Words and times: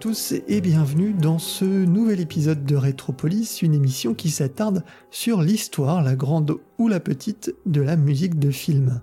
Tous 0.00 0.32
et 0.48 0.62
bienvenue 0.62 1.12
dans 1.12 1.38
ce 1.38 1.66
nouvel 1.66 2.20
épisode 2.20 2.64
de 2.64 2.74
Rétropolis, 2.74 3.60
une 3.60 3.74
émission 3.74 4.14
qui 4.14 4.30
s'attarde 4.30 4.82
sur 5.10 5.42
l'histoire, 5.42 6.02
la 6.02 6.16
grande 6.16 6.56
ou 6.78 6.88
la 6.88 7.00
petite, 7.00 7.54
de 7.66 7.82
la 7.82 7.96
musique 7.96 8.38
de 8.38 8.50
film. 8.50 9.02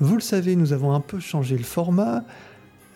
Vous 0.00 0.16
le 0.16 0.20
savez, 0.20 0.56
nous 0.56 0.72
avons 0.72 0.92
un 0.94 1.00
peu 1.00 1.20
changé 1.20 1.56
le 1.56 1.62
format. 1.62 2.24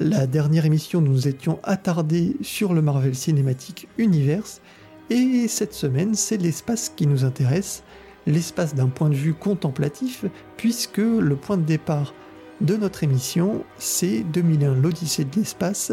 La 0.00 0.26
dernière 0.26 0.66
émission, 0.66 1.00
nous 1.00 1.12
nous 1.12 1.28
étions 1.28 1.60
attardés 1.62 2.36
sur 2.42 2.74
le 2.74 2.82
Marvel 2.82 3.14
Cinematic 3.14 3.86
Universe, 3.96 4.60
et 5.08 5.46
cette 5.46 5.74
semaine, 5.74 6.16
c'est 6.16 6.38
l'espace 6.38 6.88
qui 6.88 7.06
nous 7.06 7.24
intéresse, 7.24 7.84
l'espace 8.26 8.74
d'un 8.74 8.88
point 8.88 9.08
de 9.08 9.14
vue 9.14 9.34
contemplatif, 9.34 10.24
puisque 10.56 10.98
le 10.98 11.36
point 11.36 11.58
de 11.58 11.64
départ 11.64 12.12
de 12.60 12.76
notre 12.76 13.04
émission, 13.04 13.62
c'est 13.78 14.24
2001 14.24 14.74
l'Odyssée 14.74 15.24
de 15.24 15.36
l'espace, 15.36 15.92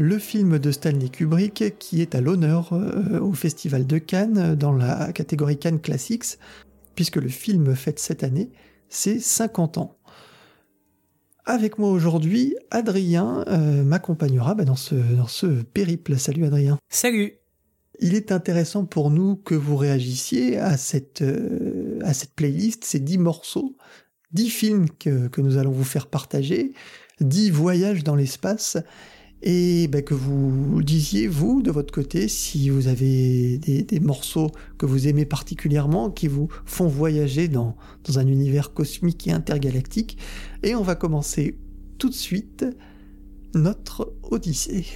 le 0.00 0.18
film 0.18 0.58
de 0.58 0.70
Stanley 0.70 1.10
Kubrick 1.10 1.76
qui 1.78 2.00
est 2.00 2.14
à 2.14 2.22
l'honneur 2.22 2.72
euh, 2.72 3.20
au 3.20 3.34
Festival 3.34 3.86
de 3.86 3.98
Cannes 3.98 4.54
dans 4.54 4.72
la 4.72 5.12
catégorie 5.12 5.58
Cannes 5.58 5.78
Classics, 5.78 6.38
puisque 6.94 7.16
le 7.16 7.28
film 7.28 7.76
fête 7.76 7.98
cette 7.98 8.24
année 8.24 8.50
ses 8.88 9.20
50 9.20 9.76
ans. 9.76 9.98
Avec 11.44 11.78
moi 11.78 11.90
aujourd'hui, 11.90 12.56
Adrien 12.70 13.44
euh, 13.48 13.84
m'accompagnera 13.84 14.54
bah, 14.54 14.64
dans, 14.64 14.74
ce, 14.74 14.94
dans 14.94 15.26
ce 15.26 15.46
périple. 15.46 16.16
Salut 16.16 16.46
Adrien. 16.46 16.78
Salut 16.88 17.34
il 18.02 18.14
est 18.14 18.32
intéressant 18.32 18.86
pour 18.86 19.10
nous 19.10 19.36
que 19.36 19.54
vous 19.54 19.76
réagissiez 19.76 20.56
à 20.56 20.78
cette, 20.78 21.20
euh, 21.20 21.98
à 22.02 22.14
cette 22.14 22.32
playlist, 22.32 22.82
ces 22.86 22.98
dix 22.98 23.18
morceaux, 23.18 23.76
dix 24.32 24.48
films 24.48 24.88
que, 24.88 25.28
que, 25.28 25.42
nous 25.42 25.58
allons 25.58 25.70
vous 25.70 25.84
faire 25.84 26.06
partager, 26.06 26.72
dix 27.20 27.50
voyages 27.50 28.02
dans 28.02 28.14
l'espace, 28.14 28.78
et 29.42 29.88
bah, 29.88 30.02
que 30.02 30.14
vous 30.14 30.82
disiez, 30.82 31.26
vous, 31.26 31.62
de 31.62 31.70
votre 31.70 31.92
côté, 31.92 32.28
si 32.28 32.68
vous 32.68 32.88
avez 32.88 33.58
des, 33.58 34.00
morceaux 34.00 34.50
que 34.78 34.86
vous 34.86 35.08
aimez 35.08 35.24
particulièrement, 35.24 36.10
qui 36.10 36.28
vous 36.28 36.48
font 36.64 36.88
voyager 36.88 37.48
dans 37.48 37.76
un 38.16 38.26
univers 38.26 38.74
cosmique 38.74 39.26
et 39.28 39.32
intergalactique. 39.32 40.18
Et 40.62 40.74
on 40.74 40.82
va 40.82 40.94
commencer 40.94 41.56
tout 41.98 42.08
de 42.08 42.14
suite 42.14 42.66
notre 43.54 44.12
Odyssée. 44.22 44.86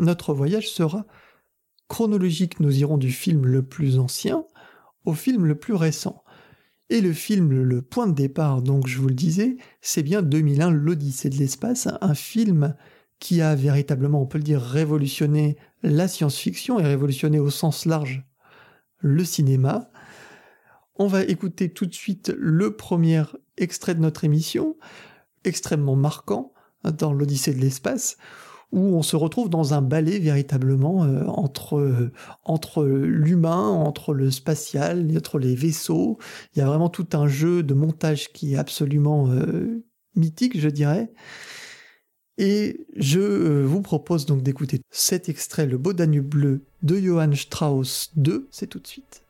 Notre 0.00 0.34
voyage 0.34 0.70
sera 0.70 1.06
chronologique. 1.88 2.60
Nous 2.60 2.78
irons 2.78 2.98
du 2.98 3.12
film 3.12 3.46
le 3.46 3.62
plus 3.62 3.98
ancien 3.98 4.44
au 5.04 5.14
film 5.14 5.46
le 5.46 5.54
plus 5.54 5.74
récent. 5.74 6.24
Et 6.88 7.00
le 7.00 7.12
film, 7.12 7.50
le 7.50 7.82
point 7.82 8.08
de 8.08 8.14
départ, 8.14 8.62
donc 8.62 8.88
je 8.88 8.98
vous 8.98 9.08
le 9.08 9.14
disais, 9.14 9.56
c'est 9.80 10.02
bien 10.02 10.22
2001, 10.22 10.70
l'Odyssée 10.70 11.30
de 11.30 11.36
l'espace, 11.36 11.88
un 12.00 12.14
film 12.14 12.74
qui 13.20 13.40
a 13.42 13.54
véritablement, 13.54 14.20
on 14.20 14.26
peut 14.26 14.38
le 14.38 14.44
dire, 14.44 14.60
révolutionné 14.60 15.56
la 15.82 16.08
science-fiction 16.08 16.80
et 16.80 16.84
révolutionné 16.84 17.38
au 17.38 17.50
sens 17.50 17.86
large 17.86 18.24
le 18.98 19.24
cinéma. 19.24 19.90
On 20.96 21.06
va 21.06 21.22
écouter 21.22 21.72
tout 21.72 21.86
de 21.86 21.94
suite 21.94 22.32
le 22.36 22.76
premier 22.76 23.22
extrait 23.56 23.94
de 23.94 24.00
notre 24.00 24.24
émission, 24.24 24.76
extrêmement 25.44 25.96
marquant 25.96 26.52
dans 26.84 27.12
l'Odyssée 27.12 27.54
de 27.54 27.60
l'espace, 27.60 28.16
où 28.72 28.96
on 28.96 29.02
se 29.02 29.16
retrouve 29.16 29.50
dans 29.50 29.74
un 29.74 29.82
ballet 29.82 30.18
véritablement 30.18 31.04
euh, 31.04 31.24
entre, 31.26 31.78
euh, 31.78 32.12
entre 32.44 32.84
l'humain, 32.84 33.68
entre 33.68 34.14
le 34.14 34.30
spatial, 34.30 35.08
entre 35.16 35.38
les 35.38 35.54
vaisseaux. 35.54 36.18
Il 36.54 36.60
y 36.60 36.62
a 36.62 36.66
vraiment 36.66 36.88
tout 36.88 37.08
un 37.12 37.26
jeu 37.26 37.62
de 37.62 37.74
montage 37.74 38.32
qui 38.32 38.54
est 38.54 38.56
absolument 38.56 39.28
euh, 39.28 39.84
mythique, 40.14 40.58
je 40.58 40.68
dirais. 40.68 41.12
Et 42.38 42.86
je 42.96 43.64
vous 43.64 43.82
propose 43.82 44.24
donc 44.24 44.42
d'écouter 44.42 44.80
cet 44.90 45.28
extrait, 45.28 45.66
Le 45.66 45.76
Beau 45.76 45.92
Danube 45.92 46.26
bleu 46.26 46.64
de 46.82 46.96
Johann 46.96 47.34
Strauss 47.34 48.12
II, 48.16 48.46
c'est 48.50 48.66
tout 48.66 48.78
de 48.78 48.86
suite. 48.86 49.22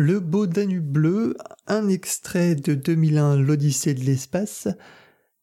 Le 0.00 0.20
beau 0.20 0.46
Danube 0.46 0.86
bleu, 0.86 1.36
un 1.66 1.88
extrait 1.88 2.54
de 2.54 2.74
2001 2.74 3.34
L'Odyssée 3.34 3.94
de 3.94 4.04
l'espace, 4.04 4.68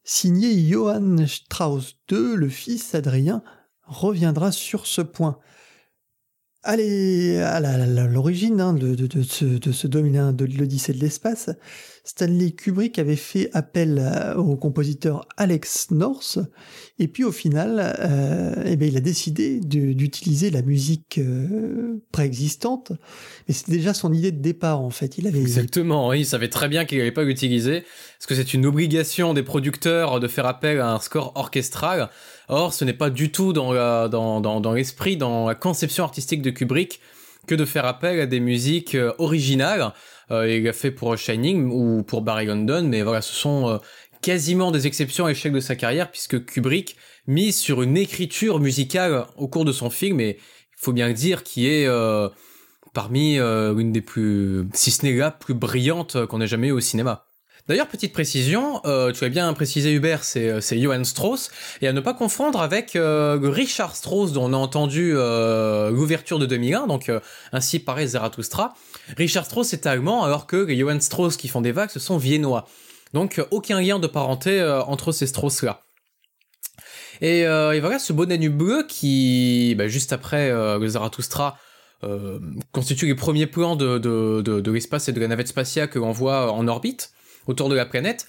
signé 0.06 0.66
Johann 0.70 1.28
Strauss 1.28 1.98
II, 2.10 2.38
le 2.38 2.48
fils 2.48 2.96
Adrien, 2.96 3.44
reviendra 3.84 4.54
sur 4.54 4.88
ce 4.88 5.02
point. 5.02 5.40
Allez, 6.68 7.38
à 7.38 7.60
l'origine 8.08 8.60
hein, 8.60 8.74
de, 8.74 9.22
ce, 9.22 9.46
de 9.46 9.72
ce 9.72 9.88
de 9.88 10.00
l'Odyssée 10.58 10.94
de 10.94 11.00
l'espace, 11.00 11.52
Stanley 12.04 12.52
Kubrick 12.52 12.98
avait 12.98 13.16
fait 13.16 13.50
appel 13.54 14.00
euh, 14.00 14.36
au 14.36 14.56
compositeur 14.56 15.28
Alex 15.38 15.92
North, 15.92 16.40
et 16.98 17.08
puis 17.08 17.24
au 17.24 17.32
final, 17.32 17.96
euh, 18.00 18.64
eh 18.66 18.76
bien, 18.78 18.88
il 18.88 18.98
a 18.98 19.02
décidé 19.02 19.60
d'utiliser 19.60 20.50
la 20.50 20.64
musique 20.64 21.20
euh, 21.20 22.02
préexistante. 22.12 22.94
Mais 23.48 23.54
c'est 23.54 23.70
déjà 23.70 23.94
son 23.94 24.14
idée 24.14 24.32
de 24.32 24.42
départ, 24.42 24.82
en 24.82 24.92
fait. 24.92 25.18
Il 25.18 25.28
avait... 25.28 25.42
Exactement, 25.42 26.08
oui, 26.08 26.22
il 26.22 26.26
savait 26.26 26.50
très 26.50 26.68
bien 26.68 26.86
qu'il 26.86 27.00
n'allait 27.00 27.12
pas 27.12 27.24
l'utiliser, 27.24 27.84
parce 28.18 28.28
que 28.28 28.36
c'est 28.36 28.54
une 28.54 28.66
obligation 28.66 29.34
des 29.34 29.44
producteurs 29.44 30.20
de 30.20 30.28
faire 30.28 30.46
appel 30.46 30.80
à 30.80 30.94
un 30.94 31.00
score 31.00 31.34
orchestral. 31.36 32.10
Or, 32.48 32.74
ce 32.74 32.86
n'est 32.86 32.94
pas 32.94 33.10
du 33.10 33.32
tout 33.32 33.54
dans, 33.54 33.74
dans, 34.08 34.42
dans, 34.42 34.62
dans 34.62 34.74
l'esprit, 34.74 35.18
dans 35.18 35.48
la 35.48 35.56
conception 35.56 36.04
artistique 36.04 36.42
de 36.42 36.52
Kubrick, 36.52 37.00
que 37.48 37.56
de 37.56 37.66
faire 37.66 37.86
appel 37.86 38.20
à 38.20 38.26
des 38.26 38.40
musiques 38.40 38.98
originales. 39.18 39.94
Euh, 40.32 40.52
il 40.52 40.68
a 40.68 40.74
fait 40.74 40.92
pour 40.92 41.16
Shining 41.18 41.70
ou 41.70 42.04
pour 42.04 42.22
Barry 42.22 42.46
London, 42.46 42.84
mais 42.88 43.04
voilà, 43.04 43.22
ce 43.22 43.34
sont 43.34 43.70
euh, 43.70 43.78
quasiment 44.22 44.72
des 44.72 44.88
exceptions 44.88 45.26
à 45.26 45.30
l'échec 45.30 45.54
de 45.54 45.60
sa 45.60 45.76
carrière, 45.76 46.10
puisque 46.10 46.46
Kubrick 46.46 46.96
mise 47.28 47.58
sur 47.58 47.82
une 47.82 47.98
écriture 47.98 48.60
musicale 48.60 49.26
au 49.38 49.48
cours 49.48 49.66
de 49.66 49.72
son 49.72 49.90
film, 49.90 50.20
et 50.20 50.38
il 50.40 50.78
faut 50.78 50.94
bien 50.94 51.08
le 51.08 51.14
dire, 51.14 51.44
qui 51.44 51.68
est 51.68 51.86
euh, 51.88 52.30
parmi 52.94 53.38
une 53.38 53.92
des 53.92 54.02
plus, 54.02 54.68
si 54.74 54.90
ce 54.90 55.06
n'est 55.06 55.14
la 55.14 55.30
plus 55.30 55.54
brillante 55.54 56.26
qu'on 56.28 56.40
ait 56.40 56.48
jamais 56.48 56.70
eu 56.70 56.72
au 56.72 56.80
cinéma. 56.80 57.25
D'ailleurs, 57.68 57.88
petite 57.88 58.14
précision, 58.14 58.80
euh, 58.86 59.12
tu 59.12 59.24
as 59.24 59.30
bien 59.30 59.52
précisé 59.54 59.92
Hubert, 59.92 60.24
c'est, 60.24 60.50
euh, 60.50 60.62
c'est 60.62 60.80
Johann 60.80 61.04
Strauss, 61.04 61.50
et 61.82 61.88
à 61.88 61.94
ne 61.94 62.00
pas 62.00 62.14
confondre 62.14 62.62
avec 62.62 62.96
euh, 62.96 63.40
Richard 63.42 63.96
Strauss 63.96 64.34
dont 64.34 64.46
on 64.46 64.54
a 64.54 64.58
entendu 64.58 65.14
l'ouverture 65.14 66.38
de 66.38 66.46
2001, 66.46 66.86
donc 66.86 67.12
ainsi 67.52 67.80
paraît 67.80 68.08
Zarathustra. 68.08 68.76
Richard 69.18 69.46
Strauss 69.46 69.74
est 69.74 69.88
allemand, 69.88 70.24
alors 70.24 70.46
que 70.46 70.72
Johann 70.72 71.02
Strauss 71.02 71.38
qui 71.38 71.48
font 71.48 71.62
des 71.62 71.72
vagues, 71.72 71.90
ce 71.90 72.00
sont 72.00 72.18
viennois. 72.18 72.68
Donc 73.14 73.44
aucun 73.50 73.82
lien 73.82 73.98
de 73.98 74.08
parenté 74.08 74.64
entre 74.88 75.12
ces 75.12 75.26
Strauss-là. 75.26 75.82
Et, 77.22 77.40
et, 77.42 77.80
voilà, 77.80 77.98
ce 77.98 78.14
bonnet 78.14 78.38
bleu 78.50 78.86
qui, 78.88 79.74
bah, 79.78 79.88
juste 79.88 80.14
après 80.14 80.52
le 80.52 80.88
Zarathustra, 80.88 81.58
constitue 82.72 83.08
les 83.08 83.16
premiers 83.16 83.48
plans 83.48 83.76
de, 83.76 83.98
de 83.98 84.72
l'espace 84.72 85.08
et 85.08 85.14
de 85.14 85.20
la 85.20 85.28
navette 85.28 85.48
spatiale 85.48 85.90
que 85.90 85.98
l'on 85.98 86.12
voit 86.12 86.52
en 86.52 86.68
orbite 86.68 87.15
autour 87.48 87.70
de 87.70 87.76
la 87.76 87.86
planète. 87.86 88.28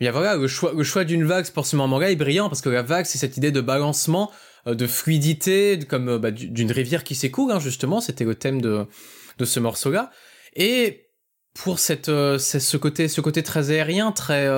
Et 0.00 0.10
voilà, 0.10 0.36
le 0.36 0.46
choix, 0.46 0.72
le 0.76 0.84
choix 0.84 1.04
d'une 1.04 1.24
vague 1.24 1.46
ce 1.46 1.76
moment-là 1.76 2.10
est 2.10 2.16
brillant 2.16 2.48
parce 2.48 2.60
que 2.60 2.68
la 2.68 2.82
vague, 2.82 3.06
c'est 3.06 3.18
cette 3.18 3.36
idée 3.36 3.50
de 3.50 3.60
balancement, 3.60 4.30
euh, 4.66 4.74
de 4.74 4.86
fluidité, 4.86 5.78
comme 5.88 6.08
euh, 6.08 6.18
bah, 6.18 6.30
d'une 6.30 6.72
rivière 6.72 7.04
qui 7.04 7.14
s'écoule, 7.14 7.50
hein, 7.52 7.60
justement. 7.60 8.00
C'était 8.00 8.24
le 8.24 8.34
thème 8.34 8.60
de, 8.60 8.86
de 9.38 9.44
ce 9.44 9.60
morceau-là. 9.60 10.10
Et 10.54 11.08
pour 11.54 11.78
cette, 11.78 12.10
euh, 12.10 12.38
ce 12.38 12.76
côté, 12.76 13.08
ce 13.08 13.20
côté 13.20 13.42
très 13.42 13.70
aérien, 13.70 14.12
très, 14.12 14.48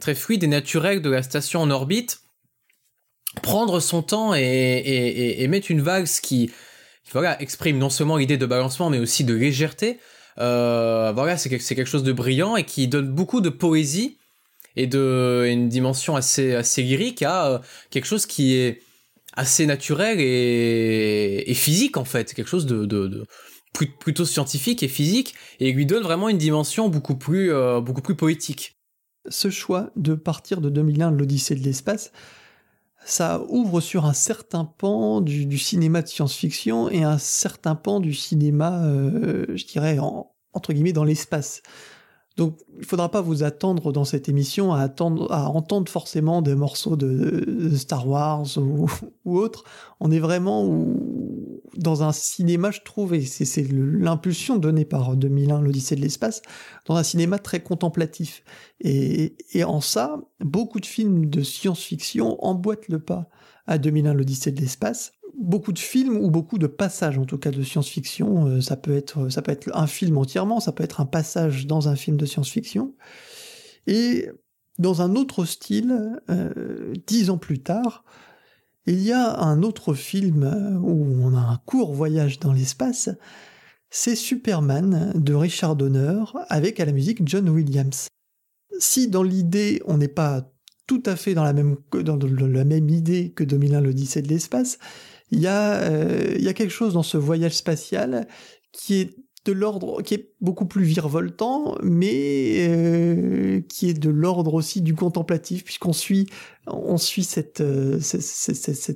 très 0.00 0.14
fluide 0.14 0.42
et 0.42 0.48
naturel 0.48 1.00
de 1.00 1.10
la 1.10 1.22
station 1.22 1.60
en 1.60 1.70
orbite, 1.70 2.20
prendre 3.42 3.80
son 3.80 4.02
temps 4.02 4.34
et, 4.34 4.40
et, 4.40 5.42
et, 5.42 5.48
mettre 5.48 5.70
une 5.70 5.82
vague, 5.82 6.06
qui, 6.06 6.50
voilà, 7.12 7.40
exprime 7.40 7.78
non 7.78 7.90
seulement 7.90 8.16
l'idée 8.16 8.36
de 8.36 8.46
balancement, 8.46 8.90
mais 8.90 8.98
aussi 8.98 9.24
de 9.24 9.34
légèreté, 9.34 9.98
euh, 10.38 11.12
voilà, 11.14 11.36
c'est 11.36 11.48
quelque 11.48 11.84
chose 11.84 12.02
de 12.02 12.12
brillant 12.12 12.56
et 12.56 12.64
qui 12.64 12.88
donne 12.88 13.08
beaucoup 13.08 13.40
de 13.40 13.50
poésie 13.50 14.18
et 14.76 14.86
de 14.86 15.46
une 15.48 15.68
dimension 15.68 16.16
assez 16.16 16.54
assez 16.54 16.82
lyrique 16.82 17.22
à 17.22 17.46
euh, 17.46 17.58
quelque 17.90 18.06
chose 18.06 18.26
qui 18.26 18.54
est 18.56 18.82
assez 19.34 19.66
naturel 19.66 20.18
et, 20.20 21.54
physique 21.54 21.96
en 21.96 22.04
fait, 22.04 22.34
quelque 22.34 22.48
chose 22.48 22.66
de 22.66 23.26
plutôt 23.98 24.24
scientifique 24.24 24.82
et 24.82 24.88
physique 24.88 25.34
et 25.58 25.72
lui 25.72 25.86
donne 25.86 26.02
vraiment 26.02 26.28
une 26.28 26.38
dimension 26.38 26.88
beaucoup 26.88 27.16
plus 27.16 27.52
euh, 27.52 27.80
beaucoup 27.80 28.02
plus 28.02 28.14
poétique. 28.14 28.76
Ce 29.28 29.50
choix 29.50 29.90
de 29.96 30.14
partir 30.14 30.60
de 30.60 30.68
2001 30.68 31.10
l'Odyssée 31.10 31.54
de 31.54 31.64
l'espace, 31.64 32.12
ça 33.04 33.42
ouvre 33.48 33.80
sur 33.80 34.06
un 34.06 34.12
certain 34.12 34.64
pan 34.64 35.20
du, 35.20 35.58
cinéma 35.58 36.02
de 36.02 36.08
science-fiction 36.08 36.88
et 36.88 37.02
un 37.02 37.18
certain 37.18 37.74
pan 37.74 38.00
du 38.00 38.14
cinéma, 38.14 38.84
euh, 38.84 39.46
je 39.54 39.66
dirais, 39.66 39.98
entre 40.52 40.72
guillemets, 40.72 40.92
dans 40.92 41.04
l'espace. 41.04 41.62
Donc, 42.36 42.58
il 42.74 42.80
ne 42.80 42.84
faudra 42.84 43.10
pas 43.10 43.20
vous 43.20 43.44
attendre 43.44 43.92
dans 43.92 44.04
cette 44.04 44.28
émission 44.28 44.72
à, 44.72 44.80
attendre, 44.80 45.30
à 45.30 45.48
entendre 45.48 45.90
forcément 45.90 46.42
des 46.42 46.56
morceaux 46.56 46.96
de, 46.96 47.70
Star 47.76 48.08
Wars 48.08 48.46
ou, 48.56 48.90
ou 49.24 49.38
autres. 49.38 49.64
On 50.00 50.10
est 50.10 50.18
vraiment 50.18 50.86
dans 51.76 52.02
un 52.02 52.12
cinéma, 52.12 52.70
je 52.70 52.80
trouve, 52.84 53.14
et 53.14 53.22
c'est 53.22 53.68
l'impulsion 53.70 54.58
donnée 54.58 54.84
par 54.84 55.16
2001, 55.16 55.60
l'Odyssée 55.60 55.96
de 55.96 56.00
l'espace, 56.00 56.42
dans 56.86 56.96
un 56.96 57.02
cinéma 57.02 57.38
très 57.38 57.62
contemplatif. 57.62 58.42
Et, 58.80 59.36
et 59.52 59.62
en 59.64 59.80
ça, 59.80 60.20
beaucoup 60.40 60.80
de 60.80 60.86
films 60.86 61.26
de 61.26 61.42
science-fiction 61.42 62.44
emboîtent 62.44 62.88
le 62.88 62.98
pas 62.98 63.28
à 63.66 63.78
2001, 63.78 64.14
l'Odyssée 64.14 64.52
de 64.52 64.60
l'espace 64.60 65.12
beaucoup 65.38 65.72
de 65.72 65.78
films 65.78 66.16
ou 66.16 66.30
beaucoup 66.30 66.58
de 66.58 66.66
passages 66.66 67.18
en 67.18 67.24
tout 67.24 67.38
cas 67.38 67.50
de 67.50 67.62
science-fiction. 67.62 68.46
Euh, 68.46 68.60
ça 68.60 68.76
peut 68.76 68.94
être 68.94 69.28
ça 69.28 69.42
peut 69.42 69.52
être 69.52 69.70
un 69.74 69.86
film 69.86 70.18
entièrement, 70.18 70.60
ça 70.60 70.72
peut 70.72 70.84
être 70.84 71.00
un 71.00 71.06
passage 71.06 71.66
dans 71.66 71.88
un 71.88 71.96
film 71.96 72.16
de 72.16 72.26
science-fiction. 72.26 72.94
Et 73.86 74.28
dans 74.78 75.02
un 75.02 75.14
autre 75.14 75.44
style, 75.44 76.20
euh, 76.30 76.92
dix 77.06 77.30
ans 77.30 77.38
plus 77.38 77.60
tard, 77.60 78.04
il 78.86 79.00
y 79.00 79.12
a 79.12 79.38
un 79.40 79.62
autre 79.62 79.94
film 79.94 80.44
euh, 80.44 80.78
où 80.78 81.06
on 81.22 81.34
a 81.36 81.40
un 81.40 81.60
court 81.64 81.92
voyage 81.94 82.38
dans 82.40 82.52
l'espace. 82.52 83.10
C'est 83.90 84.16
Superman 84.16 85.12
de 85.14 85.34
Richard 85.34 85.76
Donner 85.76 86.24
avec 86.48 86.80
à 86.80 86.84
la 86.84 86.92
musique 86.92 87.26
John 87.26 87.48
Williams. 87.48 88.08
Si 88.78 89.08
dans 89.08 89.22
l'idée 89.22 89.80
on 89.86 89.98
n'est 89.98 90.08
pas 90.08 90.50
tout 90.86 91.02
à 91.06 91.16
fait 91.16 91.34
dans 91.34 91.44
la 91.44 91.52
même, 91.52 91.76
dans 91.92 92.18
la 92.18 92.64
même 92.64 92.90
idée 92.90 93.32
que 93.32 93.44
2001 93.44 93.80
l'Odyssée 93.80 94.20
de 94.20 94.28
l'espace, 94.28 94.78
il 95.30 95.40
y, 95.40 95.46
a, 95.46 95.80
euh, 95.82 96.34
il 96.36 96.44
y 96.44 96.48
a 96.48 96.52
quelque 96.52 96.70
chose 96.70 96.94
dans 96.94 97.02
ce 97.02 97.16
voyage 97.16 97.54
spatial 97.54 98.28
qui 98.72 99.00
est 99.00 99.16
de 99.44 99.52
l'ordre, 99.52 100.02
qui 100.02 100.14
est 100.14 100.32
beaucoup 100.40 100.66
plus 100.66 100.84
virevoltant, 100.84 101.76
mais 101.82 102.66
euh, 102.68 103.60
qui 103.68 103.90
est 103.90 103.98
de 103.98 104.08
l'ordre 104.08 104.54
aussi 104.54 104.80
du 104.80 104.94
contemplatif, 104.94 105.64
puisqu'on 105.64 105.92
suit, 105.92 106.26
on 106.66 106.96
suit 106.96 107.24
cette, 107.24 107.60
euh, 107.60 108.00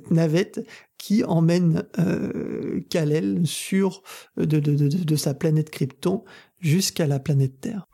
navette 0.09 0.65
qui 0.97 1.23
emmène 1.23 1.83
euh, 1.99 2.81
Kal-El 2.89 3.45
sur 3.45 4.01
de 4.37 5.15
sa 5.15 5.33
planète 5.33 5.69
Krypton 5.69 6.23
jusqu'à 6.59 7.07
la 7.07 7.19
planète 7.19 7.61
Terre. 7.61 7.88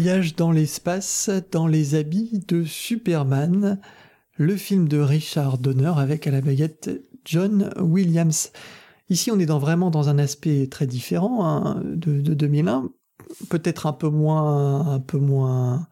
Voyage 0.00 0.36
dans 0.36 0.52
l'espace 0.52 1.28
dans 1.50 1.66
les 1.66 1.96
habits 1.96 2.44
de 2.46 2.62
Superman, 2.62 3.80
le 4.36 4.56
film 4.56 4.86
de 4.86 5.00
Richard 5.00 5.58
Donner 5.58 5.90
avec 5.96 6.28
à 6.28 6.30
la 6.30 6.40
baguette 6.40 6.88
John 7.24 7.72
Williams. 7.80 8.52
Ici, 9.10 9.32
on 9.32 9.40
est 9.40 9.46
dans, 9.46 9.58
vraiment 9.58 9.90
dans 9.90 10.08
un 10.08 10.20
aspect 10.20 10.68
très 10.68 10.86
différent 10.86 11.44
hein, 11.44 11.82
de, 11.84 12.20
de 12.20 12.32
2001, 12.32 12.90
peut-être 13.48 13.86
un 13.86 13.92
peu 13.92 14.08
moins, 14.08 14.86
un 14.86 15.00
peu 15.00 15.18
moins 15.18 15.88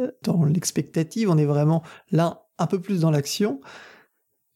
euh, 0.00 0.10
dans 0.22 0.44
l'expectative. 0.44 1.30
On 1.30 1.38
est 1.38 1.46
vraiment 1.46 1.82
là 2.10 2.42
un 2.58 2.66
peu 2.66 2.78
plus 2.78 3.00
dans 3.00 3.10
l'action, 3.10 3.62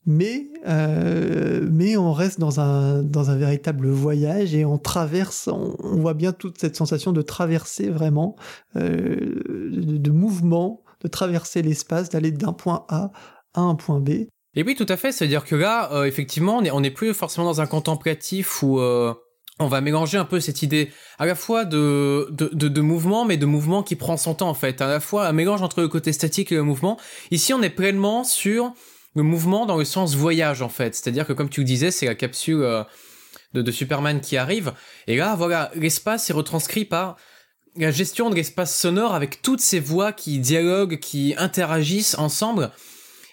mais 0.07 0.49
euh, 0.67 1.69
mais 1.71 1.97
on 1.97 2.13
reste 2.13 2.41
dans 2.41 2.61
un 2.61 3.03
dans 3.03 3.31
un 3.31 3.37
véritable 3.37 3.89
voyage 3.89 4.55
et 4.55 4.65
on 4.65 4.79
traverse. 4.79 5.49
On, 5.49 5.77
voit 6.01 6.15
bien 6.15 6.33
toute 6.33 6.59
cette 6.59 6.77
sensation 6.77 7.13
de 7.13 7.23
traverser 7.23 7.91
vraiment, 7.91 8.37
euh, 8.77 9.71
de, 9.71 9.99
de 9.99 10.11
mouvement, 10.11 10.83
de 11.03 11.09
traverser 11.09 11.63
l'espace, 11.63 12.09
d'aller 12.09 12.31
d'un 12.31 12.53
point 12.53 12.87
A 12.89 13.13
à 13.55 13.61
un 13.61 13.75
point 13.75 14.01
B. 14.01 14.27
Et 14.55 14.65
oui, 14.65 14.75
tout 14.75 14.87
à 14.89 14.97
fait. 14.97 15.13
C'est-à-dire 15.13 15.45
que 15.45 15.55
là, 15.55 15.93
euh, 15.93 16.05
effectivement, 16.05 16.59
on 16.59 16.63
n'est 16.63 16.71
on 16.71 16.83
est 16.83 16.91
plus 16.91 17.15
forcément 17.15 17.47
dans 17.47 17.61
un 17.61 17.67
contemplatif 17.67 18.63
où 18.63 18.81
euh, 18.81 19.15
on 19.59 19.69
va 19.69 19.81
mélanger 19.81 20.19
un 20.19 20.25
peu 20.25 20.41
cette 20.41 20.63
idée 20.63 20.91
à 21.19 21.27
la 21.27 21.35
fois 21.35 21.65
de, 21.65 22.29
de, 22.31 22.69
de, 22.69 22.81
mouvement, 22.81 23.25
mais 23.25 23.37
de 23.37 23.47
mouvement 23.47 23.83
qui 23.83 23.95
prend 23.95 24.17
son 24.17 24.35
temps 24.35 24.49
en 24.49 24.55
fait. 24.55 24.81
À 24.81 24.89
la 24.89 25.01
fois 25.01 25.27
un 25.27 25.33
mélange 25.33 25.63
entre 25.63 25.81
le 25.81 25.89
côté 25.89 26.13
statique 26.13 26.51
et 26.51 26.57
le 26.57 26.63
mouvement. 26.63 26.99
Ici, 27.31 27.55
on 27.55 27.63
est 27.63 27.71
pleinement 27.71 28.25
sur 28.25 28.73
le 29.15 29.23
mouvement 29.23 29.67
dans 29.67 29.77
le 29.77 29.85
sens 29.85 30.15
voyage 30.15 30.63
en 30.63 30.69
fait. 30.69 30.95
C'est-à-dire 30.95 31.27
que 31.27 31.33
comme 31.33 31.49
tu 31.49 31.61
le 31.61 31.67
disais, 31.67 31.91
c'est 31.91 32.07
la 32.07 32.15
capsule 32.15 32.63
euh, 32.63 32.85
de, 33.55 33.71
Superman 33.71 34.21
qui 34.21 34.37
arrive. 34.37 34.73
Et 35.07 35.17
là, 35.17 35.35
voilà, 35.37 35.71
l'espace 35.75 36.31
est 36.31 36.33
retranscrit 36.33 36.85
par 36.85 37.17
la 37.77 37.91
gestion 37.91 38.31
de 38.31 38.35
l'espace 38.35 38.77
sonore 38.77 39.15
avec 39.15 39.43
toutes 39.43 39.61
ces 39.61 39.81
voix 39.81 40.13
qui 40.13 40.39
dialoguent, 40.39 40.99
qui 40.99 41.35
interagissent 41.37 42.17
ensemble. 42.19 42.71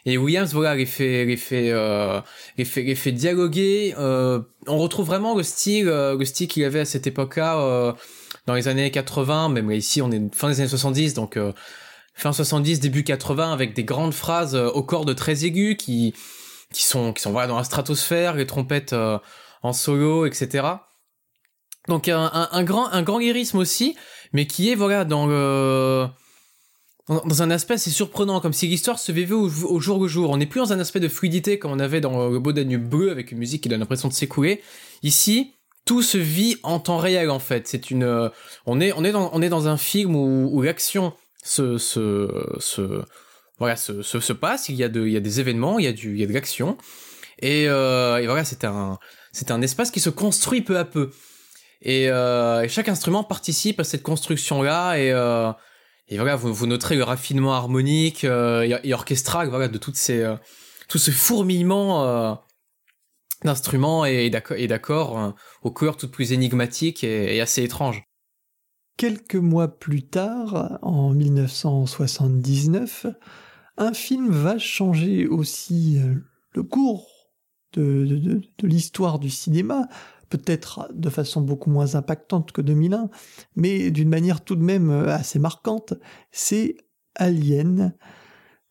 Et 0.08 0.18
Williams, 0.18 0.54
voilà, 0.54 0.74
les 0.74 0.86
fait, 0.86 1.26
les 1.26 1.36
fait, 1.36 1.70
euh, 1.72 2.22
les 2.58 2.64
fait, 2.64 2.84
les 2.84 2.96
fait 2.96 3.12
dialoguer. 3.12 3.94
Euh, 3.98 4.40
on 4.66 4.78
retrouve 4.78 5.06
vraiment 5.06 5.36
le 5.36 5.44
style, 5.44 5.90
euh, 5.90 6.18
le 6.18 6.24
style 6.24 6.48
qu'il 6.48 6.64
avait 6.64 6.80
à 6.80 6.86
cette 6.86 7.08
époque-là, 7.08 7.60
euh, 7.60 7.92
dans 8.46 8.54
les 8.54 8.70
années 8.70 8.90
80. 8.90 9.50
Même 9.50 9.70
ici, 9.72 10.02
on 10.02 10.10
est 10.12 10.34
fin 10.34 10.48
des 10.48 10.62
années 10.62 10.70
70, 10.70 11.14
donc 11.14 11.38
fin 12.18 12.34
70, 12.34 12.80
début 12.80 13.04
80, 13.04 13.54
avec 13.54 13.74
des 13.74 13.84
grandes 13.84 14.14
phrases 14.14 14.56
euh, 14.56 14.70
aux 14.70 14.84
cordes 14.84 15.16
très 15.16 15.46
aiguës 15.46 15.78
qui, 15.78 16.14
qui 16.74 16.84
sont, 16.84 17.14
qui 17.14 17.22
sont 17.22 17.32
voilà 17.32 17.48
dans 17.48 17.58
la 17.58 17.64
stratosphère, 17.64 18.36
les 18.36 18.46
trompettes 18.46 18.94
en 19.64 19.74
solo, 19.74 20.26
etc. 20.26 20.68
Donc 21.88 22.10
un, 22.10 22.50
un, 22.52 22.64
grand, 22.64 22.90
un 22.90 23.02
grand 23.02 23.18
lyrisme 23.18 23.58
aussi, 23.58 23.96
mais 24.34 24.46
qui 24.46 24.70
est 24.70 24.76
voilà 24.76 25.06
dans 25.06 25.26
le 25.26 26.08
dans 27.08 27.42
un 27.42 27.52
aspect 27.52 27.76
assez 27.76 27.90
surprenant, 27.90 28.42
comme 28.42 28.52
si 28.52 28.68
l'histoire 28.68 29.00
se 29.00 29.14
vivait 29.14 29.34
au, 29.34 29.48
jour 29.80 30.02
le 30.02 30.08
jour. 30.10 30.30
On 30.30 30.38
n'est 30.38 30.46
plus 30.46 30.60
dans 30.60 30.74
un 30.74 30.80
aspect 30.80 31.00
de 31.00 31.08
fluidité 31.08 31.58
comme 31.58 31.72
on 31.72 31.80
avait 31.80 32.02
dans 32.02 32.28
le 32.28 32.40
beau 32.40 32.52
bleu 32.52 33.12
avec 33.12 33.32
une 33.32 33.38
musique 33.38 33.64
qui 33.64 33.70
donne 33.70 33.80
l'impression 33.80 34.10
de 34.10 34.14
s'écouler. 34.14 34.62
Ici, 35.04 35.54
tout 35.86 36.02
se 36.02 36.18
vit 36.18 36.58
en 36.64 36.80
temps 36.80 36.98
réel 36.98 37.30
en 37.30 37.40
fait. 37.40 37.66
C'est 37.68 37.92
une, 37.92 38.04
euh, 38.04 38.28
on 38.66 38.82
est, 38.82 38.92
on 38.92 39.06
est 39.06 39.14
dans, 39.14 39.30
on 39.32 39.42
est 39.42 39.48
dans 39.48 39.70
un 39.70 39.78
film 39.78 40.16
où, 40.16 40.50
où 40.52 40.62
l'action 40.62 41.14
se, 41.48 41.78
se, 41.78 42.28
se, 42.60 43.04
voilà, 43.58 43.76
se, 43.76 44.02
se, 44.02 44.20
se, 44.20 44.34
passe. 44.34 44.70
Il 44.70 44.76
y 44.76 44.84
a 44.84 44.90
de, 44.90 45.06
il 45.06 45.14
y 45.14 45.18
a 45.18 45.22
des 45.22 45.40
événements, 45.40 45.80
il 45.80 45.86
y 45.86 45.88
a 45.88 45.94
du, 45.94 46.14
il 46.14 46.20
y 46.20 46.24
a 46.24 46.28
de 46.28 46.34
l'action. 46.34 46.78
Et, 47.40 47.68
euh, 47.68 48.18
et 48.18 48.26
voilà, 48.26 48.44
c'est 48.44 48.66
un, 48.66 48.98
c'est 49.32 49.52
un 49.52 49.62
espace 49.62 49.92
qui 49.92 50.00
se 50.00 50.10
construit 50.10 50.62
peu 50.62 50.78
à 50.78 50.86
peu. 50.86 51.12
Et, 51.82 52.10
euh, 52.10 52.68
chaque 52.68 52.90
instrument 52.90 53.24
participe 53.24 53.80
à 53.80 53.84
cette 53.84 54.04
construction 54.04 54.62
là 54.62 54.96
et 54.96 55.12
euh, 55.12 55.52
et 56.10 56.16
voilà, 56.18 56.36
vous, 56.38 56.54
vous 56.54 56.68
noterez 56.68 56.96
le 56.96 57.04
raffinement 57.04 57.54
harmonique 57.54 58.24
et, 58.24 58.94
orchestral, 58.94 59.50
voilà, 59.50 59.68
de 59.68 59.78
toutes 59.78 59.98
ces, 59.98 60.26
tout 60.88 60.98
ce 60.98 61.12
fourmillement 61.12 62.42
d'instruments 63.44 64.06
et, 64.06 64.30
d'accords 64.30 65.34
aux 65.64 65.72
couleurs 65.72 65.98
toutes 65.98 66.12
plus 66.12 66.32
énigmatiques 66.32 67.04
et, 67.04 67.36
et, 67.36 67.42
assez 67.42 67.62
étranges. 67.62 68.04
Quelques 68.98 69.36
mois 69.36 69.78
plus 69.78 70.02
tard, 70.02 70.80
en 70.82 71.14
1979, 71.14 73.06
un 73.78 73.94
film 73.94 74.32
va 74.32 74.58
changer 74.58 75.28
aussi 75.28 76.00
euh, 76.00 76.16
le 76.56 76.64
cours 76.64 77.08
de, 77.74 78.42
l'histoire 78.64 79.20
du 79.20 79.30
cinéma, 79.30 79.88
peut-être 80.30 80.90
de 80.96 81.12
façon 81.12 81.42
beaucoup 81.42 81.70
moins 81.70 81.94
impactante 81.94 82.52
que 82.52 82.62
2001, 82.62 83.12
mais 83.56 83.92
d'une 83.92 84.10
manière 84.10 84.44
tout 84.44 84.56
de 84.56 84.64
même 84.64 84.90
euh, 84.90 85.14
assez 85.14 85.38
marquante, 85.38 85.94
c'est 86.32 86.76
Alien, 87.14 87.94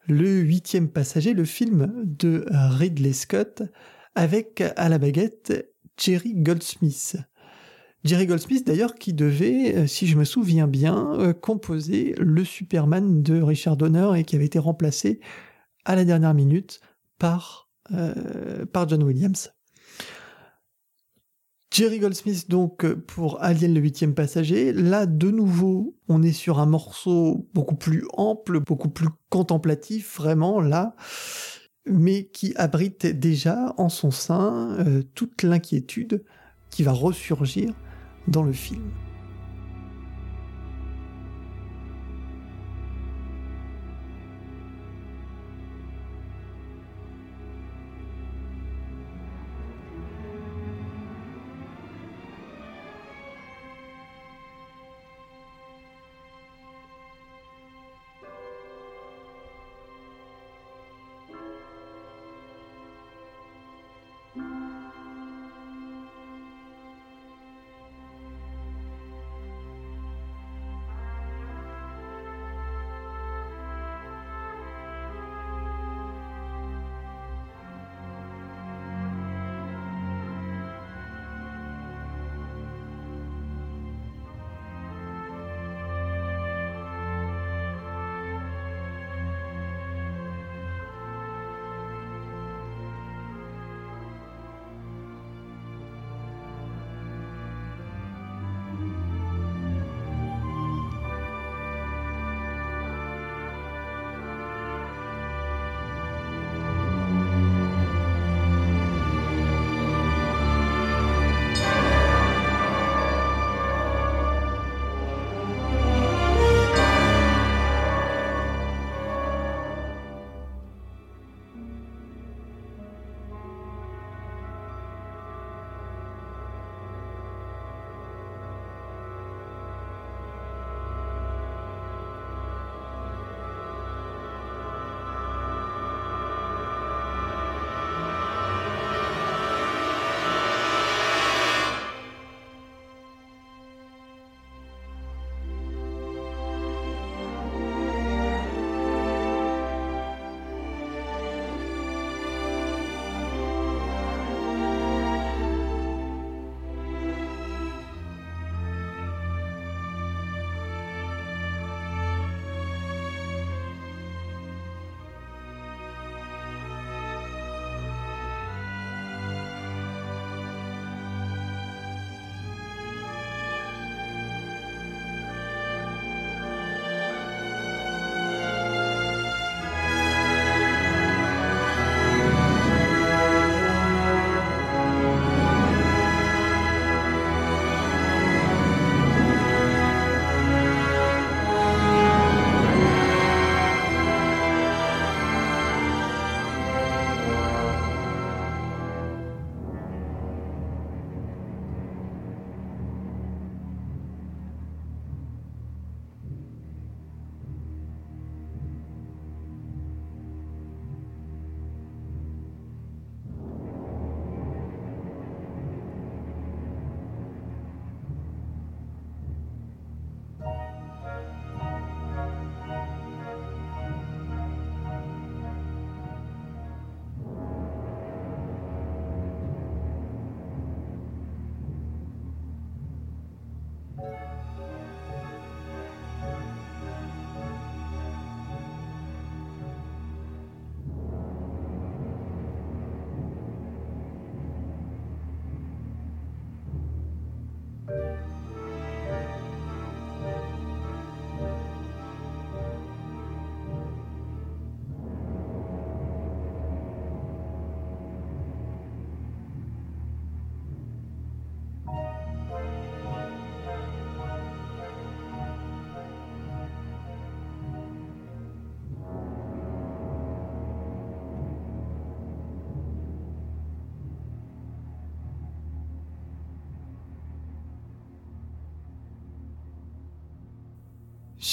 le 0.08 0.40
huitième 0.40 0.88
passager, 0.88 1.34
le 1.34 1.44
film 1.44 2.02
de 2.04 2.46
Ridley 2.50 3.12
Scott, 3.12 3.62
avec 4.16 4.60
à 4.74 4.88
la 4.88 4.98
baguette 4.98 5.72
Jerry 5.96 6.34
Goldsmith. 6.34 7.16
Jerry 8.06 8.26
Goldsmith 8.26 8.64
d'ailleurs 8.64 8.94
qui 8.94 9.12
devait, 9.12 9.74
euh, 9.74 9.86
si 9.88 10.06
je 10.06 10.16
me 10.16 10.24
souviens 10.24 10.68
bien, 10.68 11.14
euh, 11.14 11.32
composer 11.32 12.14
le 12.18 12.44
Superman 12.44 13.20
de 13.20 13.42
Richard 13.42 13.76
Donner 13.76 14.10
et 14.16 14.22
qui 14.22 14.36
avait 14.36 14.44
été 14.44 14.60
remplacé 14.60 15.18
à 15.84 15.96
la 15.96 16.04
dernière 16.04 16.32
minute 16.32 16.80
par, 17.18 17.68
euh, 17.92 18.64
John 18.88 19.02
Williams. 19.02 19.52
Jerry 21.72 21.98
Goldsmith 21.98 22.48
donc 22.48 22.86
pour 22.86 23.42
Alien 23.42 23.74
le 23.74 23.80
huitième 23.80 24.14
passager. 24.14 24.72
Là 24.72 25.06
de 25.06 25.30
nouveau 25.32 25.96
on 26.08 26.22
est 26.22 26.32
sur 26.32 26.60
un 26.60 26.66
morceau 26.66 27.48
beaucoup 27.54 27.74
plus 27.74 28.04
ample, 28.12 28.60
beaucoup 28.60 28.88
plus 28.88 29.08
contemplatif 29.30 30.16
vraiment 30.16 30.60
là, 30.60 30.94
mais 31.86 32.26
qui 32.26 32.54
abrite 32.54 33.06
déjà 33.06 33.74
en 33.78 33.88
son 33.88 34.12
sein 34.12 34.78
toute 35.14 35.42
l'inquiétude 35.42 36.24
qui 36.70 36.82
va 36.82 36.92
ressurgir 36.92 37.74
dans 38.28 38.44
le 38.44 38.52
film. 38.52 38.90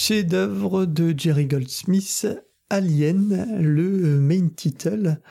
Chef-d'œuvre 0.06 0.86
de 0.86 1.14
Jerry 1.18 1.46
Goldsmith, 1.46 2.28
Alien, 2.70 3.58
le 3.58 4.20
main 4.20 4.50
title, 4.50 5.22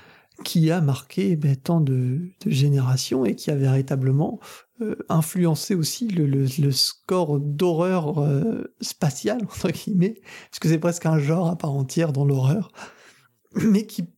qui 0.45 0.71
a 0.71 0.81
marqué 0.81 1.37
ben, 1.37 1.55
tant 1.57 1.83
de, 1.83 2.21
générations 2.47 3.27
et 3.27 3.37
qui 3.37 3.51
a 3.51 3.55
véritablement 3.55 4.41
euh, 4.81 4.97
influencé 5.11 5.75
aussi 5.75 6.09
le, 6.09 6.71
score 6.71 7.39
d'horreur 7.39 8.19
euh, 8.23 8.75
spatiale, 8.81 9.43
entre 9.43 9.69
guillemets, 9.69 10.15
parce 10.49 10.59
que 10.59 10.71
c'est 10.71 10.79
presque 10.79 11.05
un 11.05 11.19
genre 11.19 11.49
à 11.49 11.57
part 11.57 11.75
entière 11.75 12.15
dans 12.15 12.25
l'horreur, 12.25 12.73
mais 13.55 13.87
qui, 13.87 14.09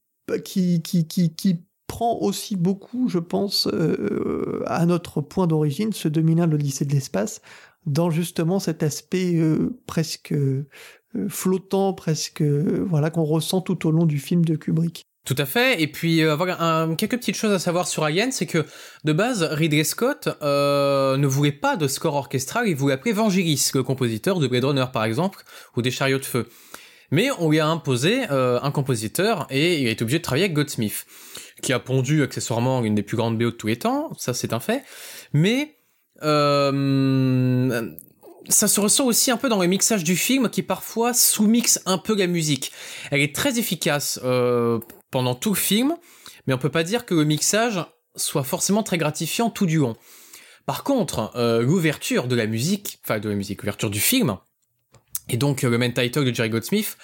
prend 1.88 2.18
aussi 2.20 2.54
beaucoup, 2.54 3.08
je 3.08 3.18
pense, 3.18 3.66
euh, 3.72 4.62
à 4.66 4.86
notre 4.86 5.20
point 5.20 5.48
d'origine, 5.48 5.92
ce 5.92 6.06
2001, 6.06 6.46
l'Odyssée 6.46 6.84
de 6.84 6.92
l'espace, 6.92 7.40
dans 7.86 8.10
justement 8.10 8.58
cet 8.58 8.82
aspect 8.82 9.38
presque 9.86 10.34
flottant, 11.28 11.92
presque 11.92 12.42
voilà 12.42 13.10
qu'on 13.10 13.24
ressent 13.24 13.60
tout 13.60 13.86
au 13.86 13.90
long 13.90 14.06
du 14.06 14.18
film 14.18 14.44
de 14.44 14.56
Kubrick. 14.56 15.04
Tout 15.24 15.36
à 15.38 15.46
fait. 15.46 15.80
Et 15.80 15.86
puis, 15.86 16.22
euh, 16.22 16.36
un, 16.58 16.94
quelques 16.96 17.16
petites 17.16 17.36
choses 17.36 17.52
à 17.52 17.58
savoir 17.58 17.88
sur 17.88 18.04
Alien, 18.04 18.30
c'est 18.30 18.44
que 18.44 18.66
de 19.04 19.12
base, 19.12 19.42
Ridley 19.42 19.84
Scott 19.84 20.28
euh, 20.42 21.16
ne 21.16 21.26
voulait 21.26 21.52
pas 21.52 21.76
de 21.76 21.88
score 21.88 22.14
orchestral, 22.14 22.68
il 22.68 22.76
voulait 22.76 22.94
appeler 22.94 23.12
Vangelis, 23.12 23.70
le 23.72 23.82
compositeur 23.82 24.38
de 24.38 24.46
Blade 24.46 24.64
Runner 24.64 24.84
par 24.92 25.04
exemple, 25.04 25.42
ou 25.76 25.82
des 25.82 25.90
Chariots 25.90 26.18
de 26.18 26.24
feu. 26.26 26.46
Mais 27.10 27.30
on 27.38 27.48
lui 27.48 27.58
a 27.58 27.66
imposé 27.66 28.24
euh, 28.30 28.58
un 28.62 28.70
compositeur 28.70 29.46
et 29.48 29.80
il 29.80 29.88
a 29.88 29.90
été 29.90 30.02
obligé 30.02 30.18
de 30.18 30.22
travailler 30.22 30.44
avec 30.44 30.54
Goldsmith, 30.54 31.06
qui 31.62 31.72
a 31.72 31.78
pondu 31.78 32.22
accessoirement 32.22 32.84
une 32.84 32.94
des 32.94 33.02
plus 33.02 33.16
grandes 33.16 33.38
BO 33.38 33.46
de 33.46 33.50
tous 33.50 33.68
les 33.68 33.76
temps, 33.76 34.10
ça 34.18 34.34
c'est 34.34 34.52
un 34.52 34.60
fait. 34.60 34.84
Mais 35.32 35.76
euh, 36.22 37.92
ça 38.48 38.68
se 38.68 38.81
ressent 38.81 39.05
aussi 39.07 39.31
un 39.31 39.37
peu 39.37 39.48
dans 39.48 39.61
le 39.61 39.66
mixage 39.66 40.05
du 40.05 40.16
film 40.16 40.48
qui 40.48 40.62
parfois 40.62 41.14
sous-mixe 41.14 41.81
un 41.87 41.98
peu 41.98 42.16
la 42.16 42.27
musique. 42.27 42.72
Elle 43.11 43.20
est 43.20 43.35
très 43.35 43.59
efficace 43.59 44.20
euh, 44.24 44.79
pendant 45.11 45.35
tout 45.35 45.50
le 45.50 45.57
film, 45.57 45.96
mais 46.46 46.55
on 46.55 46.59
peut 46.59 46.70
pas 46.70 46.85
dire 46.85 47.07
que 47.07 47.14
le 47.14 47.24
mixage 47.24 47.85
soit 48.16 48.44
forcément 48.44 48.83
très 48.83 48.98
gratifiant 48.98 49.50
tout 49.50 49.66
du 49.66 49.79
long. 49.79 49.96
Par 50.66 50.85
contre, 50.85 51.33
euh, 51.35 51.62
l'ouverture 51.62 52.27
de 52.27 52.37
la 52.37 52.46
musique, 52.46 53.00
enfin 53.05 53.18
de 53.18 53.29
la 53.29 53.35
musique, 53.35 53.62
l'ouverture 53.62 53.90
du 53.90 54.00
film, 54.00 54.38
et 55.29 55.37
donc 55.37 55.62
le 55.62 55.79
main 55.79 55.90
title 55.90 56.24
de 56.24 56.35
Jerry 56.35 56.50
Goldsmith, 56.50 56.96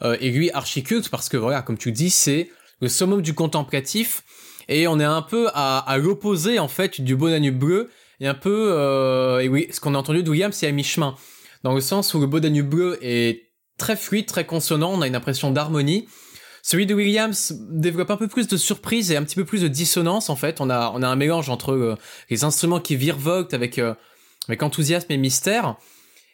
est 0.00 0.30
lui 0.30 0.48
archi 0.52 0.84
parce 1.10 1.28
que 1.28 1.36
voilà, 1.36 1.60
comme 1.60 1.76
tu 1.76 1.90
dis, 1.90 2.10
c'est 2.10 2.50
le 2.80 2.88
summum 2.88 3.20
du 3.20 3.34
contemplatif, 3.34 4.22
et 4.68 4.86
on 4.86 5.00
est 5.00 5.04
un 5.04 5.22
peu 5.22 5.48
à, 5.54 5.96
l'opposé 5.98 6.58
en 6.58 6.68
fait 6.68 7.00
du 7.00 7.16
Beau 7.16 7.30
Danube 7.30 7.58
bleu, 7.58 7.90
et 8.20 8.26
un 8.26 8.34
peu, 8.34 8.72
euh, 8.72 9.40
et 9.40 9.48
oui, 9.48 9.68
ce 9.70 9.80
qu'on 9.80 9.94
a 9.94 9.98
entendu 9.98 10.22
de 10.22 10.30
William, 10.30 10.52
c'est 10.52 10.66
à 10.66 10.72
mi-chemin, 10.72 11.14
dans 11.62 11.74
le 11.74 11.80
sens 11.80 12.14
où 12.14 12.20
le 12.20 12.26
Beau 12.26 12.40
Danube 12.40 12.68
bleu 12.68 12.98
est 13.02 13.50
très 13.78 13.96
fluide, 13.96 14.26
très 14.26 14.44
consonant, 14.44 14.92
on 14.92 15.02
a 15.02 15.06
une 15.06 15.16
impression 15.16 15.50
d'harmonie, 15.50 16.06
celui 16.62 16.86
de 16.86 16.94
Williams 16.94 17.54
développe 17.70 18.10
un 18.10 18.16
peu 18.16 18.28
plus 18.28 18.46
de 18.46 18.56
surprise 18.56 19.10
et 19.10 19.16
un 19.16 19.22
petit 19.22 19.36
peu 19.36 19.46
plus 19.46 19.62
de 19.62 19.68
dissonance 19.68 20.28
en 20.28 20.36
fait. 20.36 20.60
On 20.60 20.68
a 20.68 20.92
on 20.94 21.02
a 21.02 21.08
un 21.08 21.16
mélange 21.16 21.48
entre 21.48 21.72
euh, 21.72 21.96
les 22.28 22.44
instruments 22.44 22.80
qui 22.80 22.94
virevoltent 22.94 23.54
avec 23.54 23.78
euh, 23.78 23.94
avec 24.48 24.62
enthousiasme 24.62 25.10
et 25.10 25.16
mystère. 25.16 25.76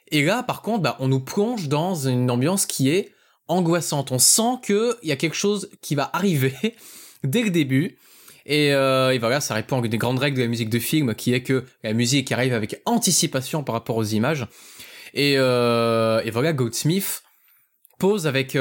Et 0.09 0.25
là, 0.25 0.43
par 0.43 0.63
contre, 0.63 0.83
bah, 0.83 0.97
on 1.01 1.07
nous 1.07 1.21
plonge 1.21 1.69
dans 1.69 1.95
une 2.09 2.31
ambiance 2.31 2.67
qui 2.67 2.91
est 2.91 3.13
angoissante. 3.49 4.13
On 4.13 4.19
sent 4.19 4.59
que 4.63 4.97
il 5.03 5.09
y 5.09 5.13
a 5.13 5.17
quelque 5.17 5.37
chose 5.37 5.71
qui 5.81 5.95
va 5.95 6.11
arriver 6.13 6.55
dès 7.25 7.43
le 7.43 7.51
début. 7.51 7.97
Et, 8.47 8.75
euh, 8.75 9.13
et, 9.13 9.19
voilà, 9.19 9.41
ça 9.41 9.55
répond 9.55 9.81
à 9.81 9.85
une 9.85 9.91
des 9.91 9.99
grandes 9.99 10.19
règles 10.19 10.37
de 10.37 10.43
la 10.43 10.49
musique 10.49 10.71
de 10.71 10.79
film, 10.79 11.15
qui 11.15 11.33
est 11.33 11.43
que 11.43 11.65
la 11.83 11.93
musique 11.93 12.31
arrive 12.31 12.53
avec 12.53 12.83
anticipation 12.85 13.65
par 13.65 13.75
rapport 13.75 13.97
aux 13.97 14.05
images. 14.05 14.47
Et, 15.15 15.35
euh, 15.39 16.21
et 16.25 16.31
voilà, 16.31 16.53
Goldsmith 16.53 17.23
pose 17.99 18.27
avec 18.27 18.59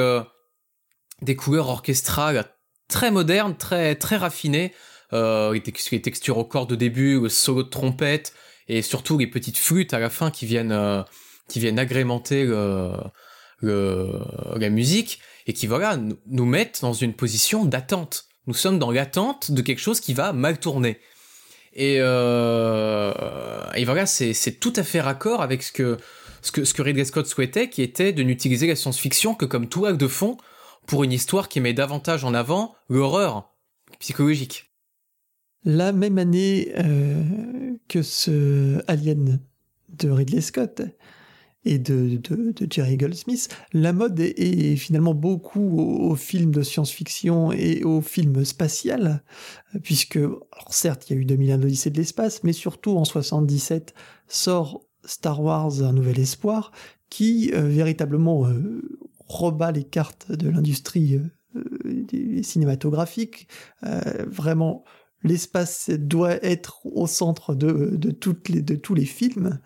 des 1.21 1.35
couleurs 1.35 1.69
orchestrales 1.69 2.45
très 2.87 3.11
modernes, 3.11 3.57
très 3.57 3.95
très 3.95 4.17
raffinées, 4.17 4.73
euh, 5.13 5.53
les, 5.53 6.01
textures 6.01 6.37
au 6.37 6.45
corps 6.45 6.67
de 6.67 6.75
début, 6.75 7.19
le 7.19 7.29
solo 7.29 7.63
de 7.63 7.69
trompette 7.69 8.33
et 8.67 8.81
surtout 8.81 9.17
les 9.17 9.27
petites 9.27 9.57
flûtes 9.57 9.93
à 9.93 9.99
la 9.99 10.09
fin 10.09 10.31
qui 10.31 10.45
viennent 10.45 10.71
euh, 10.71 11.03
qui 11.49 11.59
viennent 11.59 11.77
agrémenter 11.77 12.45
la 13.61 14.69
musique 14.69 15.19
et 15.45 15.53
qui 15.53 15.67
voilà 15.67 15.97
nous, 15.97 16.45
mettent 16.45 16.79
dans 16.81 16.93
une 16.93 17.13
position 17.13 17.65
d'attente. 17.65 18.25
Nous 18.47 18.53
sommes 18.53 18.79
dans 18.79 18.91
l'attente 18.91 19.51
de 19.51 19.61
quelque 19.61 19.79
chose 19.79 19.99
qui 19.99 20.13
va 20.13 20.33
mal 20.33 20.59
tourner. 20.59 20.99
Et, 21.75 21.97
euh, 21.99 23.13
voilà, 23.85 24.05
c'est 24.05 24.59
tout 24.59 24.73
à 24.75 24.83
fait 24.83 25.01
raccord 25.01 25.41
avec 25.41 25.63
ce 25.63 25.71
que, 25.71 26.81
Ridley 26.81 27.05
Scott 27.05 27.25
souhaitait, 27.25 27.69
qui 27.69 27.81
était 27.81 28.13
de 28.13 28.23
n'utiliser 28.23 28.67
la 28.67 28.75
science-fiction 28.75 29.35
que 29.35 29.45
comme 29.45 29.67
acte 29.85 29.99
de 29.99 30.07
fond 30.07 30.37
pour 30.85 31.03
une 31.03 31.13
histoire 31.13 31.49
qui 31.49 31.61
met 31.61 31.73
davantage 31.73 32.25
en 32.25 32.33
avant 32.33 32.75
l'horreur 32.89 33.49
psychologique. 33.99 34.71
La 35.63 35.93
même 35.93 36.17
année 36.17 36.73
euh, 36.77 37.23
que 37.87 38.01
ce 38.01 38.83
Alien 38.87 39.39
de 39.89 40.09
Ridley 40.09 40.41
Scott 40.41 40.81
et 41.65 41.79
de, 41.79 42.19
Jerry 42.69 42.97
Goldsmith, 42.97 43.55
la 43.71 43.93
mode 43.93 44.19
est, 44.19 44.75
finalement 44.75 45.13
beaucoup 45.13 45.79
aux, 45.79 46.15
films 46.15 46.51
de 46.51 46.61
science-fiction 46.61 47.51
et 47.51 47.83
aux 47.83 48.01
films 48.01 48.43
spatial, 48.43 49.23
puisque, 49.81 50.19
certes, 50.69 51.09
il 51.09 51.13
y 51.13 51.17
a 51.17 51.21
eu 51.21 51.25
2001 51.25 51.57
l'Odyssée 51.57 51.89
de 51.89 51.97
l'espace, 51.97 52.43
mais 52.43 52.53
surtout 52.53 52.97
en 52.97 53.05
77 53.05 53.93
sort 54.27 54.81
Star 55.05 55.41
Wars 55.41 55.81
Un 55.81 55.93
Nouvel 55.93 56.19
Espoir, 56.19 56.71
qui 57.09 57.51
euh, 57.53 57.61
véritablement 57.61 58.47
euh, 58.47 58.81
rebat 59.27 59.71
les 59.71 59.83
cartes 59.83 60.31
de 60.31 60.49
l'industrie 60.49 61.19
euh, 61.55 62.41
cinématographique. 62.41 63.47
Euh, 63.85 64.25
vraiment, 64.27 64.83
l'espace 65.23 65.89
doit 65.89 66.43
être 66.43 66.85
au 66.85 67.07
centre 67.07 67.55
de, 67.55 68.11
toutes 68.11 68.49
les, 68.49 68.61
de 68.61 68.75
tous 68.75 68.95
les 68.95 69.05
films. 69.05 69.59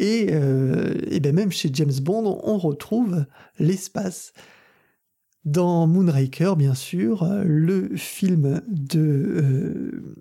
Et, 0.00 0.28
euh, 0.30 0.94
ben 1.20 1.34
même 1.34 1.52
chez 1.52 1.68
James 1.74 2.00
Bond, 2.00 2.40
on 2.42 2.56
retrouve 2.56 3.26
l'espace. 3.58 4.32
Dans 5.44 5.86
Moonraker, 5.86 6.56
bien 6.56 6.74
sûr, 6.74 7.26
le 7.44 7.96
film 7.96 8.62
de 8.68 10.16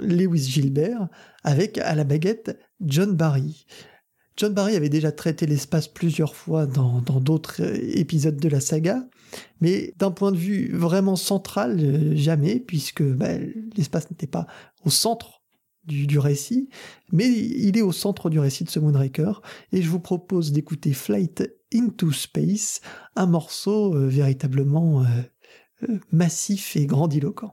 Lewis 0.00 0.50
Gilbert, 0.50 1.08
avec 1.42 1.78
à 1.78 1.94
la 1.94 2.04
baguette 2.04 2.58
John 2.80 3.14
Barry. 3.14 3.66
John 4.36 4.52
Barry 4.52 4.76
avait 4.76 4.88
déjà 4.88 5.10
traité 5.12 5.46
l'espace 5.46 5.88
plusieurs 5.88 6.34
fois 6.34 6.66
dans 6.66 7.00
d'autres 7.00 7.62
euh, 7.62 7.98
épisodes 7.98 8.36
de 8.36 8.48
la 8.48 8.60
saga, 8.60 9.06
mais 9.60 9.94
d'un 9.96 10.10
point 10.10 10.32
de 10.32 10.36
vue 10.36 10.70
vraiment 10.72 11.16
central, 11.16 11.78
euh, 11.80 12.16
jamais, 12.16 12.58
puisque 12.58 13.02
bah, 13.02 13.38
l'espace 13.76 14.10
n'était 14.10 14.26
pas 14.26 14.46
au 14.84 14.90
centre 14.90 15.43
du, 15.86 16.18
récit, 16.18 16.68
mais 17.12 17.28
il 17.28 17.76
est 17.76 17.82
au 17.82 17.92
centre 17.92 18.30
du 18.30 18.38
récit 18.38 18.64
de 18.64 18.70
ce 18.70 18.78
Moonraker, 18.78 19.42
et 19.72 19.82
je 19.82 19.88
vous 19.88 20.00
propose 20.00 20.52
d'écouter 20.52 20.92
Flight 20.92 21.42
into 21.74 22.12
Space, 22.12 22.80
un 23.16 23.26
morceau 23.26 23.94
euh, 23.94 24.06
véritablement 24.06 25.04
massif 26.10 26.76
et 26.76 26.86
grandiloquent. 26.86 27.52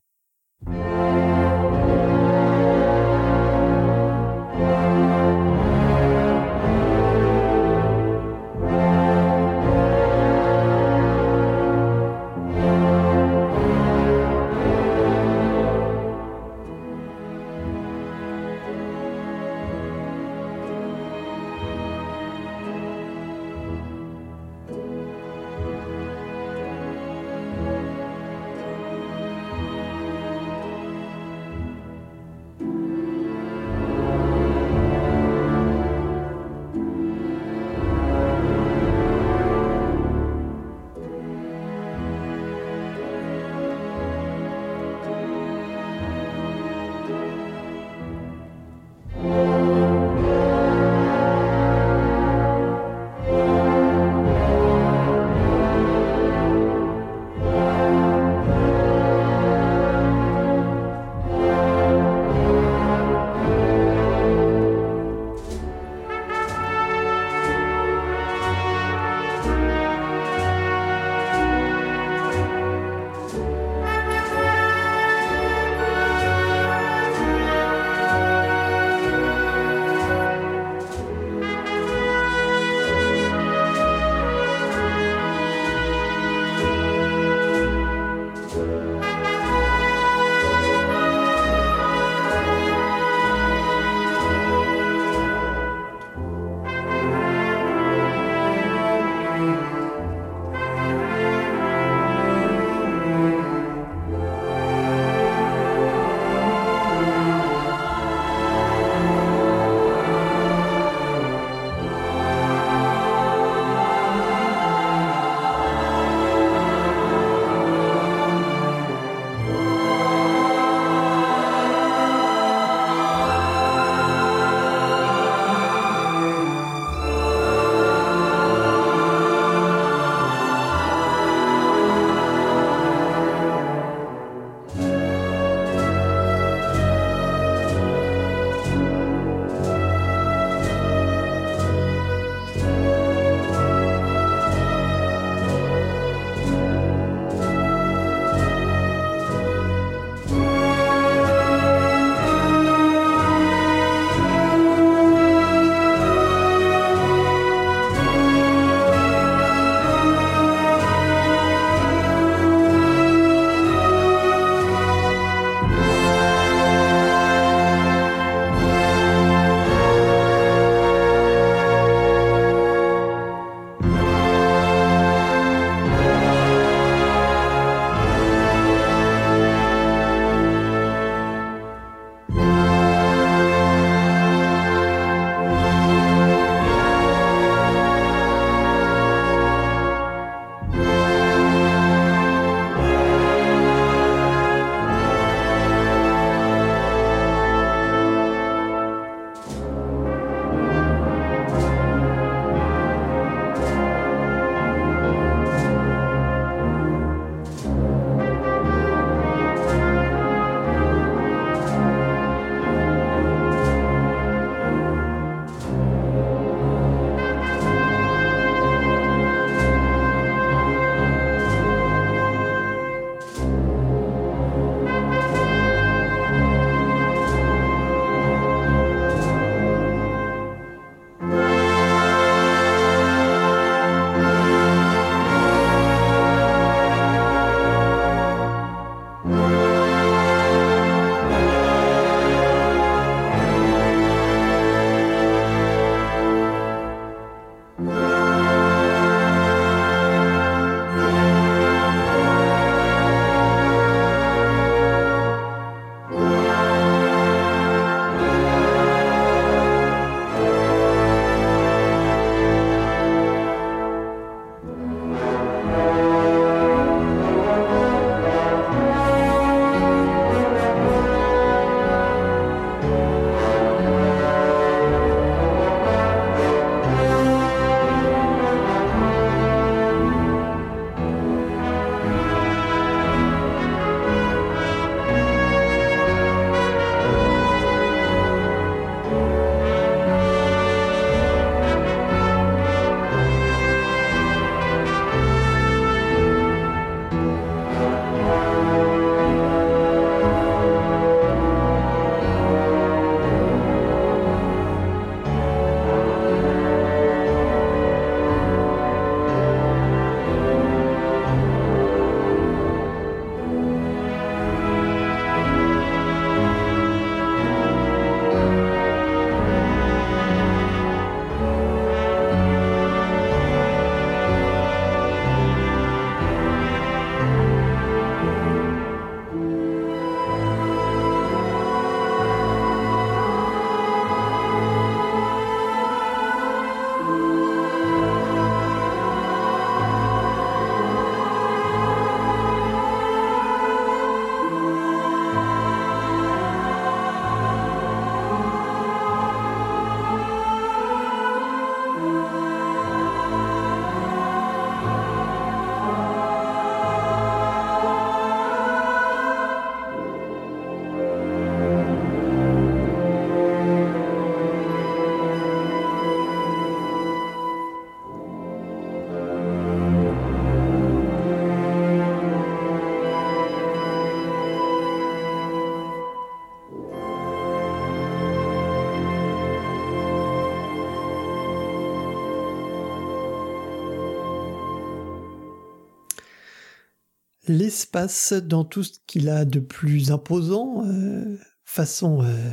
L'espace 387.52 388.34
dans 388.34 388.64
tout 388.64 388.84
ce 388.84 388.94
qu'il 389.08 389.30
a 389.30 389.46
de 389.46 389.60
plus 389.60 390.12
imposant, 390.12 390.86
euh, 390.86 391.38
façon 391.64 392.24
euh, 392.24 392.52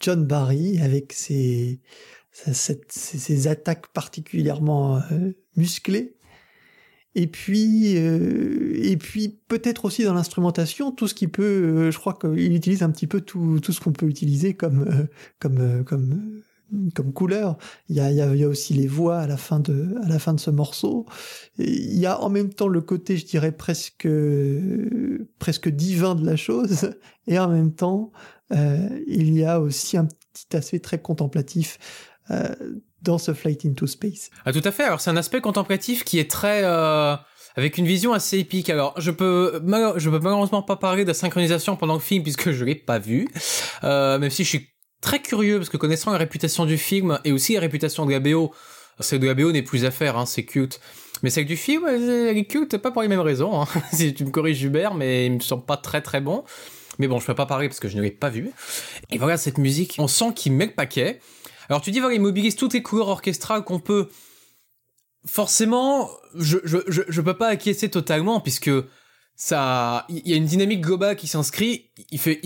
John 0.00 0.24
Barry, 0.24 0.80
avec 0.80 1.12
ses, 1.12 1.80
ses, 2.32 3.46
attaques 3.48 3.88
particulièrement 3.92 4.98
euh, 4.98 5.32
musclées. 5.56 6.16
Et 7.14 7.28
puis, 7.28 7.92
et 7.94 8.96
puis 8.98 9.40
peut-être 9.48 9.86
aussi 9.86 10.04
dans 10.04 10.12
l'instrumentation, 10.12 10.92
tout 10.92 11.08
ce 11.08 11.14
qui 11.14 11.28
peut, 11.28 11.90
je 11.90 11.98
crois 11.98 12.12
qu'il 12.12 12.54
utilise 12.54 12.82
un 12.82 12.90
petit 12.90 13.06
peu 13.06 13.22
tout, 13.22 13.58
tout 13.60 13.72
ce 13.72 13.80
qu'on 13.80 13.94
peut 13.94 14.04
utiliser 14.04 14.52
comme, 14.52 15.08
comme, 15.38 15.82
comme 15.84 16.42
comme 16.94 17.12
couleur. 17.12 17.56
Il 17.88 17.96
y 17.96 18.00
a, 18.00 18.10
il 18.10 18.16
y 18.16 18.44
a, 18.44 18.48
aussi 18.48 18.74
les 18.74 18.86
voix 18.86 19.18
à 19.18 19.26
la 19.26 19.36
fin 19.36 19.60
de, 19.60 19.94
à 20.04 20.08
la 20.08 20.18
fin 20.18 20.34
de 20.34 20.40
ce 20.40 20.50
morceau. 20.50 21.06
il 21.58 21.98
y 21.98 22.06
a 22.06 22.20
en 22.20 22.28
même 22.28 22.52
temps 22.52 22.68
le 22.68 22.80
côté, 22.80 23.16
je 23.16 23.26
dirais, 23.26 23.52
presque, 23.52 24.08
presque 25.38 25.68
divin 25.68 26.14
de 26.14 26.24
la 26.24 26.36
chose. 26.36 26.90
Et 27.26 27.38
en 27.38 27.48
même 27.48 27.72
temps, 27.72 28.12
euh, 28.52 28.88
il 29.06 29.32
y 29.32 29.44
a 29.44 29.60
aussi 29.60 29.96
un 29.96 30.06
petit 30.06 30.56
aspect 30.56 30.80
très 30.80 31.00
contemplatif. 31.00 31.78
Euh, 32.30 32.54
dans 33.02 33.18
ce 33.18 33.32
Flight 33.34 33.64
into 33.64 33.86
Space. 33.86 34.30
Ah 34.44 34.52
tout 34.52 34.62
à 34.64 34.72
fait. 34.72 34.82
Alors 34.82 35.00
c'est 35.00 35.10
un 35.10 35.16
aspect 35.16 35.40
contemplatif 35.40 36.02
qui 36.02 36.18
est 36.18 36.28
très 36.28 36.62
euh, 36.64 37.14
avec 37.54 37.78
une 37.78 37.86
vision 37.86 38.12
assez 38.12 38.38
épique. 38.38 38.68
Alors 38.68 38.94
je 39.00 39.10
peux 39.12 39.62
je 39.96 40.10
peux 40.10 40.18
malheureusement 40.18 40.62
pas 40.62 40.76
parler 40.76 41.04
de 41.04 41.12
synchronisation 41.12 41.76
pendant 41.76 41.94
le 41.94 42.00
film 42.00 42.24
puisque 42.24 42.50
je 42.50 42.64
l'ai 42.64 42.74
pas 42.74 42.98
vu. 42.98 43.28
Euh, 43.84 44.18
même 44.18 44.30
si 44.30 44.42
je 44.42 44.48
suis 44.48 44.68
très 45.00 45.20
curieux 45.20 45.58
parce 45.58 45.68
que 45.68 45.76
connaissant 45.76 46.12
la 46.12 46.18
réputation 46.18 46.66
du 46.66 46.78
film 46.78 47.18
et 47.24 47.32
aussi 47.32 47.54
la 47.54 47.60
réputation 47.60 48.06
de 48.06 48.12
la 48.12 48.20
BO, 48.20 48.52
celle 49.00 49.20
de 49.20 49.26
la 49.26 49.34
BO 49.34 49.52
n'est 49.52 49.62
plus 49.62 49.84
à 49.84 49.90
faire, 49.90 50.16
hein, 50.16 50.26
c'est 50.26 50.44
cute. 50.44 50.80
Mais 51.22 51.30
celle 51.30 51.46
du 51.46 51.56
film, 51.56 51.86
elle 51.86 52.36
est 52.36 52.44
cute, 52.44 52.76
pas 52.78 52.90
pour 52.90 53.02
les 53.02 53.08
mêmes 53.08 53.20
raisons. 53.20 53.62
Hein. 53.62 53.66
si 53.92 54.14
tu 54.14 54.24
me 54.24 54.30
corriges 54.30 54.62
Hubert, 54.62 54.94
mais 54.94 55.26
il 55.26 55.32
me 55.32 55.40
semble 55.40 55.64
pas 55.64 55.76
très 55.76 56.02
très 56.02 56.20
bon. 56.20 56.44
Mais 56.98 57.08
bon, 57.08 57.20
je 57.20 57.26
peux 57.26 57.34
pas 57.34 57.46
parler 57.46 57.68
parce 57.68 57.80
que 57.80 57.88
je 57.88 57.96
ne 57.96 58.02
l'ai 58.02 58.10
pas 58.10 58.30
vu. 58.30 58.50
Et 59.10 59.18
voilà, 59.18 59.36
cette 59.36 59.58
musique, 59.58 59.96
on 59.98 60.08
sent 60.08 60.32
qu'il 60.34 60.52
met 60.52 60.66
le 60.66 60.72
paquet. 60.72 61.20
Alors 61.68 61.80
tu 61.80 61.90
dis, 61.90 62.00
voilà, 62.00 62.14
il 62.14 62.20
mobilise 62.20 62.56
toutes 62.56 62.74
les 62.74 62.82
couleurs 62.82 63.08
orchestrales 63.08 63.64
qu'on 63.64 63.80
peut. 63.80 64.08
Forcément, 65.26 66.08
je, 66.34 66.58
je, 66.64 66.78
je, 66.86 67.02
je 67.08 67.20
peux 67.20 67.36
pas 67.36 67.48
acquiescer 67.48 67.90
totalement 67.90 68.40
puisque 68.40 68.70
ça, 69.38 70.06
il 70.08 70.26
y 70.26 70.32
a 70.32 70.36
une 70.36 70.46
dynamique 70.46 70.80
globale 70.80 71.14
qui 71.14 71.26
s'inscrit. 71.26 71.90
Il 72.10 72.18
fait, 72.18 72.40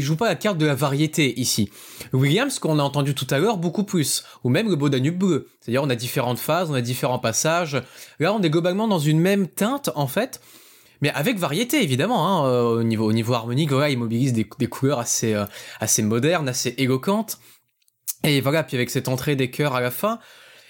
joue 0.00 0.16
pas 0.16 0.28
la 0.28 0.34
carte 0.34 0.58
de 0.58 0.66
la 0.66 0.74
variété 0.74 1.40
ici. 1.40 1.70
Williams, 2.12 2.58
qu'on 2.58 2.78
a 2.78 2.82
entendu 2.82 3.14
tout 3.14 3.26
à 3.30 3.38
l'heure, 3.38 3.56
beaucoup 3.56 3.84
plus, 3.84 4.22
ou 4.44 4.50
même 4.50 4.68
le 4.68 4.76
beau 4.76 4.90
Danube 4.90 5.16
bleu. 5.16 5.48
C'est-à-dire, 5.60 5.82
on 5.82 5.88
a 5.88 5.94
différentes 5.94 6.38
phases, 6.38 6.70
on 6.70 6.74
a 6.74 6.82
différents 6.82 7.18
passages. 7.18 7.82
Là, 8.20 8.34
on 8.34 8.42
est 8.42 8.50
globalement 8.50 8.86
dans 8.86 8.98
une 8.98 9.18
même 9.18 9.48
teinte, 9.48 9.88
en 9.94 10.06
fait, 10.06 10.42
mais 11.00 11.08
avec 11.12 11.38
variété, 11.38 11.82
évidemment. 11.82 12.28
Hein, 12.28 12.46
euh, 12.46 12.80
au 12.80 12.82
niveau, 12.82 13.08
au 13.08 13.14
niveau 13.14 13.32
harmonique, 13.32 13.70
voilà, 13.70 13.88
il 13.88 13.98
mobilise 13.98 14.34
des, 14.34 14.44
couleurs 14.44 14.98
assez, 14.98 15.32
euh, 15.32 15.46
assez 15.80 16.02
modernes, 16.02 16.50
assez 16.50 16.74
éloquentes. 16.76 17.38
Et 18.24 18.42
voilà, 18.42 18.62
puis 18.62 18.76
avec 18.76 18.90
cette 18.90 19.08
entrée 19.08 19.36
des 19.36 19.50
chœurs 19.50 19.74
à 19.74 19.80
la 19.80 19.90
fin, 19.90 20.18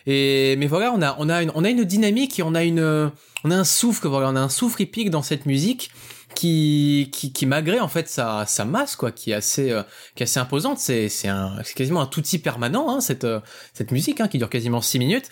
et 0.07 0.55
mais 0.57 0.69
voilà, 0.69 0.93
on 1.19 1.29
a 1.29 1.71
une 1.71 1.85
dynamique 1.85 2.39
et 2.39 2.43
on 2.45 2.55
a 2.55 2.63
une 2.63 3.11
on 3.47 3.51
a 3.51 3.57
un 3.57 3.65
souffle 3.65 4.09
on 4.09 4.37
a 4.37 4.41
un 4.41 4.49
souffle 4.49 4.83
épique 4.83 5.11
dans 5.11 5.23
cette 5.23 5.47
musique 5.47 5.91
qui 6.35 7.11
qui 7.13 7.33
qui 7.33 7.47
malgré 7.47 7.79
en 7.81 7.89
fait 7.89 8.09
sa 8.09 8.45
sa 8.45 8.65
masse 8.65 8.97
quoi, 8.97 9.13
qui 9.13 9.31
est 9.31 9.35
assez 9.35 9.71
euh, 9.71 9.83
qui 10.15 10.23
est 10.23 10.25
assez 10.25 10.41
imposante, 10.41 10.79
c'est 10.79 11.09
c'est 11.09 11.29
un 11.29 11.57
c'est 11.63 11.75
quasiment 11.75 12.07
permanent 12.43 12.91
hein, 12.91 13.01
cette 13.01 13.25
euh, 13.25 13.41
cette 13.73 13.93
musique 13.93 14.21
hein, 14.21 14.29
qui 14.29 14.39
dure 14.39 14.51
quasiment 14.51 14.81
six 14.81 14.99
minutes. 14.99 15.31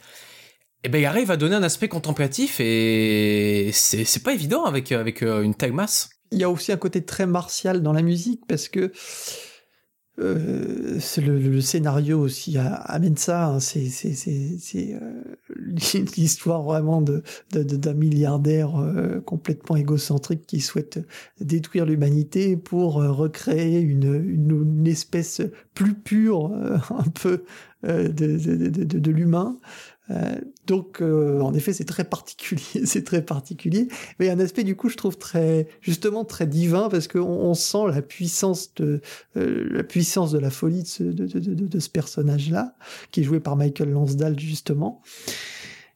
Et 0.84 0.88
ben 0.88 0.98
il 0.98 1.06
arrive 1.06 1.30
à 1.30 1.36
donner 1.36 1.56
un 1.56 1.62
aspect 1.62 1.88
contemplatif 1.88 2.60
et 2.60 3.70
c'est 3.72 4.04
c'est 4.04 4.22
pas 4.22 4.32
évident 4.32 4.64
avec 4.64 4.92
avec 4.92 5.22
euh, 5.22 5.42
une 5.42 5.54
telle 5.54 5.72
masse. 5.72 6.10
Il 6.30 6.38
y 6.38 6.44
a 6.44 6.50
aussi 6.50 6.72
un 6.72 6.76
côté 6.76 7.04
très 7.04 7.26
martial 7.26 7.82
dans 7.82 7.92
la 7.92 8.02
musique 8.02 8.42
parce 8.48 8.68
que 8.68 8.92
euh, 10.20 11.00
le, 11.16 11.38
le, 11.38 11.60
scénario 11.60 12.20
aussi 12.20 12.56
amène 12.58 13.16
ça. 13.16 13.46
Hein, 13.46 13.60
c'est 13.60 13.88
euh, 14.94 15.22
l'histoire 16.16 16.62
vraiment 16.62 17.02
de 17.02 17.22
d'un 17.50 17.94
milliardaire 17.94 18.76
euh, 18.76 19.20
complètement 19.20 19.74
égocentrique 19.76 20.46
qui 20.46 20.60
souhaite 20.60 21.00
détruire 21.40 21.84
l'humanité 21.84 22.56
pour 22.56 23.02
euh, 23.02 23.10
recréer 23.10 23.80
une, 23.80 24.14
une, 24.14 24.62
une, 24.78 24.86
espèce 24.86 25.42
plus 25.74 25.94
pure, 25.94 26.52
un 26.90 27.10
peu 27.20 27.44
de, 27.82 28.08
de, 28.08 28.98
de 28.98 29.10
l'humain. 29.10 29.58
Euh, 30.10 30.38
donc, 30.66 31.00
euh, 31.00 31.40
en 31.40 31.54
effet, 31.54 31.72
c'est 31.72 31.84
très 31.84 32.04
particulier, 32.04 32.62
c'est 32.84 33.04
très 33.04 33.22
particulier. 33.22 33.88
Mais 34.18 34.28
un 34.28 34.38
aspect, 34.38 34.64
du 34.64 34.76
coup, 34.76 34.88
je 34.88 34.96
trouve 34.96 35.16
très, 35.16 35.68
justement, 35.80 36.24
très 36.24 36.46
divin 36.46 36.88
parce 36.88 37.08
qu'on 37.08 37.20
on 37.20 37.54
sent 37.54 37.86
la 37.88 38.02
puissance 38.02 38.74
de, 38.74 39.00
euh, 39.36 39.66
la 39.70 39.82
puissance 39.82 40.32
de 40.32 40.38
la 40.38 40.50
folie 40.50 40.82
de 40.82 40.88
ce, 40.88 41.02
de, 41.02 41.26
de, 41.26 41.54
de, 41.54 41.78
ce 41.78 41.88
personnage-là, 41.88 42.76
qui 43.10 43.20
est 43.20 43.24
joué 43.24 43.40
par 43.40 43.56
Michael 43.56 43.90
Lansdale, 43.90 44.38
justement. 44.38 45.00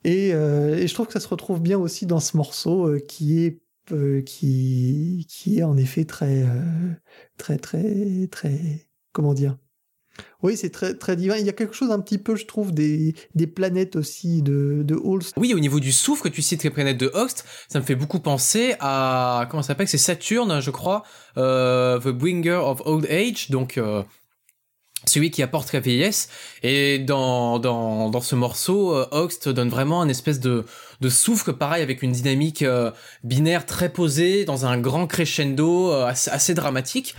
Et, 0.05 0.29
et, 0.29 0.87
je 0.87 0.95
trouve 0.95 1.09
que 1.09 1.13
ça 1.13 1.21
se 1.21 1.29
retrouve 1.29 1.61
bien 1.61 1.77
aussi 1.77 2.07
dans 2.07 2.21
ce 2.21 2.37
morceau 2.37 2.97
qui 3.09 3.45
est 3.45 3.61
qui 4.25 5.27
qui 5.29 5.59
est 5.59 5.63
en 5.63 5.77
effet 5.77 6.05
très 6.05 6.47
très 7.37 7.57
très 7.57 8.29
très 8.31 8.87
comment 9.13 9.35
dire 9.35 9.57
oui, 10.43 10.57
c'est 10.57 10.71
très, 10.71 10.95
très 10.95 11.17
divin. 11.17 11.37
Il 11.37 11.47
y 11.47 11.49
a 11.49 11.53
quelque 11.53 11.75
chose 11.75 11.91
un 11.91 12.01
petit 12.01 12.19
peu, 12.19 12.37
je 12.37 12.47
trouve, 12.47 12.73
des, 12.73 13.15
des 13.35 13.47
planètes 13.47 13.97
aussi 13.97 14.43
de, 14.43 14.83
de 14.85 14.95
Holst. 14.95 15.35
Oui, 15.37 15.55
au 15.55 15.59
niveau 15.59 15.81
du 15.81 15.93
souffle, 15.93 16.23
que 16.25 16.29
tu 16.29 16.43
cites 16.43 16.63
les 16.65 16.71
planètes 16.71 16.99
de 16.99 17.11
Host, 17.15 17.45
ça 17.69 17.81
me 17.81 17.85
fait 17.85 17.97
beaucoup 17.97 18.21
penser 18.21 18.75
à, 18.81 19.47
comment 19.51 19.63
ça 19.63 19.69
s'appelle, 19.69 19.89
c'est 19.89 19.99
Saturne, 19.99 20.61
je 20.61 20.71
crois, 20.71 21.03
euh, 21.37 21.99
The 21.99 22.09
Bringer 22.09 22.61
of 22.63 22.83
Old 22.85 23.07
Age, 23.11 23.51
donc, 23.51 23.79
euh, 23.79 24.03
celui 25.07 25.31
qui 25.31 25.43
apporte 25.43 25.73
la 25.73 25.81
vieillesse. 25.81 26.29
Et 26.63 26.99
dans, 26.99 27.59
dans, 27.59 28.11
dans 28.11 28.21
ce 28.21 28.35
morceau, 28.35 28.95
euh, 28.95 29.29
donne 29.47 29.69
vraiment 29.69 30.03
un 30.03 30.09
espèce 30.09 30.41
de, 30.41 30.65
de 31.01 31.09
souffle, 31.09 31.55
pareil, 31.55 31.83
avec 31.83 32.03
une 32.03 32.13
dynamique 32.13 32.63
euh, 32.63 32.91
binaire 33.25 33.67
très 33.67 33.89
posée, 33.89 34.45
dans 34.45 34.67
un 34.67 34.79
grand 34.79 35.07
crescendo 35.07 35.93
euh, 35.93 36.07
assez, 36.07 36.31
assez 36.31 36.55
dramatique. 36.55 37.15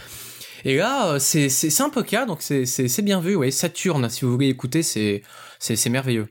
Et 0.66 0.78
là, 0.78 1.14
euh, 1.14 1.20
c'est 1.20 1.82
un 1.82 1.90
peu 1.90 2.04
cas, 2.04 2.26
donc 2.26 2.42
c'est 2.42 3.02
bien 3.02 3.20
vu. 3.20 3.36
Ouais, 3.36 3.52
Saturne, 3.52 4.10
si 4.10 4.26
vous 4.26 4.32
voulez 4.32 4.50
écouter, 4.50 4.84
c'est 4.84 5.90
merveilleux. 5.90 6.28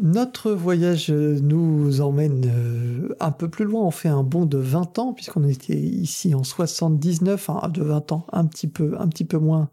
Notre 0.00 0.52
voyage 0.52 1.10
nous 1.10 2.00
emmène 2.00 2.44
euh, 2.46 3.16
un 3.18 3.32
peu 3.32 3.48
plus 3.48 3.64
loin. 3.64 3.82
On 3.82 3.90
fait 3.90 4.08
un 4.08 4.22
bond 4.22 4.46
de 4.46 4.58
20 4.58 4.98
ans, 5.00 5.12
puisqu'on 5.12 5.42
était 5.44 5.76
ici 5.76 6.34
en 6.34 6.44
79, 6.44 7.48
enfin 7.48 7.68
de 7.68 7.82
20 7.82 8.12
ans, 8.12 8.26
un 8.32 8.46
petit 8.46 8.68
peu, 8.68 8.94
un 8.98 9.08
petit 9.08 9.24
peu 9.24 9.38
moins 9.38 9.70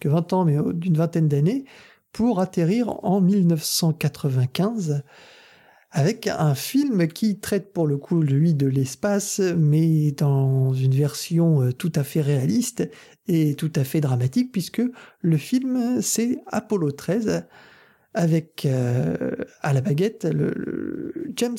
que 0.00 0.08
20 0.08 0.32
ans, 0.32 0.44
mais 0.44 0.56
d'une 0.74 0.96
vingtaine 0.96 1.28
d'années, 1.28 1.64
pour 2.12 2.40
atterrir 2.40 3.04
en 3.04 3.20
1995 3.20 5.04
avec 5.90 6.26
un 6.26 6.54
film 6.54 7.08
qui 7.08 7.40
traite 7.40 7.72
pour 7.72 7.86
le 7.86 7.96
coup 7.96 8.20
lui 8.20 8.54
de 8.54 8.66
l'espace, 8.66 9.40
mais 9.56 10.12
dans 10.12 10.74
une 10.74 10.94
version 10.94 11.62
euh, 11.62 11.72
tout 11.72 11.92
à 11.94 12.04
fait 12.04 12.20
réaliste 12.20 12.88
et 13.26 13.54
tout 13.54 13.72
à 13.74 13.84
fait 13.84 14.00
dramatique, 14.00 14.52
puisque 14.52 14.82
le 15.20 15.36
film 15.36 16.02
c'est 16.02 16.38
Apollo 16.46 16.92
13 16.92 17.46
avec 18.12 18.66
euh, 18.66 19.30
à 19.60 19.72
la 19.72 19.80
baguette 19.80 20.24
le, 20.24 21.30
James 21.36 21.56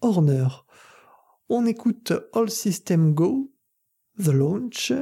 Horner. 0.00 0.46
On 1.48 1.66
écoute 1.66 2.12
All 2.32 2.48
System 2.48 3.12
Go, 3.12 3.52
The 4.18 4.28
Launch, 4.28 4.92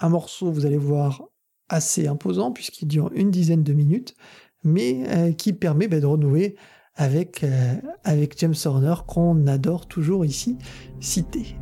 un 0.00 0.08
morceau, 0.08 0.50
vous 0.50 0.64
allez 0.64 0.78
voir, 0.78 1.28
assez 1.68 2.06
imposant 2.06 2.50
puisqu'il 2.50 2.88
dure 2.88 3.10
une 3.14 3.30
dizaine 3.30 3.62
de 3.62 3.72
minutes, 3.74 4.14
mais 4.64 5.04
euh, 5.08 5.32
qui 5.32 5.52
permet 5.52 5.88
bah, 5.88 6.00
de 6.00 6.06
renouer 6.06 6.56
avec, 6.96 7.44
euh, 7.44 7.74
avec 8.04 8.38
James 8.38 8.54
Horner 8.64 8.94
qu'on 9.06 9.46
adore 9.46 9.86
toujours 9.86 10.24
ici 10.24 10.58
citer. 11.00 11.56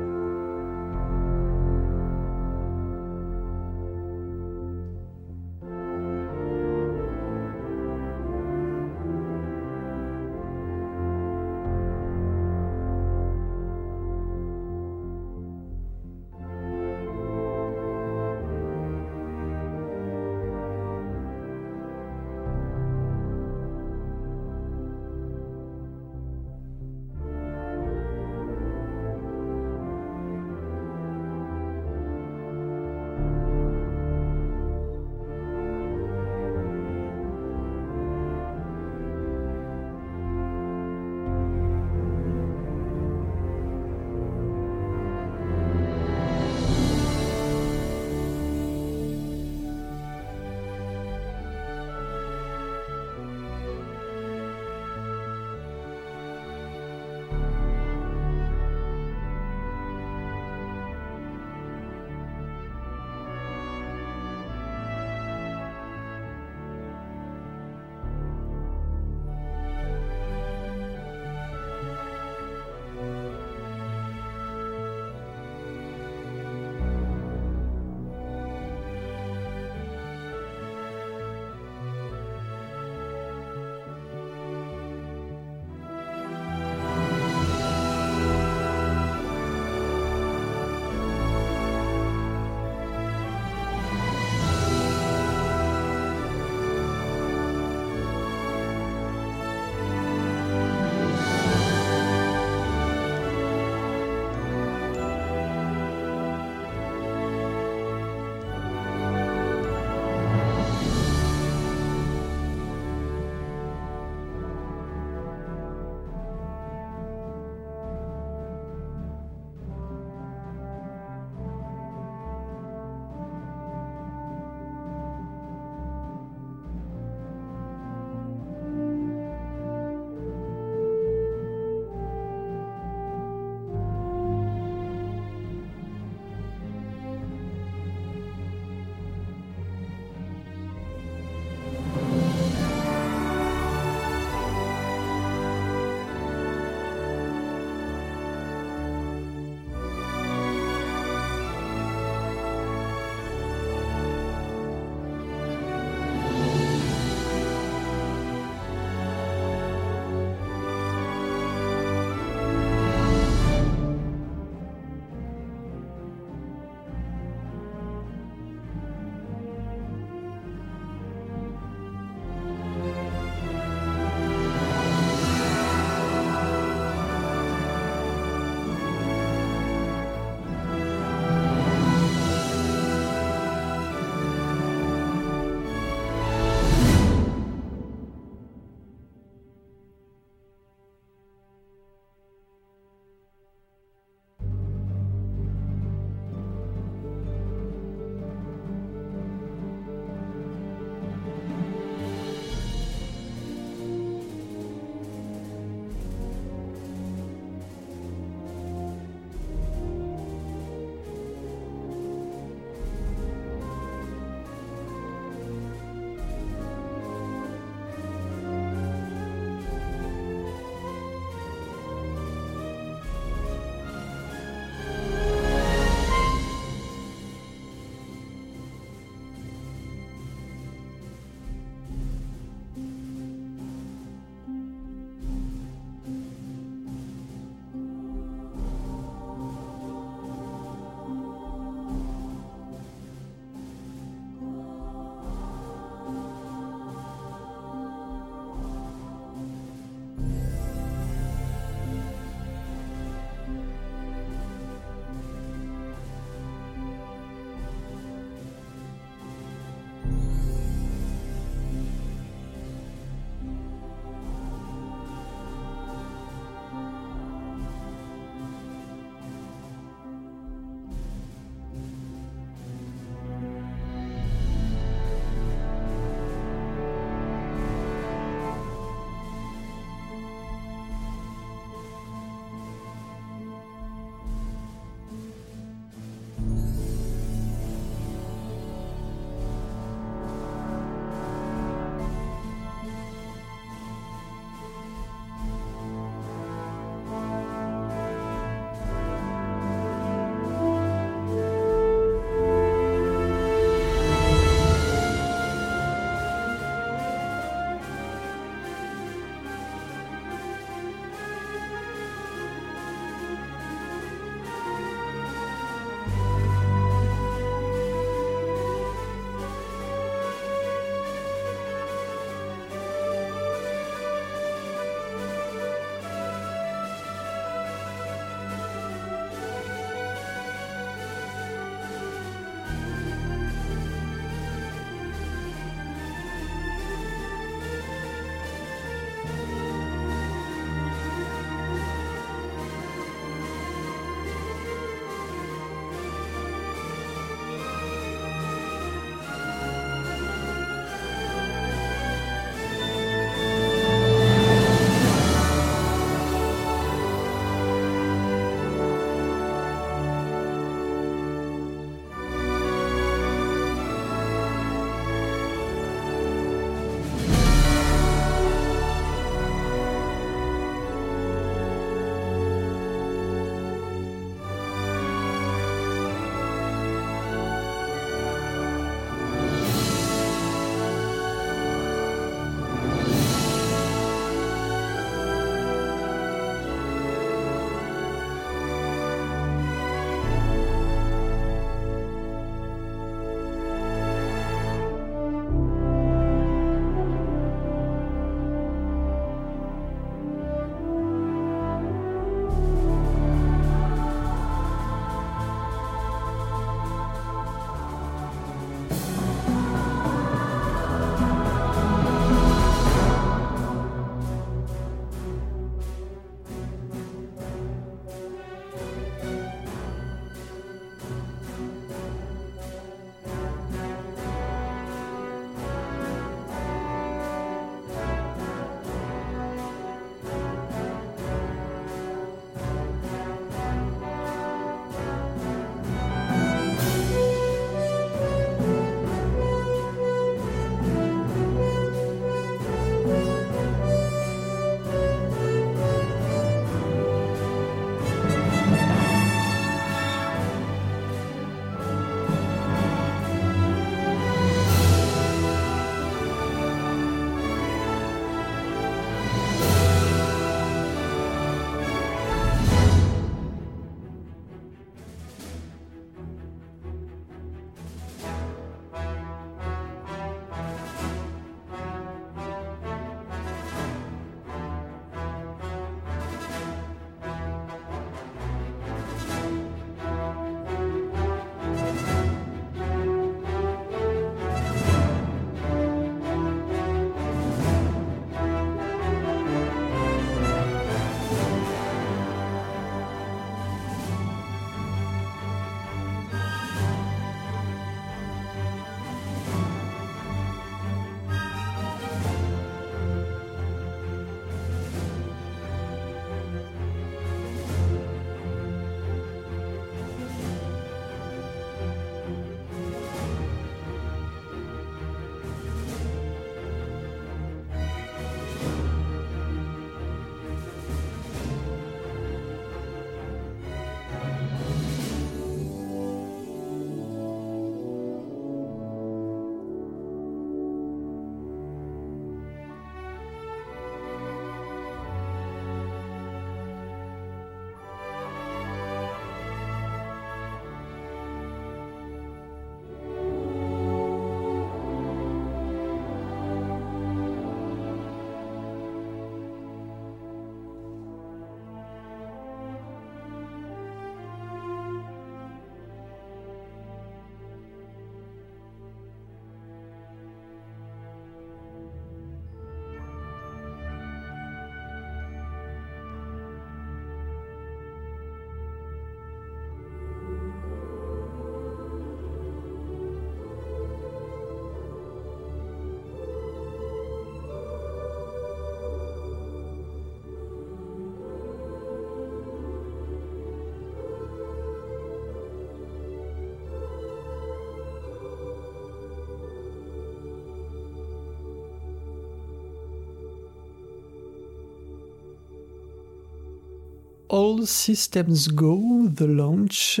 All 597.36 597.66
Systems 597.66 598.48
Go, 598.48 599.10
The 599.14 599.20
Launch, 599.20 600.00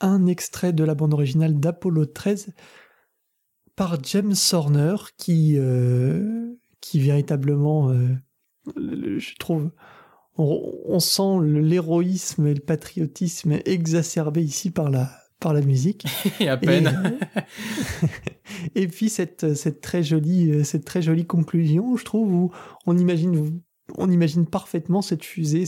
un 0.00 0.26
extrait 0.26 0.72
de 0.72 0.82
la 0.82 0.96
bande 0.96 1.14
originale 1.14 1.60
d'Apollo 1.60 2.06
13 2.06 2.52
par 3.76 4.02
James 4.02 4.34
Horner 4.50 4.96
qui, 5.16 5.54
euh, 5.58 6.52
qui 6.80 6.98
véritablement, 6.98 7.92
euh, 7.92 8.08
je 8.76 9.36
trouve, 9.38 9.70
on, 10.36 10.98
sent 10.98 11.38
l'héroïsme 11.44 12.48
et 12.48 12.54
le 12.54 12.60
patriotisme 12.60 13.60
exacerbé 13.64 14.42
ici 14.42 14.72
par 14.72 14.90
la, 14.90 15.08
par 15.38 15.54
la 15.54 15.60
musique. 15.60 16.04
et 16.40 16.48
à 16.48 16.56
peine. 16.56 17.16
Et, 18.74 18.88
puis 18.88 19.08
cette, 19.08 19.54
cette, 19.54 19.80
très 19.80 20.02
jolie, 20.02 20.64
cette 20.64 20.84
très 20.84 21.00
jolie 21.00 21.26
conclusion, 21.26 21.96
je 21.96 22.04
trouve, 22.04 22.34
où 22.34 22.50
on 22.86 22.98
imagine, 22.98 23.62
on 23.98 24.10
imagine 24.10 24.46
parfaitement 24.46 25.02
cette 25.02 25.24
fusée 25.24 25.64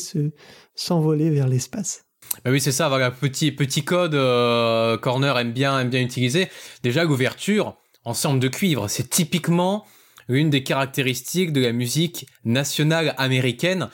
s'envoler 0.75 1.31
vers 1.31 1.49
l'espace. 1.49 2.07
Bah 2.45 2.51
oui, 2.51 2.61
c'est 2.61 2.73
ça, 2.73 2.89
voilà, 2.89 3.11
petit, 3.11 3.53
petit 3.53 3.85
code, 3.85 4.14
euh, 4.14 4.97
Corner 4.97 5.37
aime 5.39 5.53
bien, 5.53 5.79
aime 5.79 5.91
bien 5.91 6.01
utiliser. 6.01 6.49
Déjà, 6.83 7.05
l'ouverture, 7.05 7.77
ensemble 8.05 8.41
de 8.41 8.49
cuivre, 8.49 8.89
c'est 8.89 9.09
typiquement 9.09 9.85
une 10.29 10.51
des 10.51 10.62
caractéristiques 10.62 11.53
de 11.53 11.61
la 11.61 11.73
musique 11.73 12.27
nationale 12.45 13.14
américaine. 13.18 13.89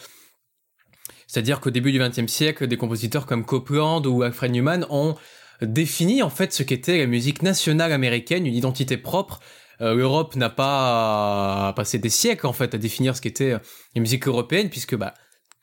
C'est-à-dire 1.26 1.60
qu'au 1.60 1.70
début 1.70 1.92
du 1.92 1.98
XXe 1.98 2.30
siècle, 2.30 2.66
des 2.66 2.76
compositeurs 2.76 3.26
comme 3.26 3.44
Copland 3.44 4.06
ou 4.06 4.22
Alfred 4.22 4.52
Newman 4.52 4.86
ont 4.88 5.16
défini 5.60 6.22
en 6.22 6.30
fait 6.30 6.52
ce 6.52 6.62
qu'était 6.62 6.98
la 6.98 7.06
musique 7.06 7.42
nationale 7.42 7.92
américaine, 7.92 8.46
une 8.46 8.54
identité 8.54 8.96
propre. 8.96 9.40
Euh, 9.80 9.94
L'Europe 9.94 10.36
n'a 10.36 10.50
pas 10.50 11.72
passé 11.76 11.98
des 11.98 12.10
siècles 12.10 12.46
en 12.46 12.52
fait 12.52 12.74
à 12.74 12.78
définir 12.78 13.16
ce 13.16 13.20
qu'était 13.20 13.52
la 13.94 14.00
musique 14.00 14.26
européenne, 14.26 14.70
puisque 14.70 14.96
bah, 14.96 15.14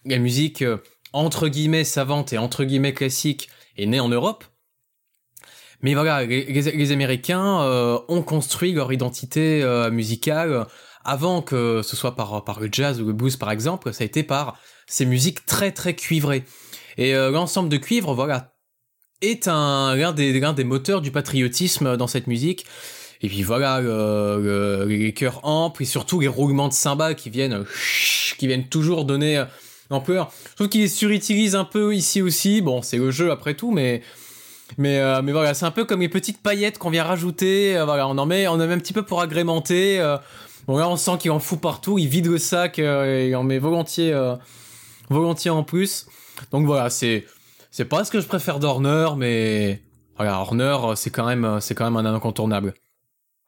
la 0.05 0.18
musique 0.18 0.61
euh, 0.61 0.78
entre 1.13 1.47
guillemets 1.47 1.84
savante 1.84 2.34
et 2.34 2.38
entre 2.38 2.63
guillemets 2.63 2.93
classique 2.93 3.49
est 3.78 3.86
née 3.86 3.99
en 3.99 4.09
Europe. 4.09 4.43
Mais 5.82 5.93
voilà, 5.93 6.26
les, 6.26 6.91
Américains 6.91 7.61
euh, 7.61 7.99
ont 8.07 8.22
construit 8.22 8.74
leur 8.74 8.91
identité 8.91 9.61
euh, 9.61 9.91
musicale 9.91 10.66
avant 11.03 11.41
que 11.41 11.82
ce 11.84 11.95
soit 11.95 12.16
par, 12.16 12.43
par 12.43 12.59
le 12.59 12.70
jazz 12.72 12.99
ou 13.01 13.05
le 13.05 13.13
blues 13.13 13.38
par 13.38 13.51
exemple, 13.51 13.93
ça 13.93 14.03
a 14.03 14.05
été 14.05 14.24
par 14.24 14.57
ces 14.88 15.05
musiques 15.05 15.45
très 15.45 15.72
très 15.72 15.93
cuivrées. 15.93 16.43
Et 16.97 17.13
euh, 17.16 17.30
l'ensemble 17.30 17.70
de 17.70 17.78
cuivre, 17.78 18.16
voilà, 18.16 18.55
est 19.22 19.47
un 19.47 19.95
l'un 19.95 20.11
des, 20.11 20.39
des 20.39 20.63
moteurs 20.63 21.01
du 21.01 21.11
patriotisme 21.11 21.97
dans 21.97 22.07
cette 22.07 22.28
musique. 22.28 22.66
Et 23.26 23.28
puis 23.28 23.41
voilà, 23.41 23.82
les 24.86 25.13
chœurs 25.13 25.39
amples 25.43 25.82
et 25.82 25.86
surtout 25.86 26.19
les 26.19 26.28
roulements 26.28 26.67
de 26.67 26.73
cymbales 26.73 27.15
qui 27.15 27.32
viennent, 27.32 27.65
qui 28.38 28.45
viennent 28.45 28.67
toujours 28.67 29.03
donner 29.03 29.43
ampleur. 29.89 30.32
Je 30.51 30.55
trouve 30.55 30.69
qu'il 30.69 30.82
les 30.82 30.88
surutilise 30.88 31.55
un 31.55 31.63
peu 31.63 31.95
ici 31.95 32.21
aussi. 32.21 32.61
Bon, 32.61 32.84
c'est 32.84 32.97
le 32.97 33.09
jeu 33.09 33.32
après 33.32 33.55
tout, 33.55 33.71
mais 33.71 34.01
mais, 34.78 34.99
euh, 34.99 35.21
mais 35.21 35.32
voilà, 35.32 35.53
c'est 35.53 35.65
un 35.65 35.71
peu 35.71 35.86
comme 35.86 36.01
les 36.01 36.09
petites 36.09 36.41
paillettes 36.41 36.78
qu'on 36.78 36.89
vient 36.89 37.03
rajouter. 37.03 37.78
Euh, 37.78 37.86
voilà, 37.86 38.07
on 38.07 38.17
en 38.17 38.26
met, 38.26 38.47
on 38.47 38.53
en 38.53 38.57
met 38.57 38.73
un 38.73 38.80
petit 38.80 38.93
peu 38.93 39.03
pour 39.03 39.21
agrémenter. 39.21 39.99
Euh. 39.99 40.17
bon 40.67 40.78
là, 40.78 40.89
on 40.89 40.97
sent 40.97 41.17
qu'il 41.19 41.32
en 41.32 41.39
fout 41.39 41.59
partout. 41.59 41.97
Il 41.97 42.07
vide 42.07 42.28
le 42.28 42.38
sac 42.38 42.80
et 42.80 43.30
il 43.30 43.36
en 43.36 43.43
met 43.43 43.59
volontiers, 43.59 44.13
volontiers 45.09 45.51
en 45.51 45.63
plus. 45.63 46.07
Donc 46.51 46.65
voilà, 46.65 46.89
c'est 46.89 47.26
c'est 47.71 47.86
pas 47.86 48.03
ce 48.05 48.11
que 48.11 48.21
je 48.21 48.28
préfère 48.28 48.59
d'Horner, 48.59 49.09
mais 49.17 49.82
voilà, 50.15 50.39
Horner, 50.39 50.78
c'est 50.95 51.09
quand 51.09 51.26
même, 51.26 51.59
c'est 51.59 51.76
quand 51.76 51.89
même 51.89 51.97
un 51.97 52.13
incontournable 52.13 52.73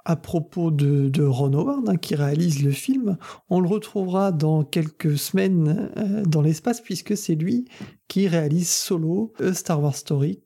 à 0.08 0.16
propos 0.16 0.72
de, 0.72 1.22
Ron 1.22 1.52
Howard 1.52 1.90
hein, 1.90 1.98
qui 1.98 2.16
réalise 2.16 2.64
le 2.64 2.72
film, 2.72 3.18
on 3.50 3.60
le 3.60 3.68
retrouvera 3.68 4.32
dans 4.32 4.64
quelques 4.64 5.18
semaines 5.18 5.92
euh, 5.98 6.24
dans 6.24 6.42
l'espace 6.42 6.80
puisque 6.80 7.18
c'est 7.18 7.36
lui 7.36 7.66
qui 8.08 8.30
réalise 8.30 8.70
Solo, 8.70 9.34
Star 9.52 9.84
Wars 9.84 9.98
Story, 9.98 10.40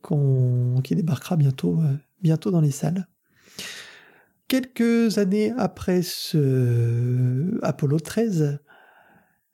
qui 0.83 0.95
débarquera 0.95 1.35
bientôt, 1.35 1.77
euh, 1.79 1.93
bientôt 2.23 2.49
dans 2.49 2.59
les 2.59 2.71
salles. 2.71 3.07
Quelques 4.47 5.19
années 5.19 5.53
après 5.55 6.01
ce 6.01 7.59
Apollo 7.61 7.99
13, 7.99 8.59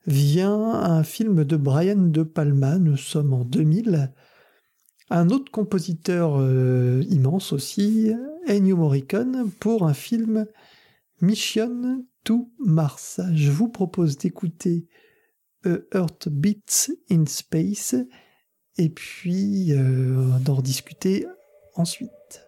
vient 0.06 0.72
un 0.72 1.02
film 1.02 1.44
de 1.44 1.56
Brian 1.58 1.98
De 1.98 2.22
Palma, 2.22 2.78
nous 2.78 2.96
sommes 2.96 3.34
en 3.34 3.44
2000, 3.44 4.10
un 5.10 5.30
autre 5.30 5.50
compositeur 5.50 6.38
euh, 6.38 7.02
immense 7.08 7.52
aussi, 7.52 8.12
Ennio 8.46 8.76
Morricone, 8.76 9.50
pour 9.60 9.86
un 9.86 9.94
film 9.94 10.46
Mission 11.20 12.04
to 12.24 12.50
Mars. 12.58 13.20
Je 13.34 13.50
vous 13.50 13.68
propose 13.68 14.18
d'écouter 14.18 14.86
Earth 15.64 16.28
Beats 16.28 16.90
in 17.10 17.26
Space 17.26 17.94
et 18.78 18.88
puis 18.88 19.72
euh, 19.72 20.38
d'en 20.44 20.62
discuter 20.62 21.26
ensuite. 21.74 22.47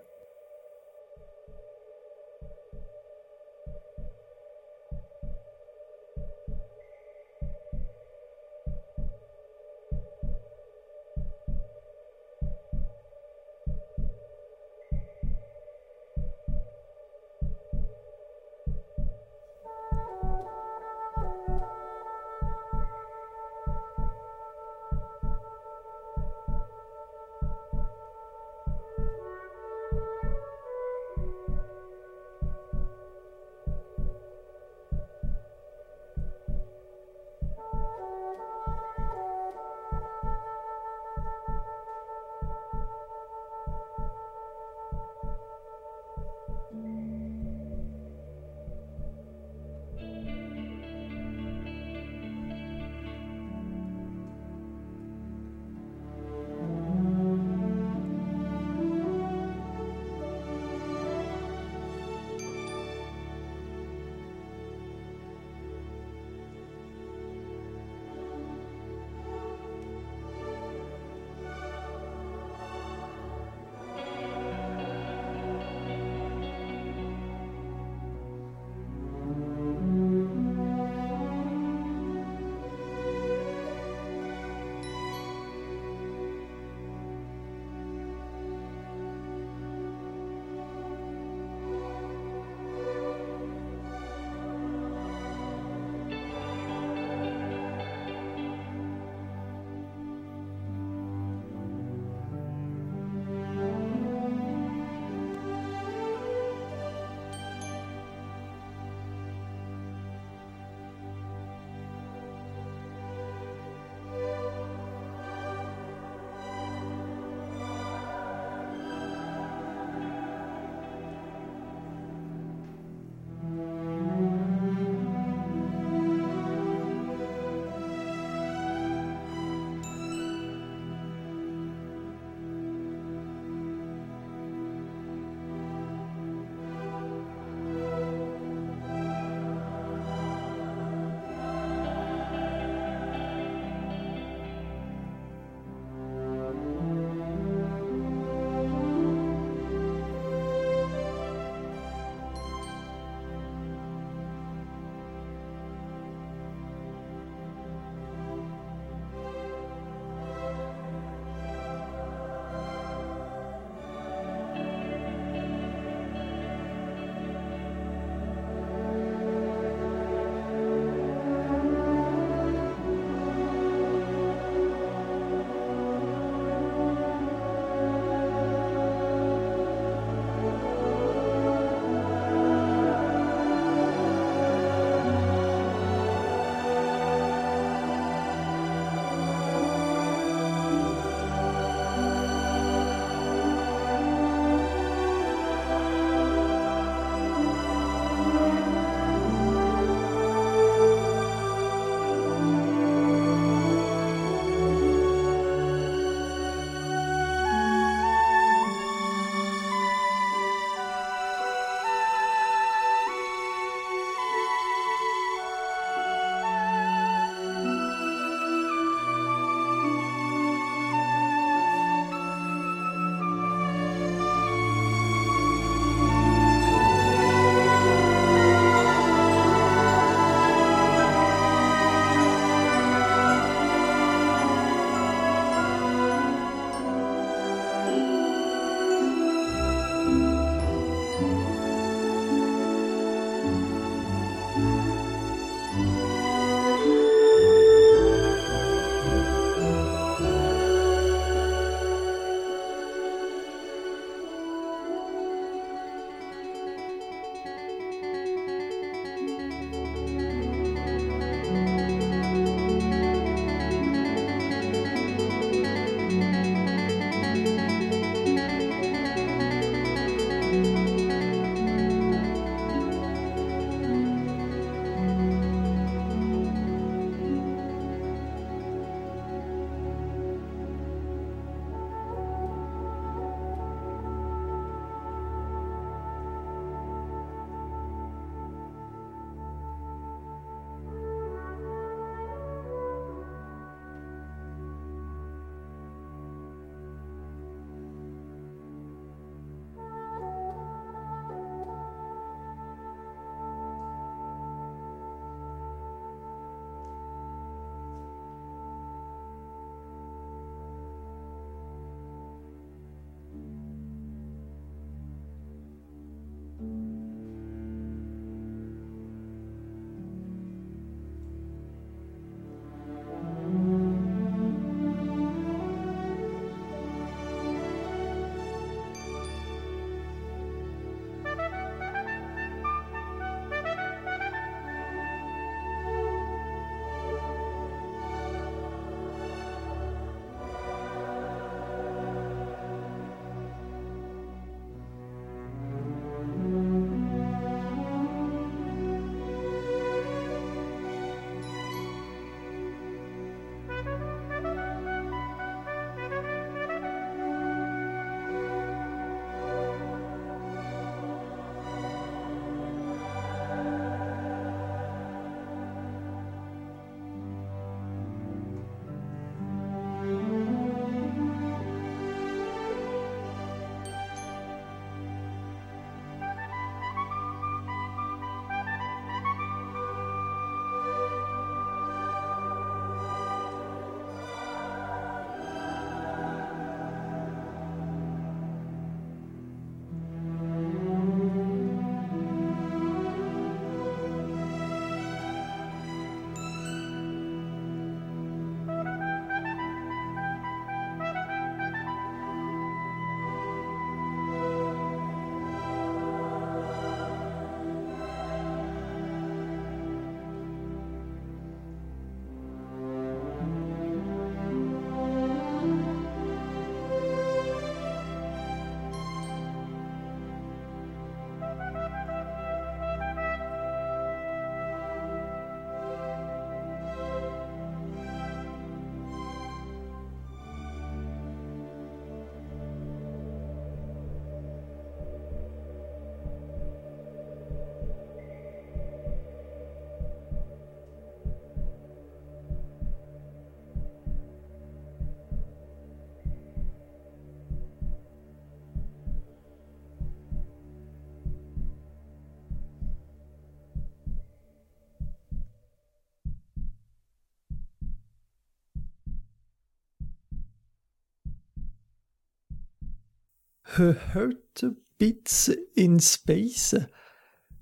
A 463.78 463.92
Heart 464.14 464.64
Beats 464.98 465.50
in 465.78 465.98
Space, 465.98 466.74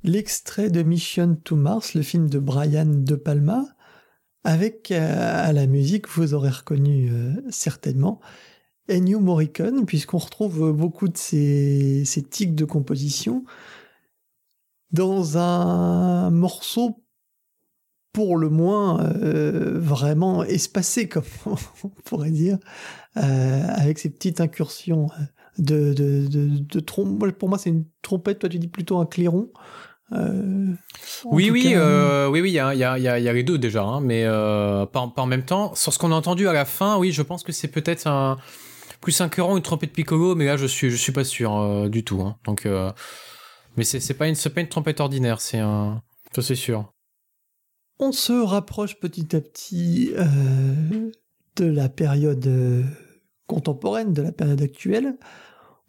l'extrait 0.03 0.71
de 0.71 0.83
Mission 0.83 1.37
to 1.37 1.57
Mars, 1.57 1.95
le 1.95 2.03
film 2.03 2.29
de 2.29 2.39
Brian 2.39 2.87
De 2.87 3.15
Palma, 3.15 3.65
avec 4.45 4.91
euh, 4.91 5.49
à 5.49 5.53
la 5.53 5.67
musique, 5.67 6.09
vous 6.09 6.35
aurez 6.35 6.51
reconnu 6.51 7.11
euh, 7.11 7.35
certainement, 7.51 8.21
Ennio 8.89 9.21
Morricone, 9.21 9.85
puisqu'on 9.85 10.19
retrouve 10.19 10.73
beaucoup 10.73 11.09
de 11.09 11.17
ces, 11.17 12.05
ces 12.05 12.23
tics 12.23 12.55
de 12.55 12.65
composition 12.65 13.45
dans 14.91 15.37
un 15.37 16.31
morceau 16.31 17.05
pour 18.13 18.37
le 18.37 18.49
moins 18.49 19.01
euh, 19.01 19.79
vraiment 19.79 20.43
espacé, 20.43 21.09
comme 21.09 21.25
on 21.47 21.89
pourrait 22.05 22.31
dire, 22.31 22.59
euh, 23.17 23.63
avec 23.69 23.99
ces 23.99 24.11
petites 24.11 24.41
incursions 24.41 25.09
de, 25.59 25.93
de, 25.93 26.27
de, 26.27 26.49
de 26.59 26.81
trompe. 26.81 27.31
Pour 27.33 27.49
moi, 27.49 27.59
c'est 27.59 27.71
une 27.71 27.85
trompette, 28.03 28.39
toi 28.39 28.49
tu 28.49 28.59
dis 28.59 28.69
plutôt 28.69 28.99
un 28.99 29.07
clairon. 29.07 29.51
Euh, 30.13 30.73
oui, 31.27 31.51
oui, 31.51 31.75
euh, 31.75 32.29
oui, 32.29 32.41
oui, 32.41 32.51
il 32.51 32.55
y 32.55 32.59
a, 32.59 32.75
y, 32.75 32.83
a, 32.83 32.99
y 32.99 33.29
a 33.29 33.33
les 33.33 33.43
deux 33.43 33.59
déjà, 33.59 33.83
hein, 33.83 34.01
mais 34.01 34.25
euh, 34.25 34.87
pas, 34.87 35.01
en 35.01 35.27
même 35.27 35.45
temps. 35.45 35.75
Sur 35.75 35.93
ce 35.93 35.99
qu'on 35.99 36.13
a 36.13 36.15
entendu 36.15 36.49
à 36.49 36.55
la 36.55 36.65
fin, 36.65 36.97
oui, 36.97 37.13
je 37.13 37.21
pense 37.21 37.43
que 37.43 37.53
c'est 37.53 37.69
peut-être 37.69 38.07
un 38.07 38.39
plus 39.03 39.21
un 39.21 39.29
clairon, 39.29 39.57
une 39.57 39.63
trompette 39.63 39.93
piccolo, 39.93 40.35
mais 40.35 40.47
là 40.47 40.57
je 40.57 40.67
suis, 40.67 40.91
je 40.91 40.97
suis 40.97 41.13
pas 41.13 41.25
sûr 41.25 41.57
euh, 41.57 41.89
du 41.89 42.05
tout. 42.05 42.23
Hein, 42.23 42.37
donc, 42.45 42.67
euh, 42.67 42.91
mais 43.77 43.85
c'est 43.85 44.15
pas 44.15 44.29
une, 44.29 44.35
c'est 44.35 44.51
pas 44.51 44.61
une 44.61 44.69
trompette 44.69 45.01
ordinaire, 45.01 45.41
c'est 45.41 45.59
un, 45.59 46.03
ça 46.35 46.43
c'est 46.43 46.57
sûr. 46.57 46.91
On 48.01 48.13
se 48.13 48.33
rapproche 48.33 48.99
petit 48.99 49.37
à 49.37 49.41
petit 49.41 50.13
euh, 50.17 51.11
de 51.57 51.65
la 51.67 51.89
période 51.89 52.47
euh, 52.47 52.83
contemporaine, 53.47 54.13
de 54.13 54.23
la 54.23 54.33
période 54.33 54.63
actuelle. 54.63 55.19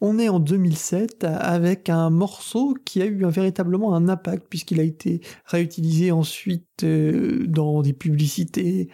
On 0.00 0.18
est 0.18 0.30
en 0.30 0.40
2007 0.40 1.24
avec 1.24 1.90
un 1.90 2.08
morceau 2.08 2.74
qui 2.84 3.02
a 3.02 3.06
eu 3.06 3.26
véritablement 3.26 3.94
un 3.94 4.08
impact 4.08 4.46
puisqu'il 4.48 4.80
a 4.80 4.82
été 4.82 5.20
réutilisé 5.44 6.10
ensuite 6.10 6.84
euh, 6.84 7.44
dans 7.46 7.82
des 7.82 7.92
publicités, 7.92 8.88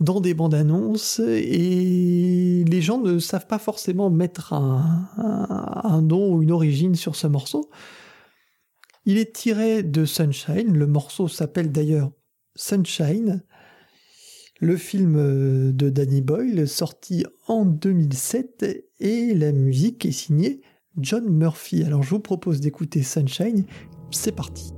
dans 0.00 0.20
des 0.20 0.32
bandes 0.32 0.54
annonces 0.54 1.20
et 1.20 2.64
les 2.66 2.80
gens 2.80 3.00
ne 3.00 3.18
savent 3.18 3.46
pas 3.46 3.58
forcément 3.58 4.08
mettre 4.08 4.54
un, 4.54 5.10
un, 5.18 5.80
un 5.84 6.00
nom 6.00 6.32
ou 6.32 6.42
une 6.42 6.52
origine 6.52 6.94
sur 6.94 7.16
ce 7.16 7.26
morceau. 7.26 7.70
Il 9.04 9.18
est 9.18 9.34
tiré 9.34 9.82
de 9.82 10.06
Sunshine, 10.06 10.72
le 10.72 10.86
morceau 10.86 11.28
s'appelle 11.28 11.70
d'ailleurs 11.70 12.12
Sunshine, 12.56 13.42
le 14.60 14.76
film 14.76 15.16
euh, 15.16 15.72
de 15.72 15.88
Danny 15.88 16.20
Boyle 16.20 16.68
sorti 16.68 17.24
en 17.48 17.64
2007 17.64 18.86
et 19.00 19.34
la 19.34 19.52
musique 19.52 20.04
est 20.04 20.12
signée 20.12 20.60
John 20.98 21.28
Murphy. 21.28 21.82
Alors 21.82 22.02
je 22.02 22.10
vous 22.10 22.20
propose 22.20 22.60
d'écouter 22.60 23.02
Sunshine, 23.02 23.64
c'est 24.10 24.32
parti. 24.32 24.72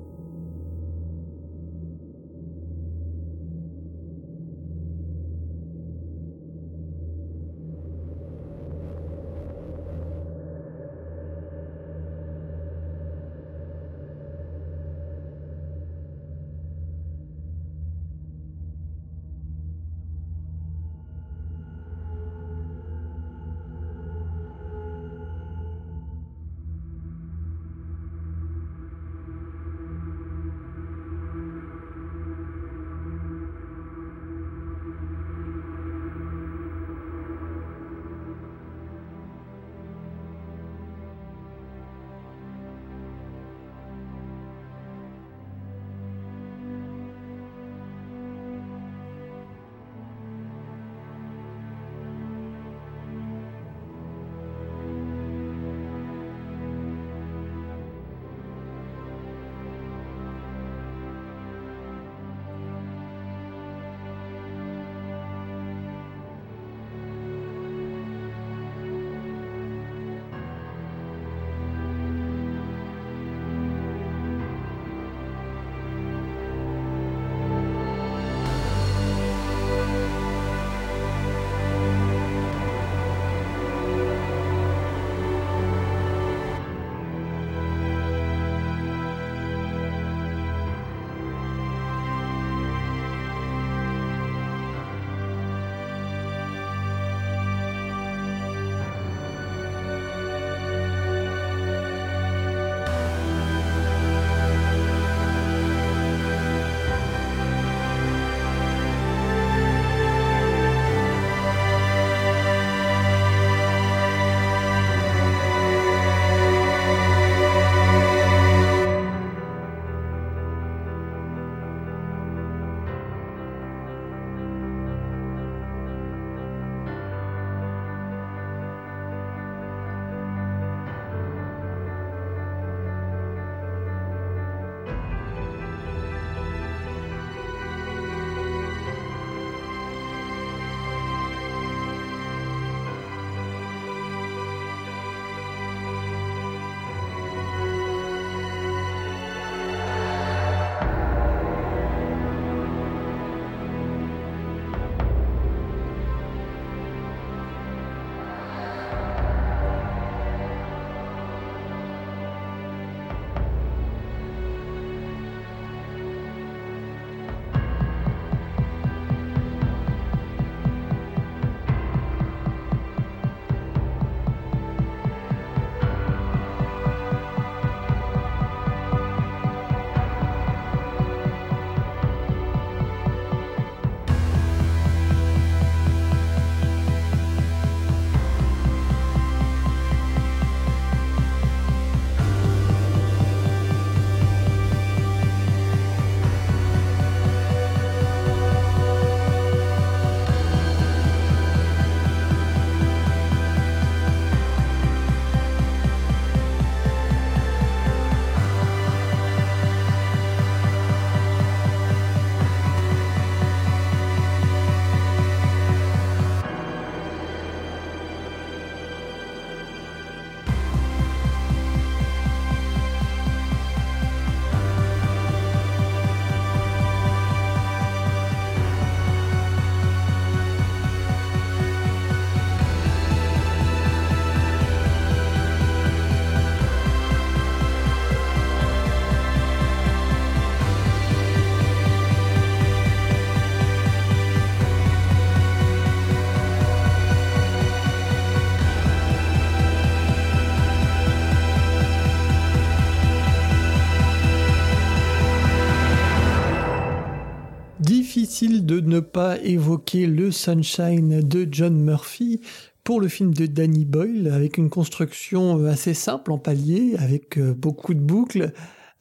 Difficile 258.33 258.65
de 258.65 258.81
ne 258.81 259.01
pas 259.01 259.39
évoquer 259.43 260.07
le 260.07 260.31
Sunshine 260.31 261.21
de 261.21 261.47
John 261.51 261.79
Murphy 261.79 262.41
pour 262.83 262.99
le 262.99 263.09
film 263.09 263.35
de 263.35 263.45
Danny 263.45 263.85
Boyle, 263.85 264.33
avec 264.33 264.57
une 264.57 264.71
construction 264.71 265.67
assez 265.67 265.93
simple 265.93 266.33
en 266.33 266.39
palier, 266.39 266.95
avec 266.97 267.39
beaucoup 267.39 267.93
de 267.93 268.01
boucles, 268.01 268.55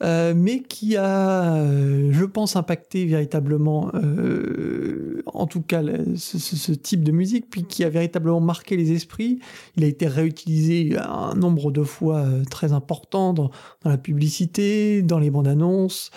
euh, 0.03 0.33
mais 0.35 0.63
qui 0.63 0.97
a, 0.97 1.53
euh, 1.53 2.09
je 2.11 2.25
pense, 2.25 2.55
impacté 2.55 3.05
véritablement, 3.05 3.91
euh, 3.93 5.21
en 5.27 5.45
tout 5.45 5.61
cas, 5.61 5.81
ce, 6.15 6.39
ce, 6.39 6.71
type 6.71 7.03
de 7.03 7.11
musique, 7.11 7.49
puis 7.49 7.63
qui 7.63 7.83
a 7.83 7.89
véritablement 7.89 8.41
marqué 8.41 8.75
les 8.75 8.91
esprits. 8.93 9.39
Il 9.77 9.83
a 9.83 9.87
été 9.87 10.07
réutilisé 10.07 10.97
un 10.97 11.35
nombre 11.35 11.71
de 11.71 11.83
fois 11.83 12.25
très 12.49 12.73
important 12.73 13.33
dans, 13.33 13.51
dans 13.83 13.89
la 13.91 13.97
publicité, 13.97 15.03
dans 15.03 15.19
les 15.19 15.29
bandes 15.29 15.47
annonces. 15.47 16.09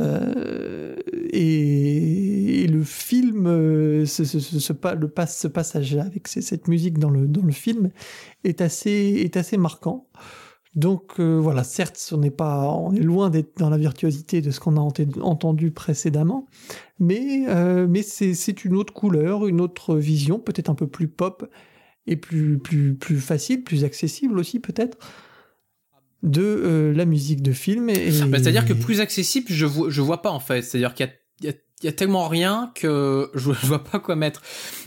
Et, 0.00 0.94
et, 2.62 2.66
le 2.66 2.82
film, 2.82 3.44
ce, 4.06 4.24
ce, 4.24 4.40
ce, 4.40 4.72
le 4.94 5.08
passe, 5.08 5.38
ce 5.38 5.48
passage 5.48 5.94
avec 5.96 6.28
cette 6.28 6.68
musique 6.68 6.98
dans 6.98 7.10
le, 7.10 7.26
dans 7.26 7.42
le 7.42 7.52
film 7.52 7.90
est 8.44 8.60
assez, 8.60 9.20
est 9.24 9.36
assez 9.36 9.56
marquant. 9.56 10.08
Donc 10.74 11.20
euh, 11.20 11.38
voilà, 11.38 11.64
certes, 11.64 12.12
on 12.12 12.18
n'est 12.18 12.30
pas, 12.30 12.66
on 12.70 12.94
est 12.94 13.00
loin 13.00 13.28
d'être 13.28 13.58
dans 13.58 13.68
la 13.68 13.76
virtuosité 13.76 14.40
de 14.40 14.50
ce 14.50 14.58
qu'on 14.58 14.76
a 14.76 14.80
entendu 15.20 15.70
précédemment, 15.70 16.46
mais 16.98 17.44
euh, 17.48 17.86
mais 17.86 18.02
c'est 18.02 18.64
une 18.64 18.76
autre 18.76 18.94
couleur, 18.94 19.46
une 19.46 19.60
autre 19.60 19.96
vision, 19.96 20.38
peut-être 20.38 20.70
un 20.70 20.74
peu 20.74 20.86
plus 20.86 21.08
pop 21.08 21.46
et 22.06 22.16
plus 22.16 22.58
plus 22.58 22.94
plus 22.94 23.20
facile, 23.20 23.64
plus 23.64 23.84
accessible 23.84 24.38
aussi 24.38 24.60
peut-être 24.60 24.96
de 26.22 26.42
euh, 26.42 26.92
la 26.92 27.04
musique 27.04 27.42
de 27.42 27.52
film. 27.52 27.86
Bah, 27.86 28.38
c'est-à-dire 28.38 28.64
que 28.64 28.72
plus 28.72 29.00
accessible, 29.00 29.46
je 29.50 29.66
vois 29.66 29.90
je 29.90 30.00
vois 30.00 30.22
pas 30.22 30.30
en 30.30 30.40
fait. 30.40 30.62
C'est-à-dire 30.62 30.94
qu'il 30.94 31.10
y 31.42 31.48
a, 31.48 31.52
y 31.82 31.88
a 31.88 31.92
tellement 31.92 32.28
rien 32.28 32.72
que 32.74 33.30
je, 33.34 33.52
je 33.60 33.66
vois 33.66 33.82
pas 33.82 33.98
quoi 33.98 34.16
mettre. 34.16 34.42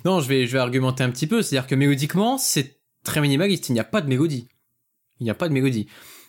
Non, 0.05 0.21
je 0.21 0.29
vais 0.29 0.47
je 0.47 0.53
vais 0.53 0.59
argumenter 0.59 1.03
un 1.03 1.09
petit 1.09 1.27
peu. 1.27 1.41
C'est-à-dire 1.41 1.67
que 1.67 1.75
mélodiquement, 1.75 2.37
c'est 2.37 2.79
très 3.03 3.21
minimaliste. 3.21 3.69
Il 3.69 3.73
n'y 3.73 3.79
a 3.79 3.85
pas 3.85 4.01
de 4.01 4.07
mélodie. 4.07 4.47
Il 5.19 5.23
n'y 5.23 5.29
a 5.29 5.35
pas 5.35 5.47
de 5.47 5.53
mélodie. 5.53 5.87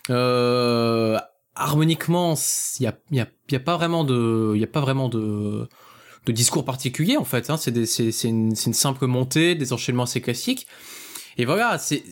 Euh, 0.09 1.17
harmoniquement, 1.55 2.35
il 2.79 2.83
y 2.83 2.87
a, 2.87 2.97
y, 3.11 3.19
a, 3.19 3.27
y 3.51 3.55
a 3.55 3.59
pas 3.59 3.75
vraiment 3.75 4.03
de, 4.03 4.53
il 4.55 4.61
y 4.61 4.63
a 4.63 4.67
pas 4.67 4.79
vraiment 4.79 5.09
de, 5.09 5.67
de 6.25 6.31
discours 6.31 6.63
particulier 6.63 7.17
en 7.17 7.25
fait. 7.25 7.49
Hein. 7.49 7.57
C'est 7.57 7.71
une, 8.23 8.53
une 8.53 8.73
simple 8.73 9.07
montée, 9.07 9.55
des 9.55 9.73
enchaînements 9.73 10.03
assez 10.03 10.21
classiques. 10.21 10.67
Et 11.37 11.45
voilà, 11.45 11.77
c'est 11.77 12.03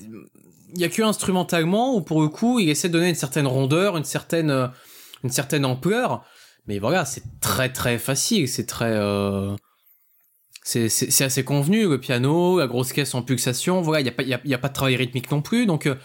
il 0.76 0.82
y 0.82 0.84
a 0.84 0.90
que 0.90 1.02
instrumentalement 1.02 1.96
où 1.96 2.02
pour 2.02 2.22
le 2.22 2.28
coup 2.28 2.60
il 2.60 2.70
essaie 2.70 2.90
de 2.90 2.94
donner 2.94 3.10
une 3.10 3.16
certaine 3.16 3.48
rondeur, 3.48 3.98
une 3.98 4.04
certaine 4.04 4.72
une 5.24 5.30
certaine 5.30 5.66
ampleur. 5.66 6.26
Mais 6.68 6.80
voilà, 6.80 7.06
c'est 7.06 7.24
très 7.42 7.72
très 7.72 7.98
facile, 7.98 8.48
c'est 8.48 8.66
très 8.66 8.92
euh, 8.92 9.56
c'est 10.64 11.22
assez 11.22 11.44
convenu 11.44 11.88
le 11.88 12.00
piano, 12.00 12.60
la 12.60 12.68
grosse 12.68 12.92
caisse 12.92 13.14
en 13.14 13.22
pulsation. 13.22 13.82
Voilà, 13.82 14.02
il 14.02 14.06
y 14.06 14.10
a 14.10 14.12
pas 14.12 14.24
il 14.24 14.30
y 14.30 14.50
y 14.50 14.54
a, 14.54 14.58
pas 14.58 14.70
de 14.70 14.74
travail 14.74 14.96
rythmique 14.96 15.30
non 15.32 15.42
plus, 15.42 15.66
donc 15.66 15.86
euh, 15.86 15.96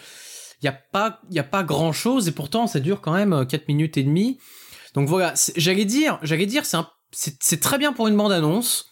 il 0.63 0.67
y 0.67 0.69
a 0.69 0.73
pas 0.73 1.21
il 1.31 1.37
y 1.37 1.39
a 1.39 1.45
pas 1.45 1.63
grand 1.63 1.93
chose 1.93 2.29
et 2.29 2.33
pourtant 2.33 2.67
ça 2.67 2.81
dure 2.81 3.01
quand 3.01 3.13
même 3.13 3.47
4 3.47 3.63
euh, 3.63 3.65
minutes 3.69 3.97
et 3.97 4.03
demie. 4.03 4.39
Donc 4.95 5.09
voilà, 5.09 5.35
j'allais 5.57 5.85
dire, 5.85 6.19
j'allais 6.23 6.47
dire 6.47 6.65
c'est 6.67 6.79
c'est 7.41 7.61
très 7.61 7.79
bien 7.79 7.93
pour 7.93 8.09
une 8.09 8.17
bande 8.17 8.33
annonce. 8.33 8.91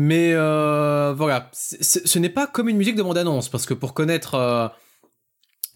Mais 0.00 0.32
euh, 0.32 1.12
voilà, 1.16 1.50
ce 1.52 2.18
n'est 2.20 2.28
pas 2.28 2.46
comme 2.46 2.68
une 2.68 2.76
musique 2.76 2.94
de 2.94 3.02
bande-annonce, 3.02 3.48
parce 3.48 3.66
que 3.66 3.74
pour 3.74 3.94
connaître 3.94 4.36
euh, 4.36 4.68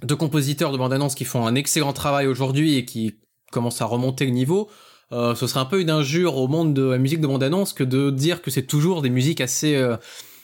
deux 0.03 0.17
compositeurs 0.17 0.73
de 0.73 0.79
bande-annonce 0.79 1.15
qui 1.15 1.25
font 1.25 1.47
un 1.47 1.55
excellent 1.55 1.93
travail 1.93 2.27
aujourd'hui 2.27 2.77
et 2.77 2.85
qui 2.85 3.17
commencent 3.51 3.83
à 3.83 3.87
remonter 3.87 4.25
le 4.25 4.33
niveau, 4.33 4.71
euh, 5.13 5.35
ce 5.35 5.47
serait 5.47 5.61
un 5.61 5.67
peu 5.67 5.81
une 5.81 5.91
injure 5.91 6.37
au 6.37 6.49
monde 6.49 6.75
de 6.75 6.83
la 6.83 6.99
musique 6.99 7.21
de 7.21 7.27
bande-annonce 7.27 7.73
que 7.73 7.85
de 7.85 8.11
dire 8.11 8.43
que 8.43 8.51
c'est 8.51 8.67
toujours 8.67 9.03
des 9.03 9.11
musiques 9.11 9.41
assez, 9.41 9.77
euh, 9.77 9.97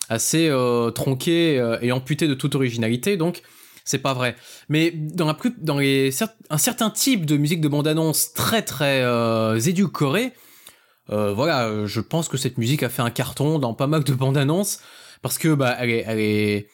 assez 0.08 0.50
tronquées 0.94 1.76
et 1.80 1.92
amputées 1.92 2.28
de 2.28 2.34
toute 2.34 2.54
originalité. 2.54 3.16
Donc 3.16 3.42
c'est 3.88 3.98
pas 3.98 4.12
vrai. 4.12 4.36
Mais 4.68 4.90
dans 4.90 5.26
la 5.26 5.34
plus, 5.34 5.54
dans 5.58 5.78
les 5.78 6.10
un 6.50 6.58
certain 6.58 6.90
type 6.90 7.24
de 7.24 7.38
musique 7.38 7.62
de 7.62 7.68
bande-annonce 7.68 8.34
très 8.34 8.60
très 8.62 9.00
euh, 9.02 9.58
édulcorée, 9.58 10.34
euh, 11.10 11.32
voilà, 11.32 11.86
je 11.86 12.00
pense 12.00 12.28
que 12.28 12.36
cette 12.36 12.58
musique 12.58 12.82
a 12.82 12.90
fait 12.90 13.00
un 13.00 13.10
carton 13.10 13.58
dans 13.58 13.72
pas 13.72 13.86
mal 13.86 14.04
de 14.04 14.12
bandes-annonces 14.12 14.80
parce 15.22 15.38
que 15.38 15.54
bah 15.54 15.74
elle 15.80 15.90
est, 15.90 16.04
elle 16.06 16.20
est, 16.20 16.68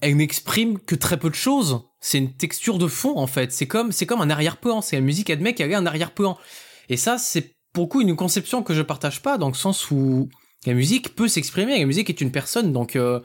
elle 0.00 0.16
n'exprime 0.16 0.78
que 0.78 0.94
très 0.94 1.18
peu 1.18 1.30
de 1.30 1.34
choses. 1.34 1.82
C'est 2.00 2.18
une 2.18 2.34
texture 2.34 2.78
de 2.78 2.86
fond 2.86 3.16
en 3.16 3.26
fait. 3.26 3.52
C'est 3.52 3.66
comme, 3.66 3.92
c'est 3.92 4.10
un 4.12 4.30
arrière-plan. 4.30 4.80
C'est 4.80 4.96
la 4.96 5.02
musique 5.02 5.30
admet 5.30 5.54
qu'elle 5.54 5.70
est 5.70 5.76
un 5.76 5.86
arrière-plan. 5.86 6.38
Et 6.88 6.96
ça, 6.96 7.18
c'est 7.18 7.54
beaucoup 7.74 8.00
une 8.00 8.16
conception 8.16 8.62
que 8.62 8.74
je 8.74 8.82
partage 8.82 9.22
pas 9.22 9.38
dans 9.38 9.48
le 9.48 9.54
sens 9.54 9.90
où 9.90 10.28
la 10.66 10.74
musique 10.74 11.14
peut 11.14 11.28
s'exprimer. 11.28 11.78
La 11.78 11.86
musique 11.86 12.10
est 12.10 12.20
une 12.20 12.30
personne, 12.30 12.72
donc 12.72 12.96
euh, 12.96 13.20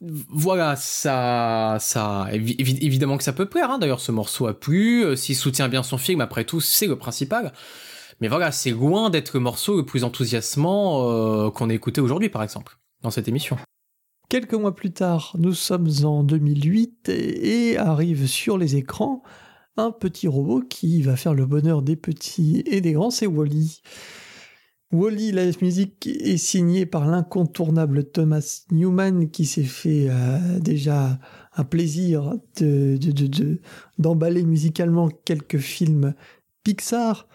voilà, 0.00 0.76
ça, 0.76 1.78
ça, 1.80 2.28
évidemment 2.32 3.16
que 3.16 3.24
ça 3.24 3.32
peut 3.32 3.48
plaire. 3.48 3.70
Hein. 3.70 3.78
D'ailleurs, 3.78 4.00
ce 4.00 4.12
morceau 4.12 4.46
a 4.46 4.58
plu. 4.58 5.04
Euh, 5.04 5.16
s'il 5.16 5.36
soutient 5.36 5.68
bien 5.68 5.82
son 5.82 5.98
film, 5.98 6.20
après 6.20 6.44
tout, 6.44 6.60
c'est 6.60 6.86
le 6.86 6.96
principal. 6.96 7.52
Mais 8.20 8.28
voilà, 8.28 8.52
c'est 8.52 8.70
loin 8.70 9.10
d'être 9.10 9.32
le 9.34 9.40
morceau 9.40 9.76
le 9.76 9.84
plus 9.84 10.04
enthousiasmant 10.04 11.10
euh, 11.10 11.50
qu'on 11.50 11.70
ait 11.70 11.74
écouté 11.74 12.00
aujourd'hui, 12.00 12.28
par 12.28 12.42
exemple, 12.42 12.78
dans 13.02 13.10
cette 13.10 13.28
émission. 13.28 13.56
Quelques 14.28 14.54
mois 14.54 14.74
plus 14.74 14.92
tard, 14.92 15.36
nous 15.38 15.52
sommes 15.52 15.88
en 16.02 16.24
2008 16.24 17.08
et 17.08 17.76
arrive 17.76 18.26
sur 18.26 18.58
les 18.58 18.76
écrans 18.76 19.22
un 19.76 19.90
petit 19.90 20.28
robot 20.28 20.62
qui 20.62 21.02
va 21.02 21.16
faire 21.16 21.34
le 21.34 21.46
bonheur 21.46 21.82
des 21.82 21.96
petits 21.96 22.62
et 22.66 22.80
des 22.80 22.92
grands, 22.92 23.10
c'est 23.10 23.26
Wally. 23.26 23.82
Wally, 24.92 25.32
la 25.32 25.46
musique 25.60 26.06
est 26.06 26.36
signée 26.36 26.86
par 26.86 27.06
l'incontournable 27.06 28.04
Thomas 28.04 28.62
Newman 28.70 29.28
qui 29.28 29.44
s'est 29.44 29.64
fait 29.64 30.06
euh, 30.08 30.60
déjà 30.60 31.18
un 31.56 31.64
plaisir 31.64 32.34
de, 32.60 32.98
d'emballer 33.98 34.44
musicalement 34.44 35.08
quelques 35.08 35.58
films 35.58 36.14
Pixar, 36.62 37.26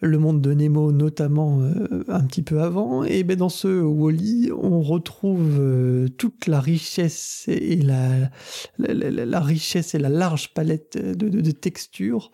Le 0.00 0.18
Monde 0.18 0.40
de 0.40 0.52
Nemo 0.54 0.92
notamment 0.92 1.60
euh, 1.60 2.04
un 2.08 2.24
petit 2.24 2.42
peu 2.42 2.62
avant. 2.62 3.04
Et 3.04 3.22
ben 3.22 3.36
dans 3.36 3.48
ce 3.48 3.68
Wally, 3.68 4.50
on 4.52 4.80
retrouve 4.80 5.58
euh, 5.58 6.08
toute 6.08 6.46
la 6.46 6.60
richesse 6.60 7.44
et 7.48 7.76
la, 7.76 8.30
la, 8.78 9.40
richesse 9.40 9.94
et 9.94 9.98
la 9.98 10.08
large 10.08 10.54
palette 10.54 10.96
de 10.96 11.50
textures 11.50 12.30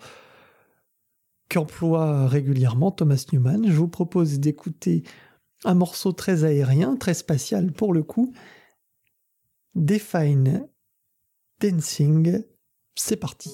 qu'emploie 1.49 2.27
régulièrement 2.27 2.91
Thomas 2.91 3.25
Newman. 3.33 3.67
Je 3.67 3.77
vous 3.77 3.89
propose 3.89 4.41
d'écouter 4.41 5.05
un 5.65 5.75
morceau 5.75 6.13
très 6.13 6.45
aérien, 6.45 6.97
très 6.97 7.15
spatial 7.15 7.73
pour 7.73 7.93
le 7.93 8.03
coup. 8.03 8.33
Define 9.75 10.67
Dancing, 11.61 12.43
c'est 12.95 13.17
parti. 13.17 13.51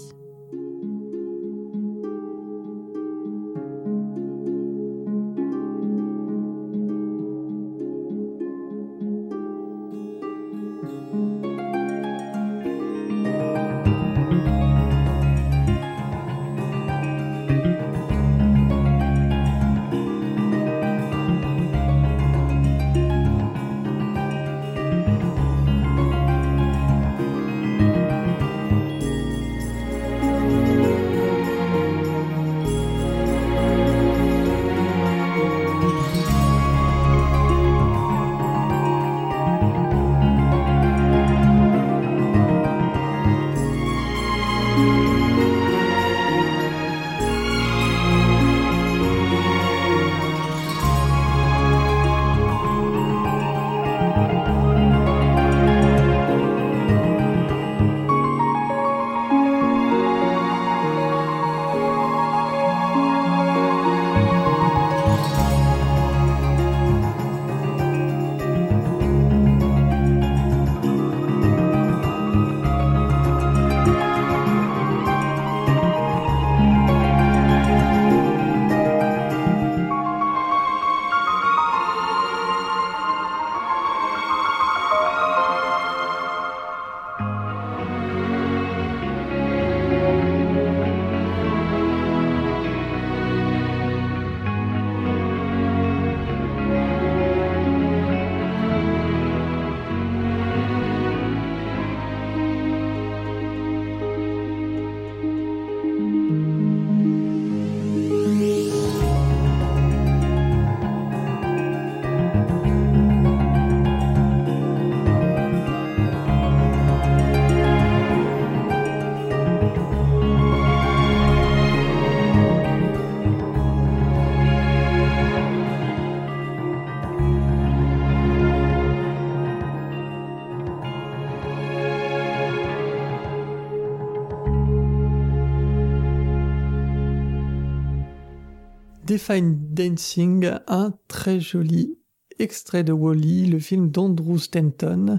Define 139.12 139.58
Dancing, 139.74 140.52
un 140.68 140.94
très 141.06 141.38
joli 141.38 141.98
extrait 142.38 142.82
de 142.82 142.94
Wally, 142.94 143.44
le 143.44 143.58
film 143.58 143.90
d'Andrew 143.90 144.38
Stanton, 144.38 145.18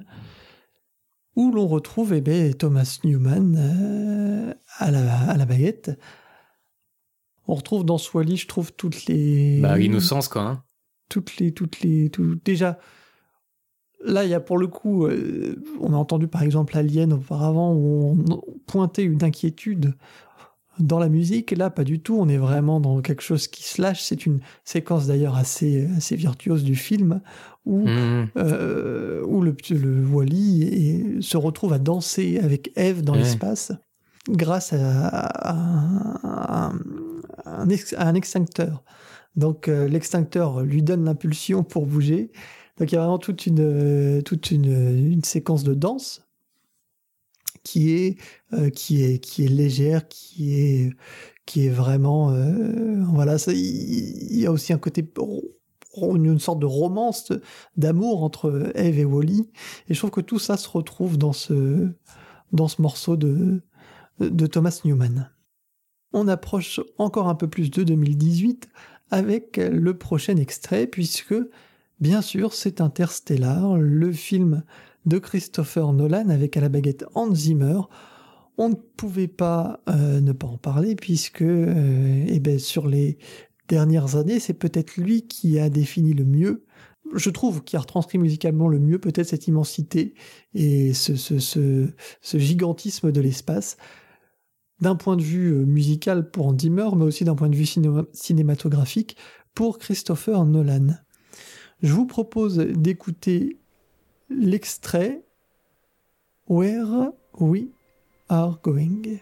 où 1.35 1.51
l'on 1.51 1.67
retrouve 1.67 2.15
eh 2.15 2.21
ben, 2.21 2.55
Thomas 2.55 2.97
Newman 3.03 3.55
euh, 3.55 4.51
à, 4.79 4.89
la, 4.89 5.45
baguette. 5.45 5.91
On 7.47 7.53
retrouve 7.53 7.85
dans 7.85 7.99
ce 7.99 8.17
Wally, 8.17 8.35
je 8.35 8.47
trouve, 8.47 8.73
toutes 8.73 9.05
les... 9.05 9.61
Bah, 9.61 9.77
l'innocence, 9.77 10.27
quoi. 10.27 10.41
Hein. 10.41 10.63
Toutes 11.07 11.37
les... 11.37 11.51
Toutes 11.51 11.81
les 11.81 12.09
Déjà, 12.43 12.79
là, 14.03 14.23
il 14.23 14.31
y 14.31 14.33
a 14.33 14.39
pour 14.39 14.57
le 14.57 14.65
coup... 14.65 15.05
Euh, 15.05 15.63
on 15.79 15.93
a 15.93 15.97
entendu, 15.97 16.27
par 16.27 16.41
exemple, 16.41 16.75
Alien 16.75 17.13
auparavant, 17.13 17.75
où 17.75 18.17
on 18.27 18.41
pointait 18.65 19.03
une 19.03 19.23
inquiétude 19.23 19.93
dans 20.79 20.99
la 20.99 21.09
musique, 21.09 21.51
là, 21.51 21.69
pas 21.69 21.83
du 21.83 21.99
tout. 21.99 22.17
On 22.19 22.27
est 22.27 22.37
vraiment 22.37 22.79
dans 22.79 23.01
quelque 23.01 23.21
chose 23.21 23.47
qui 23.47 23.63
se 23.63 23.81
lâche. 23.81 24.01
C'est 24.01 24.25
une 24.25 24.39
séquence 24.63 25.07
d'ailleurs 25.07 25.35
assez, 25.35 25.87
assez 25.97 26.15
virtuose 26.15 26.63
du 26.63 26.75
film 26.75 27.21
où, 27.65 27.87
mmh. 27.87 28.29
euh, 28.37 29.23
où 29.25 29.41
le, 29.41 29.55
le 29.69 30.05
Wally 30.05 31.17
se 31.21 31.37
retrouve 31.37 31.73
à 31.73 31.79
danser 31.79 32.39
avec 32.41 32.71
Eve 32.75 33.03
dans 33.03 33.15
l'espace 33.15 33.71
grâce 34.29 34.73
à, 34.73 36.69
un, 37.45 37.67
un, 37.97 38.15
extincteur. 38.15 38.83
Donc 39.35 39.67
euh, 39.67 39.87
l'extincteur 39.87 40.61
lui 40.61 40.81
donne 40.81 41.05
l'impulsion 41.05 41.63
pour 41.63 41.85
bouger. 41.85 42.31
Donc 42.77 42.91
il 42.91 42.95
y 42.95 42.97
a 42.97 43.01
vraiment 43.01 43.19
toute 43.19 43.45
une, 43.45 44.21
toute 44.23 44.51
une, 44.51 45.11
une 45.11 45.23
séquence 45.23 45.63
de 45.63 45.73
danse 45.73 46.22
qui 47.63 47.91
est 47.91 48.17
euh, 48.53 48.69
qui 48.69 49.03
est 49.03 49.19
qui 49.19 49.45
est 49.45 49.49
légère, 49.49 50.07
qui 50.07 50.55
est 50.55 50.93
qui 51.45 51.65
est 51.65 51.69
vraiment 51.69 52.31
euh, 52.31 53.03
voilà. 53.11 53.37
Il 53.47 54.39
y 54.39 54.45
a 54.45 54.51
aussi 54.51 54.73
un 54.73 54.77
côté 54.77 55.05
une 55.95 56.39
sorte 56.39 56.59
de 56.59 56.65
romance 56.65 57.31
d'amour 57.77 58.23
entre 58.23 58.71
Eve 58.75 58.99
et 58.99 59.05
Wally 59.05 59.49
et 59.89 59.93
je 59.93 59.99
trouve 59.99 60.11
que 60.11 60.21
tout 60.21 60.39
ça 60.39 60.57
se 60.57 60.67
retrouve 60.67 61.17
dans 61.17 61.33
ce 61.33 61.89
dans 62.51 62.67
ce 62.67 62.81
morceau 62.81 63.15
de 63.15 63.61
de 64.19 64.47
Thomas 64.47 64.81
Newman. 64.85 65.29
On 66.13 66.27
approche 66.27 66.79
encore 66.97 67.27
un 67.27 67.35
peu 67.35 67.47
plus 67.47 67.71
de 67.71 67.83
2018 67.83 68.69
avec 69.11 69.57
le 69.57 69.97
prochain 69.97 70.35
extrait 70.37 70.87
puisque 70.87 71.35
bien 71.99 72.21
sûr 72.21 72.53
c'est 72.53 72.81
Interstellar, 72.81 73.77
le 73.77 74.11
film 74.11 74.63
de 75.05 75.17
Christopher 75.17 75.93
Nolan 75.93 76.29
avec 76.29 76.57
à 76.57 76.61
la 76.61 76.69
baguette 76.69 77.05
Hans 77.15 77.33
Zimmer. 77.33 77.79
On 78.57 78.69
ne 78.69 78.75
pouvait 78.75 79.27
pas 79.27 79.81
euh, 79.89 80.21
ne 80.21 80.31
pas 80.31 80.47
en 80.47 80.57
parler 80.57 80.95
puisque 80.95 81.41
euh, 81.41 82.25
eh 82.27 82.39
ben, 82.39 82.59
sur 82.59 82.87
les 82.87 83.17
dernières 83.67 84.15
années, 84.15 84.39
c'est 84.39 84.53
peut-être 84.53 84.97
lui 84.97 85.27
qui 85.27 85.59
a 85.59 85.69
défini 85.69 86.13
le 86.13 86.25
mieux, 86.25 86.65
je 87.15 87.29
trouve, 87.29 87.63
qui 87.63 87.75
a 87.75 87.79
retranscrit 87.79 88.17
musicalement 88.17 88.67
le 88.67 88.79
mieux 88.79 88.99
peut-être 88.99 89.27
cette 89.27 89.47
immensité 89.47 90.13
et 90.53 90.93
ce, 90.93 91.15
ce, 91.15 92.37
gigantisme 92.37 93.11
de 93.11 93.21
l'espace 93.21 93.77
d'un 94.79 94.95
point 94.95 95.15
de 95.15 95.23
vue 95.23 95.53
euh, 95.53 95.65
musical 95.65 96.29
pour 96.29 96.47
Hans 96.47 96.57
Zimmer, 96.59 96.89
mais 96.95 97.05
aussi 97.05 97.23
d'un 97.23 97.35
point 97.35 97.49
de 97.49 97.55
vue 97.55 97.69
cinématographique 98.11 99.17
pour 99.55 99.77
Christopher 99.77 100.45
Nolan. 100.45 100.95
Je 101.81 101.93
vous 101.93 102.05
propose 102.05 102.57
d'écouter 102.57 103.62
l'extrait 104.29 105.23
Where 106.47 107.11
We 107.39 107.69
Are 108.29 108.57
Going. 108.61 109.19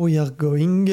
We 0.00 0.16
Are 0.16 0.32
Going, 0.32 0.86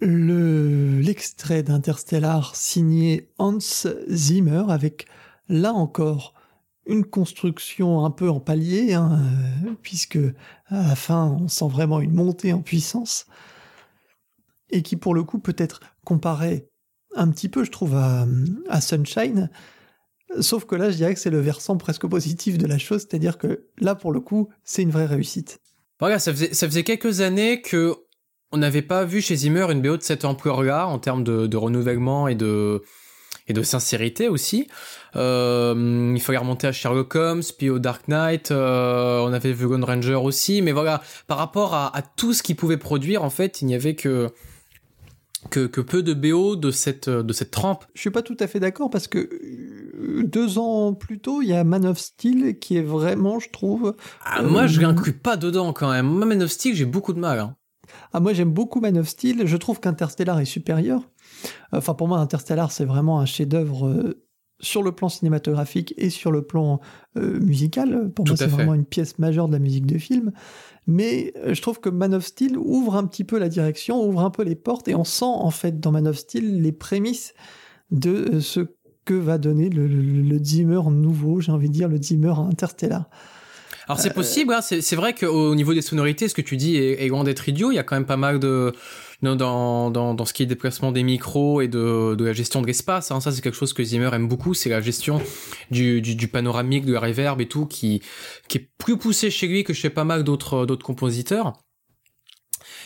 l'extrait 0.00 1.62
d'Interstellar 1.62 2.56
signé 2.56 3.30
Hans 3.38 3.60
Zimmer 4.10 4.64
avec 4.70 5.06
là 5.48 5.72
encore 5.72 6.34
une 6.86 7.04
construction 7.04 8.04
un 8.04 8.10
peu 8.10 8.28
en 8.28 8.40
palier, 8.40 8.94
hein, 8.94 9.22
puisque 9.82 10.18
à 10.66 10.88
la 10.88 10.96
fin 10.96 11.38
on 11.40 11.46
sent 11.46 11.68
vraiment 11.68 12.00
une 12.00 12.12
montée 12.12 12.52
en 12.52 12.60
puissance, 12.60 13.26
et 14.70 14.82
qui 14.82 14.96
pour 14.96 15.14
le 15.14 15.22
coup 15.22 15.38
peut 15.38 15.54
être 15.56 15.78
comparé 16.04 16.68
un 17.14 17.30
petit 17.30 17.48
peu, 17.48 17.62
je 17.62 17.70
trouve, 17.70 17.94
à, 17.94 18.26
à 18.68 18.80
Sunshine, 18.80 19.48
sauf 20.40 20.64
que 20.64 20.74
là 20.74 20.90
je 20.90 20.96
dirais 20.96 21.14
que 21.14 21.20
c'est 21.20 21.30
le 21.30 21.40
versant 21.40 21.76
presque 21.76 22.08
positif 22.08 22.58
de 22.58 22.66
la 22.66 22.78
chose, 22.78 23.02
c'est-à-dire 23.02 23.38
que 23.38 23.68
là 23.78 23.94
pour 23.94 24.10
le 24.10 24.18
coup 24.18 24.48
c'est 24.64 24.82
une 24.82 24.90
vraie 24.90 25.06
réussite. 25.06 25.60
Voilà, 26.00 26.18
ça 26.18 26.32
faisait, 26.32 26.52
ça 26.52 26.66
faisait 26.66 26.84
quelques 26.84 27.20
années 27.20 27.62
que 27.62 27.94
on 28.52 28.58
n'avait 28.58 28.82
pas 28.82 29.04
vu 29.04 29.20
chez 29.20 29.36
Zimmer 29.36 29.66
une 29.70 29.82
BO 29.82 29.96
de 29.96 30.02
cette 30.02 30.24
ampleur-là 30.24 30.86
en 30.86 30.98
termes 30.98 31.24
de, 31.24 31.56
renouvellement 31.56 32.28
et 32.28 32.34
de, 32.34 32.82
et 33.48 33.52
de 33.52 33.62
sincérité 33.62 34.28
aussi. 34.28 34.68
Euh, 35.16 36.12
il 36.14 36.20
fallait 36.20 36.38
remonter 36.38 36.66
à 36.66 36.72
Sherlock 36.72 37.14
Holmes, 37.14 37.42
puis 37.58 37.70
au 37.70 37.78
Dark 37.78 38.08
Knight, 38.08 38.50
euh, 38.50 39.20
on 39.20 39.32
avait 39.32 39.52
vu 39.52 39.66
Ranger 39.66 40.14
aussi, 40.14 40.62
mais 40.62 40.72
voilà, 40.72 41.02
par 41.26 41.38
rapport 41.38 41.74
à, 41.74 41.96
à 41.96 42.02
tout 42.02 42.32
ce 42.32 42.42
qu'il 42.42 42.56
pouvait 42.56 42.76
produire, 42.76 43.24
en 43.24 43.30
fait, 43.30 43.62
il 43.62 43.66
n'y 43.66 43.74
avait 43.74 43.94
que, 43.94 44.28
que, 45.50 45.66
que, 45.66 45.80
peu 45.80 46.02
de 46.02 46.14
BO 46.14 46.56
de 46.56 46.70
cette, 46.70 47.08
de 47.08 47.32
cette 47.32 47.50
trempe. 47.50 47.84
Je 47.94 48.00
suis 48.00 48.10
pas 48.10 48.22
tout 48.22 48.36
à 48.40 48.46
fait 48.46 48.60
d'accord 48.60 48.90
parce 48.90 49.08
que 49.08 49.18
euh, 49.18 49.85
deux 50.24 50.58
ans 50.58 50.94
plus 50.94 51.18
tôt, 51.18 51.42
il 51.42 51.48
y 51.48 51.52
a 51.52 51.64
Man 51.64 51.86
of 51.86 51.98
Steel 51.98 52.58
qui 52.58 52.76
est 52.76 52.82
vraiment, 52.82 53.38
je 53.38 53.50
trouve. 53.50 53.94
Ah, 54.24 54.42
moi, 54.42 54.66
je 54.66 54.80
l'inclus 54.80 55.12
pas 55.12 55.36
dedans 55.36 55.72
quand 55.72 55.90
même. 55.90 56.06
Moi, 56.06 56.26
Man 56.26 56.42
of 56.42 56.50
Steel, 56.50 56.74
j'ai 56.74 56.84
beaucoup 56.84 57.12
de 57.12 57.18
mal. 57.18 57.38
Hein. 57.38 57.56
Ah, 58.12 58.20
moi, 58.20 58.32
j'aime 58.32 58.52
beaucoup 58.52 58.80
Man 58.80 58.98
of 58.98 59.08
Steel. 59.08 59.46
Je 59.46 59.56
trouve 59.56 59.80
qu'Interstellar 59.80 60.40
est 60.40 60.44
supérieur. 60.44 61.02
Enfin, 61.72 61.94
pour 61.94 62.08
moi, 62.08 62.18
Interstellar, 62.18 62.72
c'est 62.72 62.84
vraiment 62.84 63.20
un 63.20 63.26
chef-d'œuvre 63.26 63.88
euh, 63.88 64.26
sur 64.60 64.82
le 64.82 64.92
plan 64.92 65.08
cinématographique 65.08 65.94
et 65.96 66.10
sur 66.10 66.32
le 66.32 66.42
plan 66.42 66.80
euh, 67.16 67.38
musical. 67.40 68.10
Pour 68.14 68.26
moi, 68.26 68.36
c'est 68.36 68.46
vraiment 68.46 68.74
une 68.74 68.84
pièce 68.84 69.18
majeure 69.18 69.48
de 69.48 69.52
la 69.52 69.58
musique 69.58 69.86
de 69.86 69.98
film. 69.98 70.32
Mais 70.86 71.32
euh, 71.36 71.54
je 71.54 71.62
trouve 71.62 71.80
que 71.80 71.88
Man 71.88 72.14
of 72.14 72.24
Steel 72.24 72.56
ouvre 72.56 72.96
un 72.96 73.06
petit 73.06 73.24
peu 73.24 73.38
la 73.38 73.48
direction, 73.48 74.02
ouvre 74.02 74.20
un 74.20 74.30
peu 74.30 74.42
les 74.42 74.54
portes, 74.54 74.88
et 74.88 74.94
on 74.94 75.04
sent 75.04 75.24
en 75.24 75.50
fait 75.50 75.80
dans 75.80 75.92
Man 75.92 76.08
of 76.08 76.16
Steel 76.16 76.62
les 76.62 76.72
prémices 76.72 77.34
de 77.90 78.34
euh, 78.34 78.40
ce 78.40 78.60
que 79.06 79.14
va 79.14 79.38
donner 79.38 79.70
le, 79.70 79.86
le, 79.86 80.20
le 80.20 80.44
Zimmer 80.44 80.82
nouveau, 80.90 81.40
j'ai 81.40 81.52
envie 81.52 81.68
de 81.68 81.72
dire 81.72 81.88
le 81.88 81.96
Zimmer 81.96 82.34
Interstellar. 82.50 83.08
Alors 83.88 84.00
c'est 84.00 84.12
possible, 84.12 84.52
hein, 84.52 84.60
c'est 84.62 84.96
vrai 84.96 85.14
qu'au 85.14 85.54
niveau 85.54 85.72
des 85.72 85.80
sonorités, 85.80 86.28
ce 86.28 86.34
que 86.34 86.42
tu 86.42 86.56
dis 86.56 86.76
est, 86.76 87.04
est 87.04 87.08
loin 87.08 87.22
d'être 87.22 87.48
idiot. 87.48 87.70
Il 87.70 87.76
y 87.76 87.78
a 87.78 87.84
quand 87.84 87.94
même 87.94 88.04
pas 88.04 88.16
mal 88.16 88.40
de 88.40 88.72
dans, 89.22 89.36
dans, 89.36 90.12
dans 90.14 90.24
ce 90.24 90.32
qui 90.32 90.42
est 90.42 90.46
déplacement 90.46 90.90
des 90.90 91.04
micros 91.04 91.60
et 91.60 91.68
de, 91.68 92.16
de 92.16 92.24
la 92.24 92.32
gestion 92.32 92.60
de 92.60 92.66
l'espace. 92.66 93.12
Hein. 93.12 93.20
Ça 93.20 93.30
c'est 93.30 93.42
quelque 93.42 93.56
chose 93.56 93.72
que 93.72 93.84
Zimmer 93.84 94.10
aime 94.12 94.26
beaucoup, 94.26 94.54
c'est 94.54 94.70
la 94.70 94.80
gestion 94.80 95.22
du, 95.70 96.02
du, 96.02 96.16
du, 96.16 96.26
panoramique, 96.26 96.84
de 96.84 96.92
la 96.94 97.00
reverb 97.00 97.40
et 97.40 97.46
tout, 97.46 97.66
qui, 97.66 98.02
qui 98.48 98.58
est 98.58 98.68
plus 98.76 98.98
poussé 98.98 99.30
chez 99.30 99.46
lui 99.46 99.62
que 99.62 99.72
chez 99.72 99.88
pas 99.88 100.04
mal 100.04 100.24
d'autres 100.24 100.66
d'autres 100.66 100.84
compositeurs. 100.84 101.52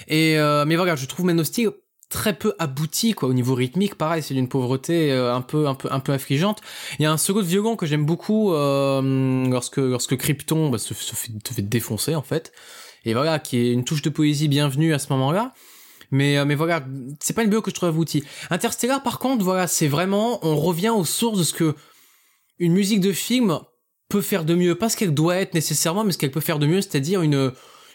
Et 0.07 0.39
euh, 0.39 0.67
mais 0.67 0.77
voilà, 0.77 0.97
je 0.97 1.07
trouve 1.07 1.25
Man 1.25 1.41
of 1.41 1.47
Steel 1.47 1.71
très 2.11 2.35
peu 2.35 2.55
abouti 2.59 3.13
quoi 3.13 3.29
au 3.29 3.33
niveau 3.33 3.55
rythmique. 3.55 3.95
Pareil 3.95 4.23
c'est 4.23 4.35
d'une 4.35 4.49
pauvreté 4.49 5.11
euh, 5.13 5.35
un 5.35 5.41
peu 5.41 5.67
un 5.69 5.75
peu 5.75 5.89
un 5.91 6.01
peu 6.01 6.13
affligeante. 6.13 6.61
Il 6.99 7.03
y 7.03 7.07
a 7.07 7.13
un 7.13 7.17
second 7.17 7.41
violon 7.41 7.77
que 7.77 7.87
j'aime 7.87 8.05
beaucoup 8.05 8.53
euh, 8.53 9.49
lorsque 9.49 9.79
lorsque 9.79 10.17
Krypton 10.17 10.69
bah, 10.69 10.79
se, 10.79 10.93
fait, 10.93 11.63
défoncer 11.63 12.15
en 12.15 12.23
fait. 12.23 12.53
Et 13.07 13.15
voilà 13.15 13.39
qui 13.39 13.59
est 13.59 13.73
une 13.73 13.85
touche 13.85 14.03
de 14.03 14.11
poésie 14.11 14.49
bienvenue 14.49 14.93
à 14.93 14.99
ce 14.99 15.11
moment 15.11 15.33
là 15.33 15.55
mais 16.11 16.37
euh, 16.37 16.45
mais 16.45 16.57
voilà 16.57 16.85
c'est 17.21 17.33
pas 17.33 17.45
une 17.45 17.51
BO 17.51 17.63
que 17.63 17.71
je 17.71 17.77
trouve 17.77 17.89
aboutie. 17.89 18.25
Interstellar 18.51 19.03
par 19.03 19.21
contre 19.21 19.45
voilà 19.45 19.69
c'est 19.69 19.89
vraiment 19.89 20.45
on 20.45 20.57
revient 20.57 20.91
aux 20.91 21.05
sources 21.05 21.39
de 21.39 21.45
ce 21.45 21.55
que 21.55 21.77
une 22.59 22.73
musique 22.73 23.01
de 23.01 23.13
film 23.13 23.61
peut 24.09 24.21
faire 24.21 24.45
de 24.45 24.57
mieux. 24.57 24.75
Pas 24.75 24.89
ce 24.89 24.97
qu'elle 24.97 25.15
doit 25.15 25.37
être 25.37 25.55
nécessairement 25.55 26.03
mais 26.03 26.11
ce 26.11 26.19
qu'elle 26.19 26.33
peut 26.33 26.41
faire 26.41 26.59
de 26.59 26.67
mieux 26.67 26.81
c'est-à-dire 26.81 27.23
une 27.23 27.53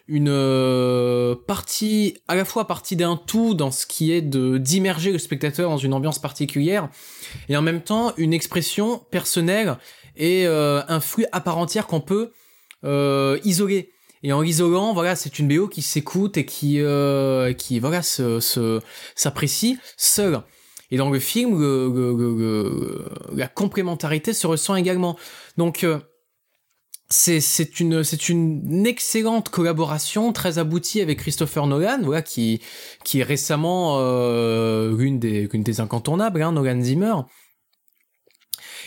une 0.08 0.30
euh, 0.30 1.36
partie 1.48 2.18
à 2.28 2.36
la 2.36 2.46
fois 2.46 2.68
partie 2.68 2.96
d'un 2.96 3.18
tout 3.18 3.56
dans 3.56 3.72
ce 3.72 3.86
qui 3.86 4.12
est 4.12 4.22
de 4.22 4.58
d'immerger 4.58 5.12
le 5.12 5.18
spectateur 5.18 5.70
dans 5.70 5.78
une 5.78 5.94
ambiance 5.94 6.20
particulière 6.20 6.90
et 7.50 7.58
en 7.58 7.64
même 7.64 7.82
temps 7.82 8.14
une 8.18 8.34
expression 8.34 9.00
personnelle 9.10 9.78
et 10.16 10.46
euh, 10.46 10.82
un 10.88 11.00
flux 11.00 11.26
à 11.32 11.42
part 11.42 11.58
entière 11.58 11.88
qu'on 11.88 12.02
peut 12.02 12.32
euh, 12.84 13.40
isoler. 13.44 13.92
Et 14.22 14.32
en 14.32 14.42
l'isolant 14.42 14.94
voilà 14.94 15.16
c'est 15.16 15.40
une 15.40 15.48
BO 15.48 15.68
qui 15.68 15.82
s'écoute 15.82 16.38
et 16.38 16.46
qui 16.46 16.80
euh, 16.82 17.54
qui 17.54 17.80
voilà 17.80 18.04
se, 18.04 18.40
se 18.40 18.82
s'apprécie 19.16 19.80
seul 19.98 20.42
et 20.92 20.98
dans 20.98 21.10
le 21.10 21.20
film 21.20 21.60
le, 21.60 21.92
le, 21.92 22.14
le, 22.16 23.06
la 23.34 23.48
complémentarité 23.48 24.34
se 24.34 24.46
ressent 24.46 24.76
également. 24.76 25.18
Donc 25.58 25.84
c'est 27.10 27.80
une 27.80 28.04
c'est 28.04 28.30
une 28.30 28.86
excellente 28.86 29.50
collaboration 29.50 30.34
très 30.34 30.58
aboutie 30.58 31.02
avec 31.02 31.20
Christopher 31.20 31.68
Nolan 31.68 32.00
voilà 32.02 32.24
qui 32.24 32.62
qui 33.04 33.20
est 33.20 33.24
récemment 33.24 33.98
euh, 34.00 34.98
une 34.98 35.20
des 35.20 35.48
une 35.54 35.62
des 35.62 35.82
incontournables 35.82 36.42
hein, 36.42 36.52
Nolan 36.52 36.82
Zimmer. 36.82 37.14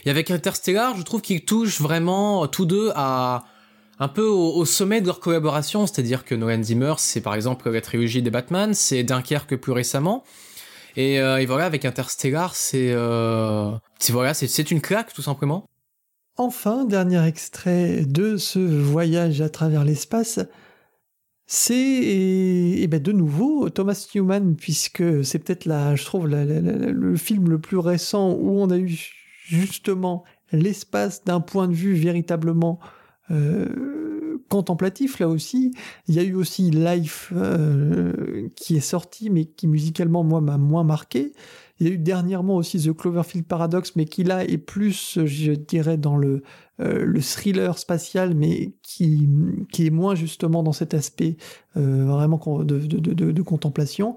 Et 0.05 0.11
avec 0.11 0.31
Interstellar 0.33 0.97
je 0.97 1.03
trouve 1.03 1.21
qu'ils 1.23 1.45
touchent 1.45 1.81
vraiment 1.81 2.49
tous 2.49 2.67
deux 2.67 2.91
à 2.97 3.45
un 4.01 4.09
peu 4.09 4.27
au, 4.27 4.55
au 4.55 4.65
sommet 4.65 5.01
de 5.01 5.07
leur 5.07 5.21
collaboration. 5.21 5.87
C'est-à-dire 5.87 6.25
que 6.25 6.35
Nolan 6.35 6.63
Zimmer 6.63 6.95
c'est 6.99 7.21
par 7.21 7.37
exemple 7.37 7.71
la 7.71 7.81
trilogie 7.81 8.23
des 8.23 8.31
Batman 8.31 8.75
c'est 8.75 9.05
Dunkerque 9.05 9.57
plus 9.57 9.73
récemment. 9.73 10.25
Et, 10.97 11.21
euh, 11.21 11.39
et 11.39 11.47
voilà 11.47 11.67
avec 11.67 11.85
Interstellar 11.85 12.57
c'est 12.57 12.91
euh, 12.91 13.71
voilà 14.09 14.35
c'est 14.35 14.49
c'est 14.49 14.73
une 14.73 14.81
claque 14.81 15.13
tout 15.13 15.23
simplement 15.23 15.69
Enfin, 16.41 16.85
dernier 16.85 17.27
extrait 17.27 18.05
de 18.07 18.37
ce 18.37 18.61
voyage 18.61 19.41
à 19.41 19.49
travers 19.49 19.85
l'espace, 19.85 20.39
c'est 21.47 21.75
et 21.75 22.87
ben 22.87 23.03
de 23.03 23.11
nouveau 23.11 23.69
Thomas 23.71 24.07
Newman, 24.15 24.55
puisque 24.55 25.25
c'est 25.25 25.41
peut-être 25.41 25.65
je 25.65 26.05
trouve 26.05 26.29
le 26.29 27.17
film 27.17 27.49
le 27.51 27.59
plus 27.59 27.79
récent 27.79 28.35
où 28.35 28.61
on 28.61 28.71
a 28.71 28.79
eu 28.79 28.97
justement 29.47 30.23
l'espace 30.53 31.25
d'un 31.25 31.41
point 31.41 31.67
de 31.67 31.75
vue 31.75 31.95
véritablement 31.95 32.79
euh, 33.33 34.39
contemplatif 34.49 35.19
là 35.19 35.29
aussi. 35.29 35.73
Il 36.07 36.15
y 36.15 36.21
a 36.21 36.23
eu 36.23 36.35
aussi 36.35 36.71
Life 36.71 37.33
euh, 37.35 38.49
qui 38.55 38.77
est 38.77 38.81
sorti, 38.81 39.29
mais 39.29 39.47
qui 39.47 39.67
musicalement 39.67 40.23
moi 40.23 40.41
m'a 40.41 40.57
moins 40.57 40.85
marqué. 40.85 41.33
Il 41.81 41.87
y 41.87 41.91
a 41.91 41.95
eu 41.95 41.99
dernièrement 41.99 42.57
aussi 42.57 42.81
The 42.81 42.93
Cloverfield 42.93 43.47
Paradox, 43.47 43.95
mais 43.95 44.05
qui 44.05 44.25
là 44.25 44.45
est 44.45 44.59
plus, 44.59 45.25
je 45.25 45.53
dirais, 45.53 45.97
dans 45.97 46.17
le, 46.17 46.43
euh, 46.81 47.05
le 47.05 47.21
thriller 47.21 47.79
spatial, 47.79 48.35
mais 48.35 48.75
qui, 48.83 49.29
qui 49.73 49.87
est 49.87 49.91
moins 49.91 50.17
justement 50.17 50.63
dans 50.63 50.73
cet 50.73 50.93
aspect 50.95 51.37
euh, 51.77 52.05
vraiment 52.05 52.39
de, 52.65 52.79
de, 52.79 53.43
contemplation. 53.43 54.17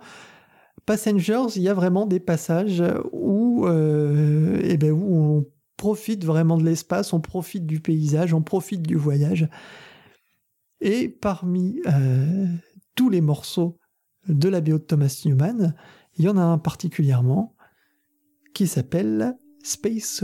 Passengers, 0.87 1.55
il 1.55 1.61
y 1.61 1.69
a 1.69 1.75
vraiment 1.75 2.07
des 2.07 2.19
passages 2.19 2.83
où, 3.11 3.67
euh, 3.67 4.59
eh 4.63 4.77
ben, 4.77 4.91
où 4.91 5.15
on 5.15 5.45
profite 5.77 6.25
vraiment 6.25 6.57
de 6.57 6.63
l'espace, 6.63 7.13
on 7.13 7.21
profite 7.21 7.67
du 7.67 7.79
paysage, 7.79 8.33
on 8.33 8.41
profite 8.41 8.81
du 8.81 8.95
voyage. 8.95 9.47
Et 10.81 11.09
parmi 11.09 11.79
tous 12.95 13.09
les 13.09 13.21
morceaux 13.21 13.77
de 14.27 14.49
la 14.49 14.61
BO 14.61 14.73
de 14.73 14.83
Thomas 14.83 15.21
Newman, 15.25 15.75
il 16.21 16.25
y 16.25 16.29
en 16.29 16.37
a 16.37 16.43
un 16.43 16.59
particulièrement 16.59 17.55
qui 18.53 18.67
s'appelle 18.67 19.39
Space 19.63 20.21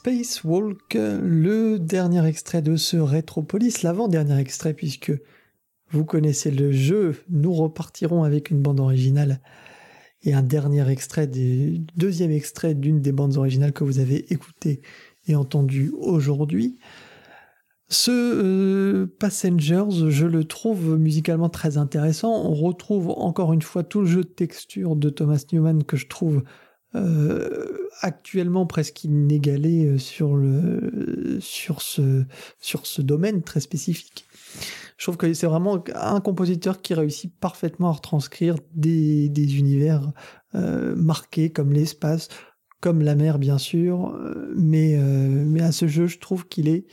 Spacewalk, 0.00 0.94
le 0.94 1.78
dernier 1.78 2.26
extrait 2.26 2.62
de 2.62 2.76
ce 2.76 2.96
Retropolis, 2.96 3.82
l'avant-dernier 3.82 4.38
extrait 4.38 4.72
puisque 4.72 5.12
vous 5.90 6.06
connaissez 6.06 6.50
le 6.50 6.72
jeu, 6.72 7.22
nous 7.28 7.52
repartirons 7.52 8.24
avec 8.24 8.50
une 8.50 8.62
bande 8.62 8.80
originale 8.80 9.42
et 10.22 10.32
un 10.32 10.40
dernier 10.40 10.88
extrait, 10.88 11.26
deuxième 11.26 12.30
extrait 12.30 12.74
d'une 12.74 13.02
des 13.02 13.12
bandes 13.12 13.36
originales 13.36 13.74
que 13.74 13.84
vous 13.84 13.98
avez 13.98 14.32
écoutées 14.32 14.80
et 15.26 15.34
entendues 15.34 15.92
aujourd'hui. 15.98 16.78
Ce 17.88 18.10
euh, 18.10 19.06
Passengers, 19.18 20.08
je 20.08 20.24
le 20.24 20.44
trouve 20.44 20.96
musicalement 20.96 21.50
très 21.50 21.76
intéressant. 21.76 22.46
On 22.46 22.54
retrouve 22.54 23.10
encore 23.10 23.52
une 23.52 23.60
fois 23.60 23.82
tout 23.82 24.00
le 24.00 24.06
jeu 24.06 24.22
de 24.22 24.28
texture 24.28 24.96
de 24.96 25.10
Thomas 25.10 25.44
Newman 25.52 25.84
que 25.84 25.98
je 25.98 26.06
trouve 26.06 26.42
euh, 26.94 27.88
actuellement 28.00 28.66
presque 28.66 29.04
inégalé 29.04 29.86
euh, 29.86 29.98
sur, 29.98 30.36
le, 30.36 31.38
sur, 31.40 31.82
ce, 31.82 32.24
sur 32.58 32.86
ce 32.86 33.02
domaine 33.02 33.42
très 33.42 33.60
spécifique. 33.60 34.26
Je 34.96 35.04
trouve 35.04 35.16
que 35.16 35.32
c'est 35.32 35.46
vraiment 35.46 35.82
un 35.94 36.20
compositeur 36.20 36.82
qui 36.82 36.92
réussit 36.94 37.34
parfaitement 37.38 37.88
à 37.88 37.92
retranscrire 37.92 38.56
des, 38.74 39.28
des 39.28 39.58
univers 39.58 40.12
euh, 40.54 40.94
marqués 40.96 41.50
comme 41.50 41.72
l'espace, 41.72 42.28
comme 42.80 43.02
la 43.02 43.14
mer 43.14 43.38
bien 43.38 43.56
sûr, 43.56 44.08
euh, 44.08 44.52
mais, 44.56 44.96
euh, 44.98 45.44
mais 45.46 45.62
à 45.62 45.72
ce 45.72 45.86
jeu 45.86 46.06
je 46.06 46.18
trouve 46.18 46.48
qu'il 46.48 46.68
est, 46.68 46.86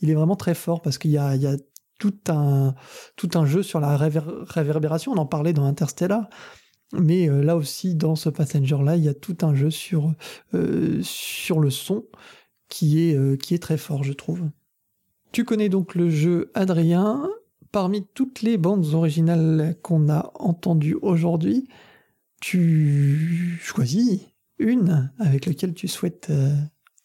il 0.00 0.10
est 0.10 0.14
vraiment 0.14 0.36
très 0.36 0.54
fort 0.54 0.82
parce 0.82 0.98
qu'il 0.98 1.12
y 1.12 1.18
a, 1.18 1.36
il 1.36 1.42
y 1.42 1.46
a 1.46 1.56
tout 1.98 2.18
un, 2.28 2.74
tout 3.16 3.30
un 3.34 3.46
jeu 3.46 3.62
sur 3.62 3.80
la 3.80 3.96
réverbération, 3.96 5.12
on 5.12 5.16
en 5.16 5.26
parlait 5.26 5.52
dans 5.52 5.64
Interstellar, 5.64 6.28
mais 6.92 7.26
là 7.26 7.56
aussi 7.56 7.94
dans 7.94 8.16
ce 8.16 8.28
Passenger-là, 8.28 8.96
il 8.96 9.04
y 9.04 9.08
a 9.08 9.14
tout 9.14 9.38
un 9.42 9.54
jeu 9.54 9.70
sur, 9.70 10.12
sur 11.02 11.58
le 11.58 11.70
son 11.70 12.04
qui 12.68 13.00
est, 13.00 13.40
qui 13.40 13.54
est 13.54 13.58
très 13.58 13.78
fort 13.78 14.04
je 14.04 14.12
trouve. 14.12 14.42
Tu 15.32 15.44
connais 15.44 15.68
donc 15.68 15.96
le 15.96 16.10
jeu 16.10 16.52
Adrien, 16.54 17.28
parmi 17.72 18.06
toutes 18.14 18.42
les 18.42 18.56
bandes 18.56 18.86
originales 18.94 19.76
qu'on 19.82 20.08
a 20.08 20.30
entendues 20.38 20.96
aujourd'hui, 21.02 21.66
tu 22.40 23.58
choisis 23.60 24.20
une 24.58 25.10
avec 25.18 25.46
laquelle 25.46 25.74
tu 25.74 25.88
souhaites 25.88 26.28
euh, 26.30 26.54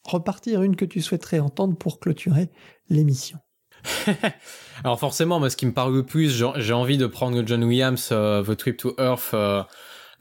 repartir, 0.04 0.62
une 0.62 0.76
que 0.76 0.86
tu 0.86 1.02
souhaiterais 1.02 1.40
entendre 1.40 1.76
pour 1.76 2.00
clôturer 2.00 2.52
l'émission. 2.90 3.40
Alors 4.84 5.00
forcément, 5.00 5.40
moi, 5.40 5.50
ce 5.50 5.58
qui 5.58 5.66
me 5.66 5.74
parle 5.74 5.94
le 5.94 6.04
plus, 6.04 6.44
j'ai 6.56 6.74
envie 6.74 6.98
de 6.98 7.08
prendre 7.08 7.44
John 7.46 7.64
Williams, 7.64 8.10
euh, 8.12 8.44
The 8.44 8.58
Trip 8.58 8.78
to 8.78 8.96
Earth 8.98 9.32
euh, 9.34 9.64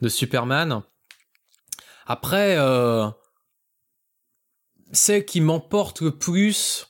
de 0.01 0.09
Superman. 0.09 0.81
Après, 2.05 2.57
celle 4.91 5.25
qui 5.25 5.41
m'emporte 5.41 6.01
le 6.01 6.11
plus, 6.11 6.87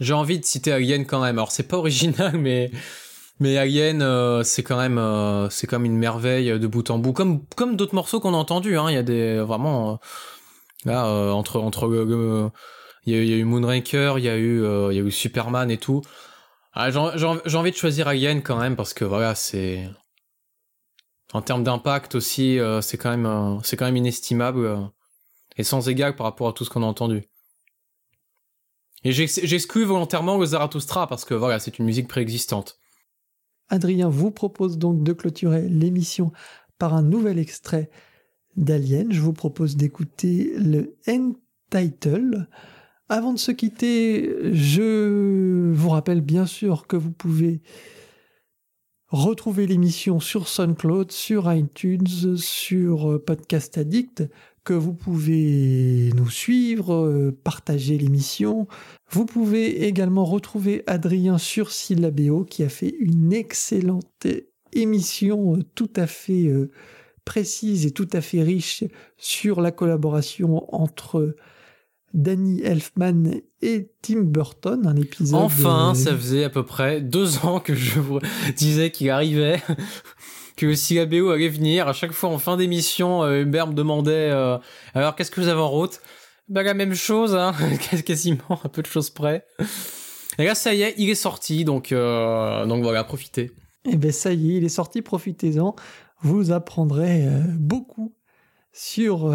j'ai 0.00 0.14
envie 0.14 0.38
de 0.38 0.44
citer 0.44 0.72
Alien 0.72 1.06
quand 1.06 1.22
même. 1.22 1.38
Alors 1.38 1.52
c'est 1.52 1.68
pas 1.68 1.76
original, 1.76 2.32
mais 2.38 2.70
mais 3.38 3.56
Alien, 3.56 4.02
euh, 4.02 4.42
c'est 4.42 4.62
quand 4.62 4.76
même 4.76 4.98
euh, 4.98 5.48
c'est 5.50 5.66
comme 5.66 5.84
une 5.84 5.96
merveille 5.96 6.58
de 6.58 6.66
bout 6.66 6.90
en 6.90 6.98
bout, 6.98 7.12
comme 7.12 7.44
comme 7.56 7.76
d'autres 7.76 7.94
morceaux 7.94 8.20
qu'on 8.20 8.34
a 8.34 8.36
entendus. 8.36 8.76
Hein. 8.78 8.86
Il 8.88 8.94
y 8.94 8.98
a 8.98 9.02
des 9.02 9.38
vraiment 9.38 9.92
euh, 9.92 9.96
là 10.84 11.06
entre 11.34 11.60
entre 11.60 11.86
il 13.06 13.14
y, 13.14 13.32
a, 13.32 13.36
eu 13.36 13.44
Moonraker, 13.44 14.14
il 14.18 14.24
y 14.24 14.28
a 14.28 14.36
eu 14.36 14.64
il 14.90 14.96
y 14.96 15.00
a 15.00 15.02
eu 15.02 15.10
Superman 15.10 15.70
et 15.70 15.78
tout. 15.78 16.02
Ah, 16.72 16.90
j'ai 16.90 17.56
envie 17.56 17.70
de 17.70 17.76
choisir 17.76 18.08
Alien 18.08 18.42
quand 18.42 18.58
même 18.58 18.76
parce 18.76 18.94
que 18.94 19.04
voilà 19.04 19.34
c'est 19.34 19.88
en 21.32 21.42
termes 21.42 21.64
d'impact 21.64 22.14
aussi 22.14 22.58
c'est 22.82 22.96
quand 22.96 23.16
même 23.16 23.58
c'est 23.64 23.76
quand 23.76 23.86
même 23.86 23.96
inestimable 23.96 24.90
et 25.56 25.64
sans 25.64 25.88
égal 25.88 26.14
par 26.14 26.26
rapport 26.26 26.48
à 26.48 26.52
tout 26.52 26.64
ce 26.64 26.70
qu'on 26.70 26.82
a 26.82 26.86
entendu. 26.86 27.24
Et 29.02 29.12
j'exclus 29.12 29.84
volontairement 29.84 30.36
le 30.36 30.44
Zarathustra 30.44 31.06
parce 31.06 31.24
que 31.24 31.34
voilà, 31.34 31.58
c'est 31.58 31.78
une 31.78 31.86
musique 31.86 32.08
préexistante. 32.08 32.78
Adrien 33.68 34.08
vous 34.08 34.30
propose 34.30 34.78
donc 34.78 35.02
de 35.02 35.12
clôturer 35.12 35.68
l'émission 35.68 36.32
par 36.78 36.94
un 36.94 37.02
nouvel 37.02 37.38
extrait 37.38 37.88
d'Alien. 38.56 39.10
Je 39.10 39.20
vous 39.20 39.32
propose 39.32 39.76
d'écouter 39.76 40.52
le 40.58 40.96
end 41.08 41.32
title. 41.70 42.48
Avant 43.12 43.32
de 43.32 43.38
se 43.40 43.50
quitter, 43.50 44.32
je 44.52 45.72
vous 45.72 45.88
rappelle 45.88 46.20
bien 46.20 46.46
sûr 46.46 46.86
que 46.86 46.94
vous 46.94 47.10
pouvez 47.10 47.60
retrouver 49.08 49.66
l'émission 49.66 50.20
sur 50.20 50.46
SoundCloud, 50.46 51.10
sur 51.10 51.52
iTunes, 51.52 52.36
sur 52.36 53.20
Podcast 53.26 53.76
Addict 53.78 54.22
que 54.62 54.74
vous 54.74 54.92
pouvez 54.92 56.12
nous 56.14 56.30
suivre, 56.30 56.94
euh, 56.94 57.36
partager 57.42 57.98
l'émission. 57.98 58.68
Vous 59.10 59.26
pouvez 59.26 59.86
également 59.86 60.24
retrouver 60.24 60.84
Adrien 60.86 61.36
sur 61.36 61.72
Syllabéo 61.72 62.44
qui 62.44 62.62
a 62.62 62.68
fait 62.68 62.94
une 63.00 63.32
excellente 63.32 64.28
émission 64.72 65.56
euh, 65.56 65.62
tout 65.74 65.90
à 65.96 66.06
fait 66.06 66.46
euh, 66.46 66.70
précise 67.24 67.86
et 67.86 67.90
tout 67.90 68.08
à 68.12 68.20
fait 68.20 68.44
riche 68.44 68.84
sur 69.16 69.60
la 69.60 69.72
collaboration 69.72 70.72
entre 70.72 71.34
Danny 72.12 72.60
Elfman 72.62 73.40
et 73.62 73.90
Tim 74.02 74.22
Burton, 74.22 74.86
un 74.86 74.96
épisode. 74.96 75.40
Enfin, 75.40 75.94
ça 75.94 76.16
faisait 76.16 76.44
à 76.44 76.50
peu 76.50 76.64
près 76.64 77.00
deux 77.00 77.38
ans 77.44 77.60
que 77.60 77.74
je 77.74 78.00
vous 78.00 78.18
disais 78.56 78.90
qu'il 78.90 79.10
arrivait 79.10 79.62
que 80.56 80.74
si 80.74 80.96
la 80.96 81.06
BO 81.06 81.30
allait 81.30 81.48
venir, 81.48 81.88
à 81.88 81.92
chaque 81.92 82.12
fois 82.12 82.30
en 82.30 82.38
fin 82.38 82.56
d'émission, 82.56 83.22
euh, 83.22 83.42
Hubert 83.42 83.68
me 83.68 83.74
demandait 83.74 84.30
euh, 84.30 84.58
alors 84.94 85.14
qu'est-ce 85.14 85.30
que 85.30 85.40
vous 85.40 85.48
avez 85.48 85.60
en 85.60 85.70
route? 85.70 86.00
Bah 86.48 86.64
la 86.64 86.74
même 86.74 86.94
chose, 86.94 87.36
hein, 87.36 87.54
quasiment, 88.04 88.60
un 88.64 88.68
peu 88.68 88.82
de 88.82 88.88
choses 88.88 89.10
près. 89.10 89.46
Et 90.38 90.44
là, 90.44 90.56
ça 90.56 90.74
y 90.74 90.82
est, 90.82 90.94
il 90.98 91.08
est 91.10 91.14
sorti, 91.14 91.64
donc 91.64 91.92
euh, 91.92 92.66
donc 92.66 92.82
voilà, 92.82 93.04
profitez. 93.04 93.52
Et 93.84 93.92
eh 93.92 93.96
ben 93.96 94.10
ça 94.10 94.32
y 94.32 94.52
est, 94.52 94.56
il 94.56 94.64
est 94.64 94.68
sorti, 94.68 95.00
profitez-en. 95.00 95.76
Vous 96.22 96.50
apprendrez 96.50 97.26
beaucoup 97.56 98.14
sur, 98.72 99.34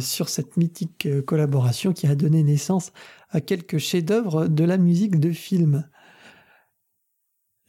sur 0.00 0.28
cette 0.28 0.56
mythique 0.56 1.08
collaboration 1.26 1.92
qui 1.92 2.06
a 2.06 2.14
donné 2.14 2.42
naissance 2.42 2.92
à 3.30 3.40
quelques 3.40 3.78
chefs-d'œuvre 3.78 4.46
de 4.46 4.64
la 4.64 4.78
musique 4.78 5.18
de 5.18 5.32
film. 5.32 5.88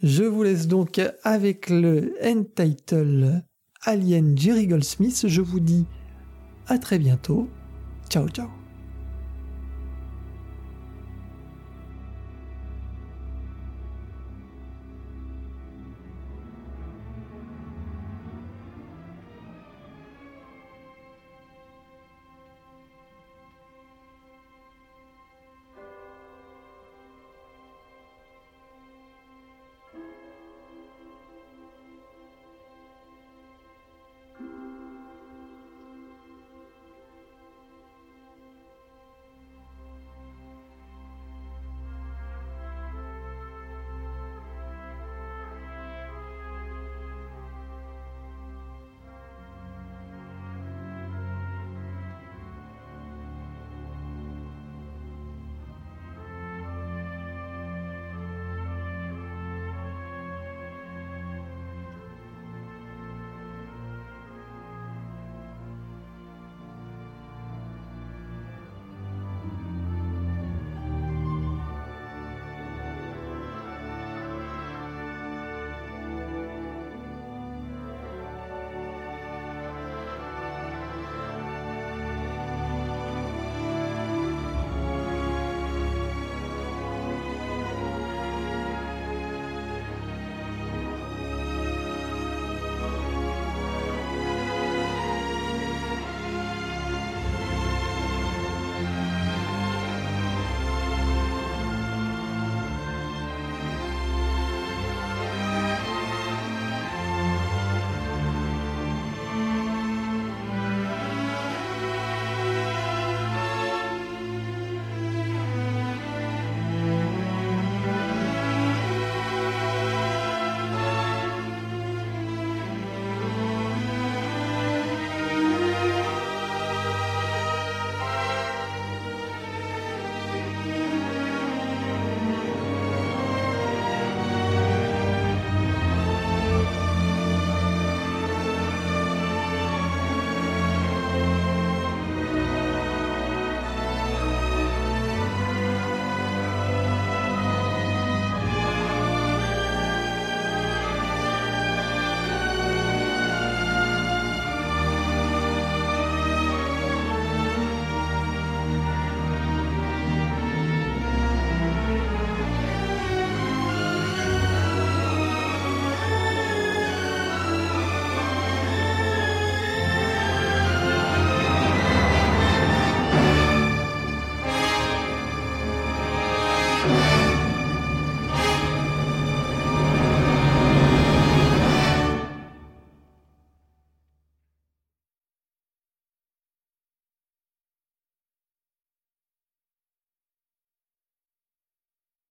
Je 0.01 0.23
vous 0.23 0.43
laisse 0.43 0.67
donc 0.67 1.01
avec 1.23 1.69
le 1.69 2.13
end 2.23 2.43
title 2.55 3.43
Alien 3.83 4.37
Jerry 4.37 4.67
Goldsmith. 4.67 5.27
Je 5.27 5.41
vous 5.41 5.59
dis 5.59 5.85
à 6.67 6.77
très 6.77 6.99
bientôt. 6.99 7.47
Ciao 8.09 8.27
ciao. 8.27 8.62